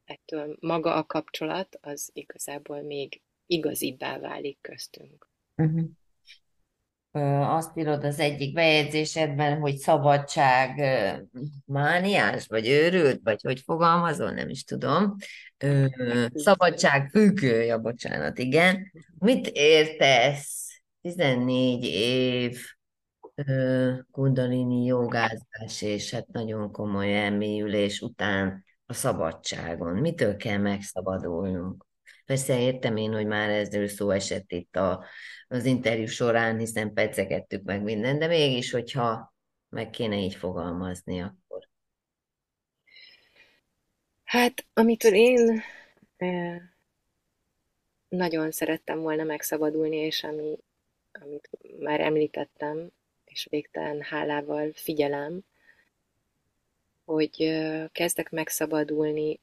ettől 0.04 0.56
maga 0.60 0.94
a 0.94 1.06
kapcsolat 1.06 1.78
az 1.80 2.10
igazából 2.12 2.82
még 2.82 3.20
igazibbá 3.46 4.18
válik 4.18 4.58
köztünk. 4.60 5.28
Uh-huh. 5.56 5.88
Azt 7.54 7.76
írod 7.76 8.04
az 8.04 8.18
egyik 8.18 8.52
bejegyzésedben, 8.52 9.60
hogy 9.60 9.76
szabadság 9.76 10.80
mániás, 11.64 12.46
vagy 12.46 12.68
őrült, 12.68 13.20
vagy 13.22 13.42
hogy 13.42 13.60
fogalmazol, 13.60 14.30
nem 14.30 14.48
is 14.48 14.64
tudom. 14.64 15.16
Szabadság 16.34 17.10
függője, 17.10 17.76
bocsánat, 17.76 18.38
igen. 18.38 18.92
Mit 19.18 19.46
értesz 19.52 20.80
14 21.00 21.84
év 21.84 22.75
kundalini 24.10 24.84
jogázás 24.84 25.82
és 25.82 26.10
hát 26.10 26.26
nagyon 26.26 26.72
komoly 26.72 27.16
elmélyülés 27.16 28.00
után 28.00 28.64
a 28.86 28.92
szabadságon? 28.92 29.96
Mitől 29.96 30.36
kell 30.36 30.58
megszabadulnunk? 30.58 31.86
Persze 32.24 32.60
értem 32.60 32.96
én, 32.96 33.12
hogy 33.12 33.26
már 33.26 33.50
ezzel 33.50 33.86
szó 33.86 34.10
esett 34.10 34.52
itt 34.52 34.76
a, 34.76 35.04
az 35.48 35.64
interjú 35.64 36.06
során, 36.06 36.58
hiszen 36.58 36.92
pedzegettük 36.92 37.62
meg 37.62 37.82
minden, 37.82 38.18
de 38.18 38.26
mégis, 38.26 38.70
hogyha 38.70 39.34
meg 39.68 39.90
kéne 39.90 40.18
így 40.18 40.34
fogalmazni, 40.34 41.20
akkor. 41.22 41.68
Hát, 44.24 44.66
amitől 44.72 45.14
én 45.14 45.62
nagyon 48.08 48.50
szerettem 48.50 49.00
volna 49.00 49.22
megszabadulni, 49.22 49.96
és 49.96 50.24
ami, 50.24 50.58
amit 51.12 51.50
már 51.78 52.00
említettem, 52.00 52.90
és 53.36 53.46
végtelen 53.50 54.02
hálával 54.02 54.70
figyelem, 54.74 55.40
hogy 57.04 57.52
kezdek 57.92 58.30
megszabadulni 58.30 59.40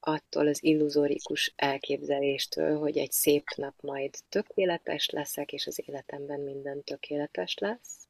attól 0.00 0.46
az 0.46 0.62
illuzórikus 0.62 1.52
elképzeléstől, 1.56 2.78
hogy 2.78 2.98
egy 2.98 3.12
szép 3.12 3.44
nap 3.56 3.74
majd 3.80 4.14
tökéletes 4.28 5.10
leszek, 5.10 5.52
és 5.52 5.66
az 5.66 5.82
életemben 5.86 6.40
minden 6.40 6.84
tökéletes 6.84 7.58
lesz. 7.58 8.08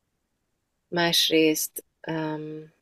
Másrészt 0.89 1.85
um, 2.07 2.73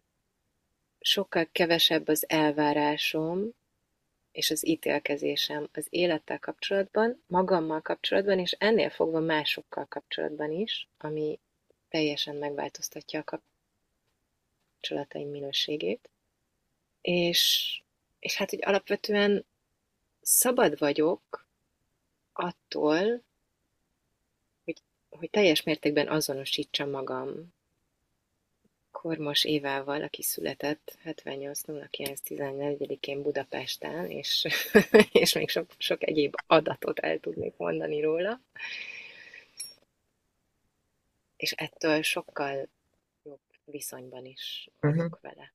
sokkal 1.00 1.48
kevesebb 1.52 2.08
az 2.08 2.24
elvárásom 2.28 3.54
és 4.32 4.50
az 4.50 4.66
ítélkezésem 4.66 5.68
az 5.72 5.86
élettel 5.90 6.38
kapcsolatban, 6.38 7.22
magammal 7.26 7.80
kapcsolatban, 7.80 8.38
és 8.38 8.56
ennél 8.58 8.90
fogva 8.90 9.20
másokkal 9.20 9.86
kapcsolatban 9.86 10.52
is, 10.52 10.88
ami 10.98 11.38
teljesen 11.90 12.36
megváltoztatja 12.36 13.22
a 13.24 13.40
kapcsolataim 14.80 15.30
minőségét. 15.30 16.08
És, 17.00 17.72
és 18.18 18.36
hát, 18.36 18.50
hogy 18.50 18.58
alapvetően 18.62 19.44
szabad 20.20 20.78
vagyok 20.78 21.46
attól, 22.32 23.22
hogy, 24.64 24.76
hogy 25.08 25.30
teljes 25.30 25.62
mértékben 25.62 26.08
azonosítsam 26.08 26.90
magam 26.90 27.52
Kormos 28.90 29.44
Évával, 29.44 30.02
aki 30.02 30.22
született 30.22 30.98
78.09.14-én 31.04 33.22
Budapesten, 33.22 34.10
és, 34.10 34.46
és 35.12 35.32
még 35.32 35.48
sok, 35.48 35.70
sok 35.78 36.06
egyéb 36.06 36.34
adatot 36.46 36.98
el 36.98 37.18
tudnék 37.18 37.56
mondani 37.56 38.00
róla. 38.00 38.40
És 41.40 41.52
ettől 41.52 42.02
sokkal 42.02 42.68
jobb 43.22 43.40
viszonyban 43.64 44.24
is 44.24 44.70
vagyok 44.80 44.96
uh-huh. 45.04 45.20
vele. 45.20 45.52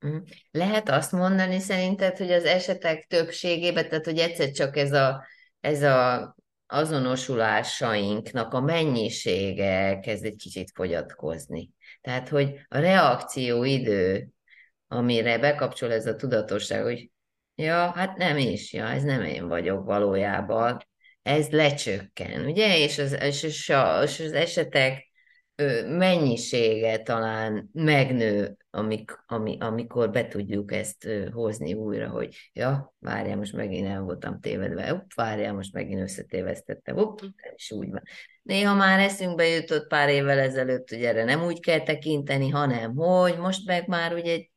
Uh-huh. 0.00 0.22
Lehet 0.50 0.88
azt 0.88 1.12
mondani 1.12 1.58
szerinted, 1.58 2.16
hogy 2.16 2.32
az 2.32 2.44
esetek 2.44 3.06
többségében, 3.06 3.88
tehát 3.88 4.04
hogy 4.04 4.18
egyszer 4.18 4.50
csak 4.50 4.76
ez 4.76 4.92
a, 4.92 5.26
ez 5.60 5.82
a 5.82 6.34
azonosulásainknak 6.66 8.52
a 8.52 8.60
mennyisége 8.60 9.98
kezd 9.98 10.24
egy 10.24 10.36
kicsit 10.36 10.70
fogyatkozni. 10.74 11.70
Tehát, 12.00 12.28
hogy 12.28 12.60
a 12.68 12.78
reakcióidő, 12.78 14.28
amire 14.88 15.38
bekapcsol 15.38 15.92
ez 15.92 16.06
a 16.06 16.16
tudatosság, 16.16 16.82
hogy 16.82 17.10
ja, 17.54 17.90
hát 17.90 18.16
nem 18.16 18.36
is, 18.36 18.72
ja, 18.72 18.86
ez 18.86 19.02
nem 19.02 19.22
én 19.22 19.48
vagyok 19.48 19.84
valójában, 19.84 20.78
ez 21.22 21.48
lecsökken, 21.48 22.44
ugye? 22.44 22.78
És 22.78 22.98
az, 22.98 23.12
és, 23.20 23.42
és 23.42 23.70
az 24.20 24.32
esetek 24.32 25.12
mennyisége 25.86 26.98
talán 26.98 27.70
megnő, 27.72 28.56
amik, 28.70 29.24
ami, 29.26 29.56
amikor 29.60 30.10
be 30.10 30.26
tudjuk 30.26 30.72
ezt 30.72 31.08
hozni 31.32 31.74
újra, 31.74 32.08
hogy 32.08 32.50
ja, 32.52 32.94
várjál, 32.98 33.36
most 33.36 33.52
megint 33.52 33.86
el 33.86 34.00
voltam 34.00 34.40
tévedve, 34.40 34.92
upp, 34.92 35.14
várjál, 35.14 35.52
most 35.52 35.72
megint 35.72 36.00
összetévesztettem, 36.00 36.96
upp, 36.96 37.20
és 37.54 37.70
úgy 37.70 37.90
van. 37.90 38.02
Néha 38.42 38.74
már 38.74 39.00
eszünkbe 39.00 39.46
jutott 39.46 39.86
pár 39.86 40.08
évvel 40.08 40.38
ezelőtt, 40.38 40.88
hogy 40.88 41.04
erre 41.04 41.24
nem 41.24 41.44
úgy 41.44 41.60
kell 41.60 41.80
tekinteni, 41.80 42.48
hanem 42.48 42.94
hogy 42.94 43.38
most 43.38 43.66
meg 43.66 43.88
már 43.88 44.14
ugye 44.14 44.32
egy 44.32 44.50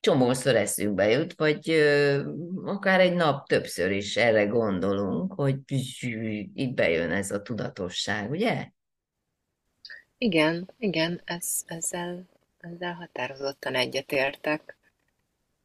csomószor 0.00 0.56
eszünkbe 0.56 1.10
jut, 1.10 1.34
vagy 1.36 1.70
ö, 1.70 2.20
akár 2.64 3.00
egy 3.00 3.14
nap 3.14 3.46
többször 3.46 3.90
is 3.90 4.16
erre 4.16 4.44
gondolunk, 4.44 5.32
hogy 5.32 5.58
itt 6.54 6.74
bejön 6.74 7.10
ez 7.10 7.30
a 7.30 7.42
tudatosság, 7.42 8.30
ugye? 8.30 8.68
Igen, 10.18 10.70
igen, 10.78 11.20
ez, 11.24 11.62
ezzel, 11.66 12.22
ezzel 12.60 12.92
határozottan 12.92 13.74
egyetértek. 13.74 14.76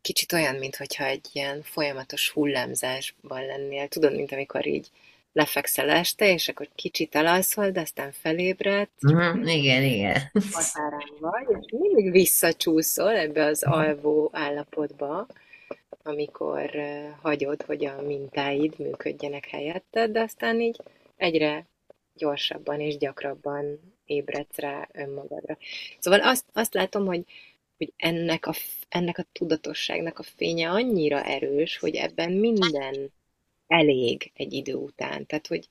Kicsit 0.01 0.33
olyan, 0.33 0.55
mintha 0.55 1.05
egy 1.05 1.29
ilyen 1.33 1.61
folyamatos 1.61 2.29
hullámzásban 2.29 3.45
lennél. 3.45 3.87
Tudod, 3.87 4.15
mint 4.15 4.31
amikor 4.31 4.67
így 4.67 4.89
lefekszel 5.33 5.89
este, 5.89 6.33
és 6.33 6.47
akkor 6.47 6.69
kicsit 6.75 7.15
elalszol, 7.15 7.69
de 7.69 7.81
aztán 7.81 8.11
felébred. 8.11 8.87
Mm, 9.11 9.47
igen, 9.47 9.83
igen. 9.83 10.21
Határán 10.51 11.09
vagy, 11.19 11.47
és 11.61 11.71
mindig 11.71 12.11
visszacsúszol 12.11 13.15
ebbe 13.15 13.45
az 13.45 13.61
mhm. 13.61 13.73
alvó 13.73 14.29
állapotba, 14.33 15.27
amikor 16.03 16.71
hagyod, 17.21 17.61
hogy 17.61 17.85
a 17.85 18.01
mintáid 18.01 18.79
működjenek 18.79 19.45
helyetted, 19.45 20.11
de 20.11 20.21
aztán 20.21 20.61
így 20.61 20.79
egyre 21.17 21.65
gyorsabban 22.13 22.79
és 22.79 22.97
gyakrabban 22.97 23.92
ébredsz 24.05 24.57
rá 24.57 24.89
önmagadra. 24.91 25.57
Szóval 25.99 26.19
azt, 26.19 26.45
azt 26.53 26.73
látom, 26.73 27.05
hogy, 27.05 27.23
hogy 27.77 27.93
ennek, 27.97 28.45
a, 28.45 28.53
ennek 28.89 29.17
a 29.17 29.25
tudatosságnak 29.31 30.19
a 30.19 30.23
fénye 30.23 30.69
annyira 30.69 31.23
erős, 31.23 31.77
hogy 31.77 31.95
ebben 31.95 32.31
minden 32.31 33.11
elég 33.67 34.31
egy 34.35 34.53
idő 34.53 34.73
után. 34.73 35.25
Tehát, 35.25 35.47
hogy 35.47 35.69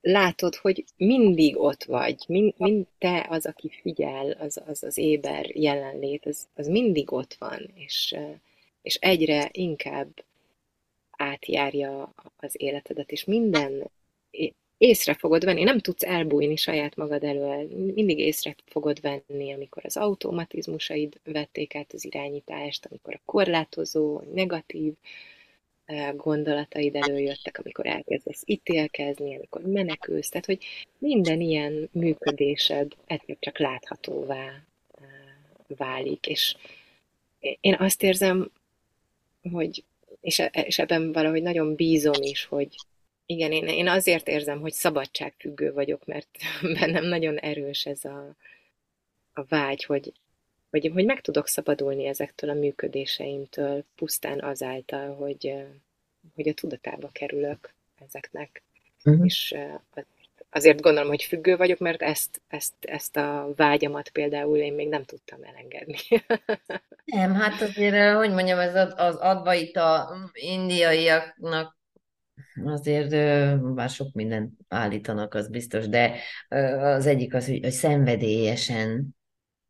látod, 0.00 0.54
hogy 0.54 0.84
mindig 0.96 1.58
ott 1.58 1.84
vagy, 1.84 2.24
mind, 2.28 2.54
mind 2.56 2.86
te 2.98 3.26
az, 3.28 3.46
aki 3.46 3.70
figyel, 3.80 4.30
az 4.30 4.60
az, 4.66 4.82
az 4.82 4.98
éber 4.98 5.56
jelenlét, 5.56 6.26
az, 6.26 6.48
az 6.54 6.66
mindig 6.66 7.12
ott 7.12 7.34
van, 7.34 7.70
és, 7.74 8.16
és 8.82 8.94
egyre 8.94 9.48
inkább 9.52 10.24
átjárja 11.10 12.14
az 12.36 12.54
életedet, 12.60 13.10
és 13.10 13.24
minden 13.24 13.90
észre 14.80 15.14
fogod 15.14 15.44
venni, 15.44 15.62
nem 15.62 15.78
tudsz 15.78 16.04
elbújni 16.04 16.56
saját 16.56 16.96
magad 16.96 17.24
elől, 17.24 17.68
mindig 17.94 18.18
észre 18.18 18.54
fogod 18.66 19.00
venni, 19.00 19.52
amikor 19.52 19.82
az 19.84 19.96
automatizmusaid 19.96 21.20
vették 21.24 21.74
át 21.74 21.92
az 21.92 22.04
irányítást, 22.04 22.86
amikor 22.86 23.14
a 23.14 23.20
korlátozó, 23.24 24.20
negatív 24.34 24.92
eh, 25.84 26.14
gondolataid 26.16 26.94
előjöttek, 26.94 27.58
amikor 27.58 27.86
elkezdesz 27.86 28.42
ítélkezni, 28.46 29.34
amikor 29.36 29.60
menekülsz, 29.62 30.28
tehát 30.28 30.46
hogy 30.46 30.64
minden 30.98 31.40
ilyen 31.40 31.88
működésed 31.92 32.92
egyszer 33.06 33.36
csak 33.40 33.58
láthatóvá 33.58 34.46
eh, 34.46 35.04
válik, 35.76 36.26
és 36.26 36.56
én 37.60 37.76
azt 37.78 38.02
érzem, 38.02 38.50
hogy 39.52 39.84
és, 40.20 40.42
és 40.52 40.78
ebben 40.78 41.12
valahogy 41.12 41.42
nagyon 41.42 41.74
bízom 41.74 42.22
is, 42.22 42.44
hogy, 42.44 42.76
igen, 43.30 43.52
én, 43.52 43.66
én 43.66 43.88
azért 43.88 44.28
érzem, 44.28 44.60
hogy 44.60 44.72
szabadságfüggő 44.72 45.72
vagyok, 45.72 46.06
mert 46.06 46.28
bennem 46.80 47.04
nagyon 47.04 47.38
erős 47.38 47.86
ez 47.86 48.04
a, 48.04 48.34
a 49.32 49.44
vágy, 49.44 49.84
hogy, 49.84 50.12
hogy, 50.70 50.90
hogy 50.92 51.04
meg 51.04 51.20
tudok 51.20 51.46
szabadulni 51.46 52.06
ezektől 52.06 52.50
a 52.50 52.54
működéseimtől, 52.54 53.84
pusztán 53.94 54.40
azáltal, 54.40 55.14
hogy, 55.14 55.54
hogy 56.34 56.48
a 56.48 56.54
tudatába 56.54 57.08
kerülök 57.12 57.72
ezeknek. 58.06 58.62
Uh-huh. 59.04 59.24
És 59.24 59.54
azért 60.50 60.80
gondolom, 60.80 61.08
hogy 61.08 61.22
függő 61.22 61.56
vagyok, 61.56 61.78
mert 61.78 62.02
ezt, 62.02 62.40
ezt, 62.48 62.74
ezt 62.80 63.16
a 63.16 63.52
vágyamat 63.56 64.08
például 64.08 64.56
én 64.56 64.72
még 64.72 64.88
nem 64.88 65.04
tudtam 65.04 65.42
elengedni. 65.42 65.98
nem, 67.04 67.34
hát 67.34 67.60
azért, 67.60 68.16
hogy 68.16 68.30
mondjam, 68.30 68.58
ez 68.58 68.92
az 68.96 69.16
adva 69.16 69.54
itt 69.54 69.76
a 69.76 70.14
indiaiaknak 70.32 71.78
azért 72.64 73.10
bár 73.74 73.88
sok 73.88 74.12
mindent 74.12 74.52
állítanak, 74.68 75.34
az 75.34 75.48
biztos, 75.48 75.88
de 75.88 76.14
az 76.78 77.06
egyik 77.06 77.34
az, 77.34 77.46
hogy, 77.46 77.58
hogy 77.62 77.70
szenvedélyesen, 77.70 79.16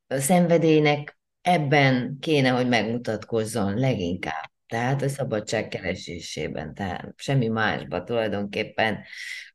a 0.07 0.16
szenvedélynek 0.16 1.18
ebben 1.41 2.16
kéne, 2.21 2.49
hogy 2.49 2.68
megmutatkozzon 2.68 3.79
leginkább. 3.79 4.51
Tehát 4.66 5.03
a 5.03 5.09
szabadság 5.09 5.68
keresésében, 5.68 6.75
tehát 6.75 7.12
semmi 7.16 7.49
másba 7.49 8.05
tulajdonképpen, 8.05 8.99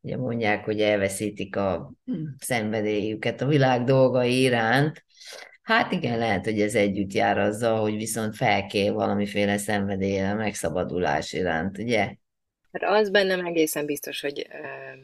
ugye 0.01 0.17
mondják, 0.17 0.65
hogy 0.65 0.81
elveszítik 0.81 1.55
a 1.55 1.93
szenvedélyüket 2.39 3.41
a 3.41 3.47
világ 3.47 3.83
dolgai 3.83 4.41
iránt, 4.41 5.05
Hát 5.65 5.91
igen, 5.91 6.17
lehet, 6.17 6.43
hogy 6.43 6.61
ez 6.61 6.75
együtt 6.75 7.13
jár 7.13 7.37
azzal, 7.37 7.81
hogy 7.81 7.95
viszont 7.95 8.35
felkél 8.35 8.93
valamiféle 8.93 9.57
szenvedélye 9.57 10.33
megszabadulás 10.33 11.33
iránt, 11.33 11.77
ugye? 11.77 12.15
Hát 12.79 13.01
az 13.01 13.09
bennem 13.09 13.45
egészen 13.45 13.85
biztos, 13.85 14.21
hogy 14.21 14.47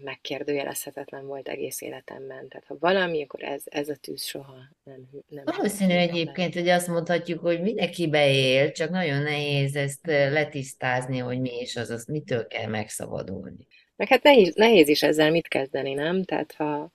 megkérdőjelezhetetlen 0.03 1.25
volt 1.25 1.47
egész 1.47 1.81
életemben. 1.81 2.47
Tehát 2.47 2.65
ha 2.67 2.77
valami, 2.79 3.23
akkor 3.23 3.43
ez, 3.43 3.61
ez 3.65 3.89
a 3.89 3.95
tűz 3.95 4.23
soha 4.23 4.55
nem. 4.83 5.09
nem 5.27 5.43
Valószínű 5.45 5.93
egyébként, 5.93 6.53
hogy 6.53 6.67
azt 6.67 6.87
mondhatjuk, 6.87 7.39
hogy 7.39 7.61
mindenki 7.61 8.07
beél, 8.07 8.71
csak 8.71 8.89
nagyon 8.89 9.21
nehéz 9.21 9.75
ezt 9.75 10.05
letisztázni, 10.05 11.17
hogy 11.17 11.39
mi 11.39 11.59
is 11.59 11.75
az, 11.75 11.89
az 11.89 12.05
mitől 12.05 12.47
kell 12.47 12.67
megszabadulni. 12.67 13.67
Meg 13.95 14.07
hát 14.07 14.23
nehéz, 14.23 14.53
nehéz 14.55 14.87
is 14.87 15.03
ezzel 15.03 15.31
mit 15.31 15.47
kezdeni, 15.47 15.93
nem? 15.93 16.23
Tehát 16.23 16.53
ha, 16.57 16.91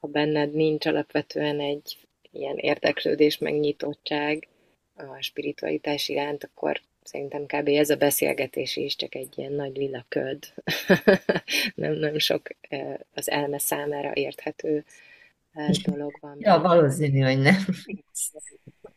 ha 0.00 0.06
benned 0.06 0.52
nincs 0.52 0.86
alapvetően 0.86 1.60
egy 1.60 1.98
ilyen 2.32 2.56
érdeklődés, 2.56 3.38
megnyitottság 3.38 4.48
a 4.96 5.16
spiritualitás 5.20 6.08
iránt, 6.08 6.44
akkor 6.44 6.80
szerintem 7.08 7.46
kb. 7.46 7.68
ez 7.68 7.90
a 7.90 7.96
beszélgetés 7.96 8.76
is 8.76 8.96
csak 8.96 9.14
egy 9.14 9.32
ilyen 9.36 9.52
nagy 9.52 9.76
lila 9.76 10.04
köd. 10.08 10.38
nem, 11.74 11.92
nem 11.92 12.18
sok 12.18 12.42
az 13.14 13.30
elme 13.30 13.58
számára 13.58 14.10
érthető 14.14 14.84
dolog 15.84 16.18
van. 16.20 16.36
Ja, 16.40 16.60
valószínű, 16.60 17.20
hogy 17.20 17.38
nem. 17.38 17.66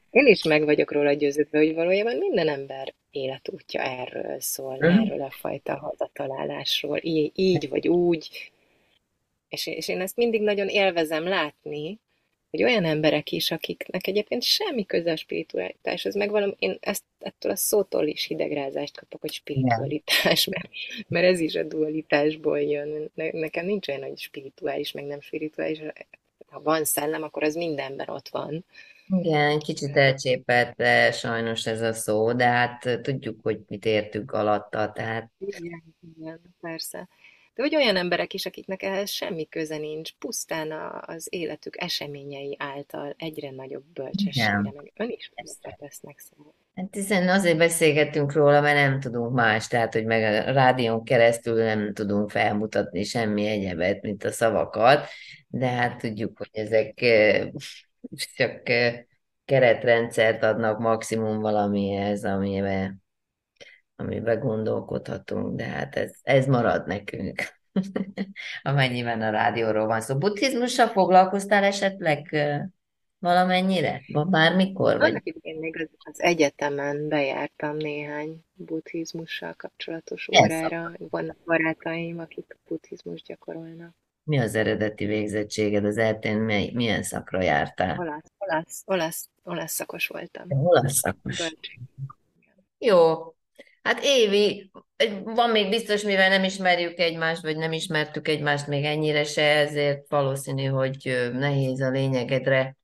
Én 0.10 0.28
is 0.28 0.44
meg 0.44 0.66
vagyok 0.66 0.92
róla 0.92 1.14
győződve, 1.14 1.58
hogy 1.58 1.74
valójában 1.74 2.18
minden 2.18 2.48
ember 2.48 2.94
életútja 3.12 3.82
erről 3.82 4.40
szól, 4.40 4.76
mm. 4.76 5.00
erről 5.00 5.22
a 5.22 5.32
fajta 5.32 5.78
hazatalálásról, 5.78 7.00
így, 7.02 7.32
így 7.36 7.70
vagy 7.70 7.88
úgy. 7.88 8.52
És, 9.50 9.68
és 9.68 9.88
én 9.88 10.02
ezt 10.02 10.16
mindig 10.16 10.42
nagyon 10.42 10.68
élvezem 10.68 11.24
látni, 11.24 12.00
hogy 12.52 12.64
olyan 12.64 12.86
emberek 12.86 13.32
is, 13.32 13.52
akiknek 13.52 14.08
egyébként 14.08 14.44
semmi 14.44 14.86
köze 14.86 15.12
a 15.12 15.16
spiritualitáshoz, 15.16 16.16
meg 16.16 16.30
valami, 16.30 16.56
én 16.60 16.78
ezt, 16.80 17.04
ettől 17.20 17.52
a 17.52 17.56
szótól 17.56 18.08
is 18.08 18.24
hidegrázást 18.24 18.98
kapok, 18.98 19.22
hogy 19.22 19.32
spiritualitás, 19.32 20.46
mert, 20.46 20.70
mert 21.08 21.26
ez 21.26 21.40
is 21.40 21.56
a 21.56 21.64
dualitásból 21.64 22.62
jön. 22.62 23.12
Nekem 23.14 23.66
nincs 23.66 23.88
olyan, 23.88 24.02
hogy 24.02 24.20
spirituális, 24.20 24.92
meg 24.92 25.04
nem 25.04 25.22
spirituális. 25.22 25.80
Ha 26.46 26.62
van 26.62 26.84
szellem, 26.84 27.24
akkor 27.24 27.44
az 27.44 27.56
mindenben 27.56 28.10
ott 28.10 28.30
van. 28.30 28.66
Igen, 29.20 29.60
kicsit 29.60 29.98
elcsépelt 29.98 30.76
de 30.76 31.12
sajnos 31.12 31.66
ez 31.66 31.82
a 31.82 31.94
szó, 31.94 32.34
de 32.34 32.46
hát 32.46 33.00
tudjuk, 33.02 33.40
hogy 33.44 33.60
mit 33.68 33.86
értünk 33.86 34.32
alatta, 34.32 34.92
tehát... 34.92 35.32
Igen, 35.40 35.84
igen, 36.18 36.42
persze. 36.62 37.08
De 37.56 37.62
hogy 37.62 37.76
olyan 37.76 37.96
emberek 37.96 38.34
is, 38.34 38.46
akiknek 38.46 38.84
ehhez 38.84 39.10
semmi 39.10 39.48
köze 39.48 39.78
nincs, 39.78 40.14
pusztán 40.14 40.72
az 41.06 41.28
életük 41.30 41.82
eseményei 41.82 42.56
által 42.60 43.16
egyre 43.18 43.52
nagyobb 43.52 43.84
bölcsességre, 43.94 44.72
meg 44.76 44.92
önismeretre 44.96 45.76
tesznek 45.80 46.20
szert. 46.20 46.54
Hát 46.76 46.96
hiszen 46.96 47.30
azért 47.30 47.58
beszélgetünk 47.58 48.34
róla, 48.34 48.62
mert 48.62 48.76
nem 48.76 49.00
tudunk 49.00 49.34
más, 49.34 49.68
tehát 49.68 49.94
hogy 49.94 50.06
meg 50.06 50.48
a 50.48 50.52
rádión 50.52 51.04
keresztül 51.04 51.64
nem 51.64 51.94
tudunk 51.94 52.30
felmutatni 52.30 53.04
semmi 53.04 53.48
egyebet, 53.48 54.02
mint 54.02 54.24
a 54.24 54.32
szavakat, 54.32 55.08
de 55.48 55.68
hát 55.68 55.98
tudjuk, 55.98 56.38
hogy 56.38 56.50
ezek 56.52 57.06
csak 58.36 58.62
keretrendszert 59.46 60.44
adnak 60.44 60.80
maximum 60.80 61.40
valamihez, 61.40 62.26
amiben, 62.26 63.04
amiben 64.02 64.40
gondolkodhatunk, 64.40 65.56
de 65.56 65.64
hát 65.64 65.96
ez, 65.96 66.12
ez 66.22 66.46
marad 66.46 66.88
nekünk, 66.88 67.42
amennyiben 68.64 69.22
a 69.22 69.30
rádióról 69.30 69.88
van 69.88 70.02
szó. 70.02 70.18
Buddhizmussal 70.18 70.88
foglalkoztál 70.88 71.64
esetleg 71.64 72.36
valamennyire? 73.20 74.02
Bármikor? 74.30 74.98
Vagy? 74.98 75.22
Én 75.42 75.60
még 75.60 75.78
az, 75.82 75.90
az 76.12 76.22
egyetemen 76.22 77.08
bejártam 77.08 77.76
néhány 77.76 78.44
buddhizmussal 78.54 79.54
kapcsolatos 79.54 80.30
órára. 80.40 80.92
Vannak 80.98 81.38
barátaim, 81.46 82.20
akik 82.20 82.58
buddhizmus 82.68 83.22
gyakorolnak. 83.22 83.96
Mi 84.24 84.40
az 84.40 84.56
eredeti 84.56 85.06
végzettséged? 85.06 85.86
Az 85.86 85.98
eltén 85.98 86.38
milyen 86.74 87.04
szakra 87.04 87.42
jártál? 87.42 88.00
Olasz, 88.00 88.32
olasz, 88.38 88.84
olasz, 88.86 89.30
olasz 89.44 89.74
szakos 89.74 90.08
voltam. 90.08 90.46
Olasz 90.50 90.94
szakos. 90.94 91.54
Jó. 92.78 93.34
Hát 93.82 94.04
Évi, 94.04 94.72
van 95.24 95.50
még 95.50 95.70
biztos, 95.70 96.04
mivel 96.04 96.30
nem 96.30 96.44
ismerjük 96.44 97.00
egymást, 97.00 97.42
vagy 97.42 97.58
nem 97.58 97.72
ismertük 97.72 98.28
egymást 98.28 98.68
még 98.68 98.86
ennyire 98.86 99.24
se, 99.24 99.44
ezért 99.44 100.10
valószínű, 100.10 100.66
hogy 100.66 101.30
nehéz 101.34 101.82
a 101.82 101.90
lényegedre 101.90 102.76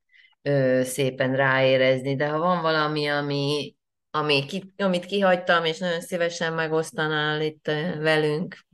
szépen 0.81 1.35
ráérezni, 1.35 2.15
de 2.15 2.27
ha 2.27 2.37
van 2.37 2.61
valami, 2.61 3.07
ami, 3.07 3.75
ami 4.11 4.45
ki, 4.45 4.73
amit 4.77 5.05
kihagytam, 5.05 5.65
és 5.65 5.77
nagyon 5.77 6.01
szívesen 6.01 6.53
megosztanál 6.53 7.41
itt 7.41 7.65
velünk, 7.99 8.65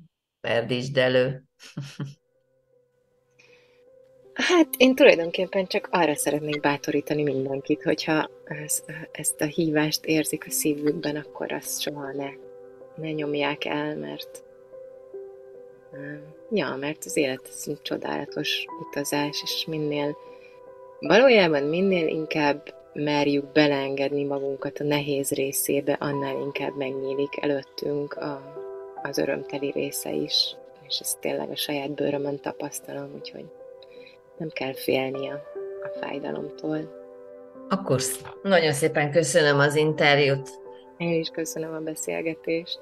perdítsd 0.42 0.98
elő. 0.98 1.44
Hát 4.34 4.68
én 4.78 4.96
tulajdonképpen 4.96 5.68
csak 5.68 5.88
arra 5.92 6.16
szeretnék 6.16 6.60
bátorítani 6.60 7.24
mindenkit, 7.24 7.84
hogyha 7.84 8.30
ez, 8.44 8.84
ezt 9.12 9.42
a 9.42 9.46
hívást 9.46 10.06
érzik 10.06 10.46
a 10.48 10.52
szívükben, 10.52 11.16
akkor 11.16 11.52
azt 11.52 11.82
soha 11.82 12.12
ne, 12.12 12.30
ne 12.96 13.12
nyomják 13.12 13.66
el, 13.66 13.96
mert 13.96 14.44
ja, 16.52 16.76
mert 16.80 17.06
az 17.06 17.18
élet 17.18 17.48
ez 17.50 17.64
egy 17.68 17.82
csodálatos 17.82 18.66
utazás, 18.88 19.42
és 19.44 19.66
minél 19.68 20.18
valójában 21.00 21.64
minél 21.64 22.08
inkább 22.08 22.74
merjük 22.94 23.52
beleengedni 23.52 24.24
magunkat 24.24 24.80
a 24.80 24.84
nehéz 24.84 25.32
részébe, 25.32 25.98
annál 26.00 26.40
inkább 26.40 26.78
megnyílik 26.78 27.42
előttünk 27.42 28.14
a, 28.14 28.42
az 29.04 29.18
örömteli 29.18 29.72
része 29.72 30.12
is, 30.12 30.56
és 30.88 31.00
ezt 31.00 31.20
tényleg 31.20 31.50
a 31.50 31.56
saját 31.56 31.92
bőrömön 31.92 32.40
tapasztalom, 32.40 33.14
úgyhogy 33.16 33.46
nem 34.38 34.50
kell 34.50 34.74
félni 34.74 35.30
a, 35.30 35.42
a 35.84 36.00
fájdalomtól. 36.00 37.02
Akkor 37.70 38.02
nagyon 38.44 38.74
szépen 38.74 39.12
köszönöm 39.12 39.60
az 39.60 39.76
interjút. 39.76 40.50
Én 40.98 41.20
is 41.20 41.30
köszönöm 41.30 41.74
a 41.74 41.80
beszélgetést. 41.80 42.80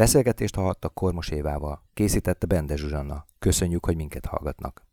Beszélgetést 0.00 0.54
hallhattak 0.54 0.94
Kormos 0.94 1.28
Évával, 1.28 1.82
készítette 1.94 2.46
Bende 2.46 2.76
Zsuzsanna. 2.76 3.24
Köszönjük, 3.38 3.84
hogy 3.84 3.96
minket 3.96 4.26
hallgatnak. 4.26 4.89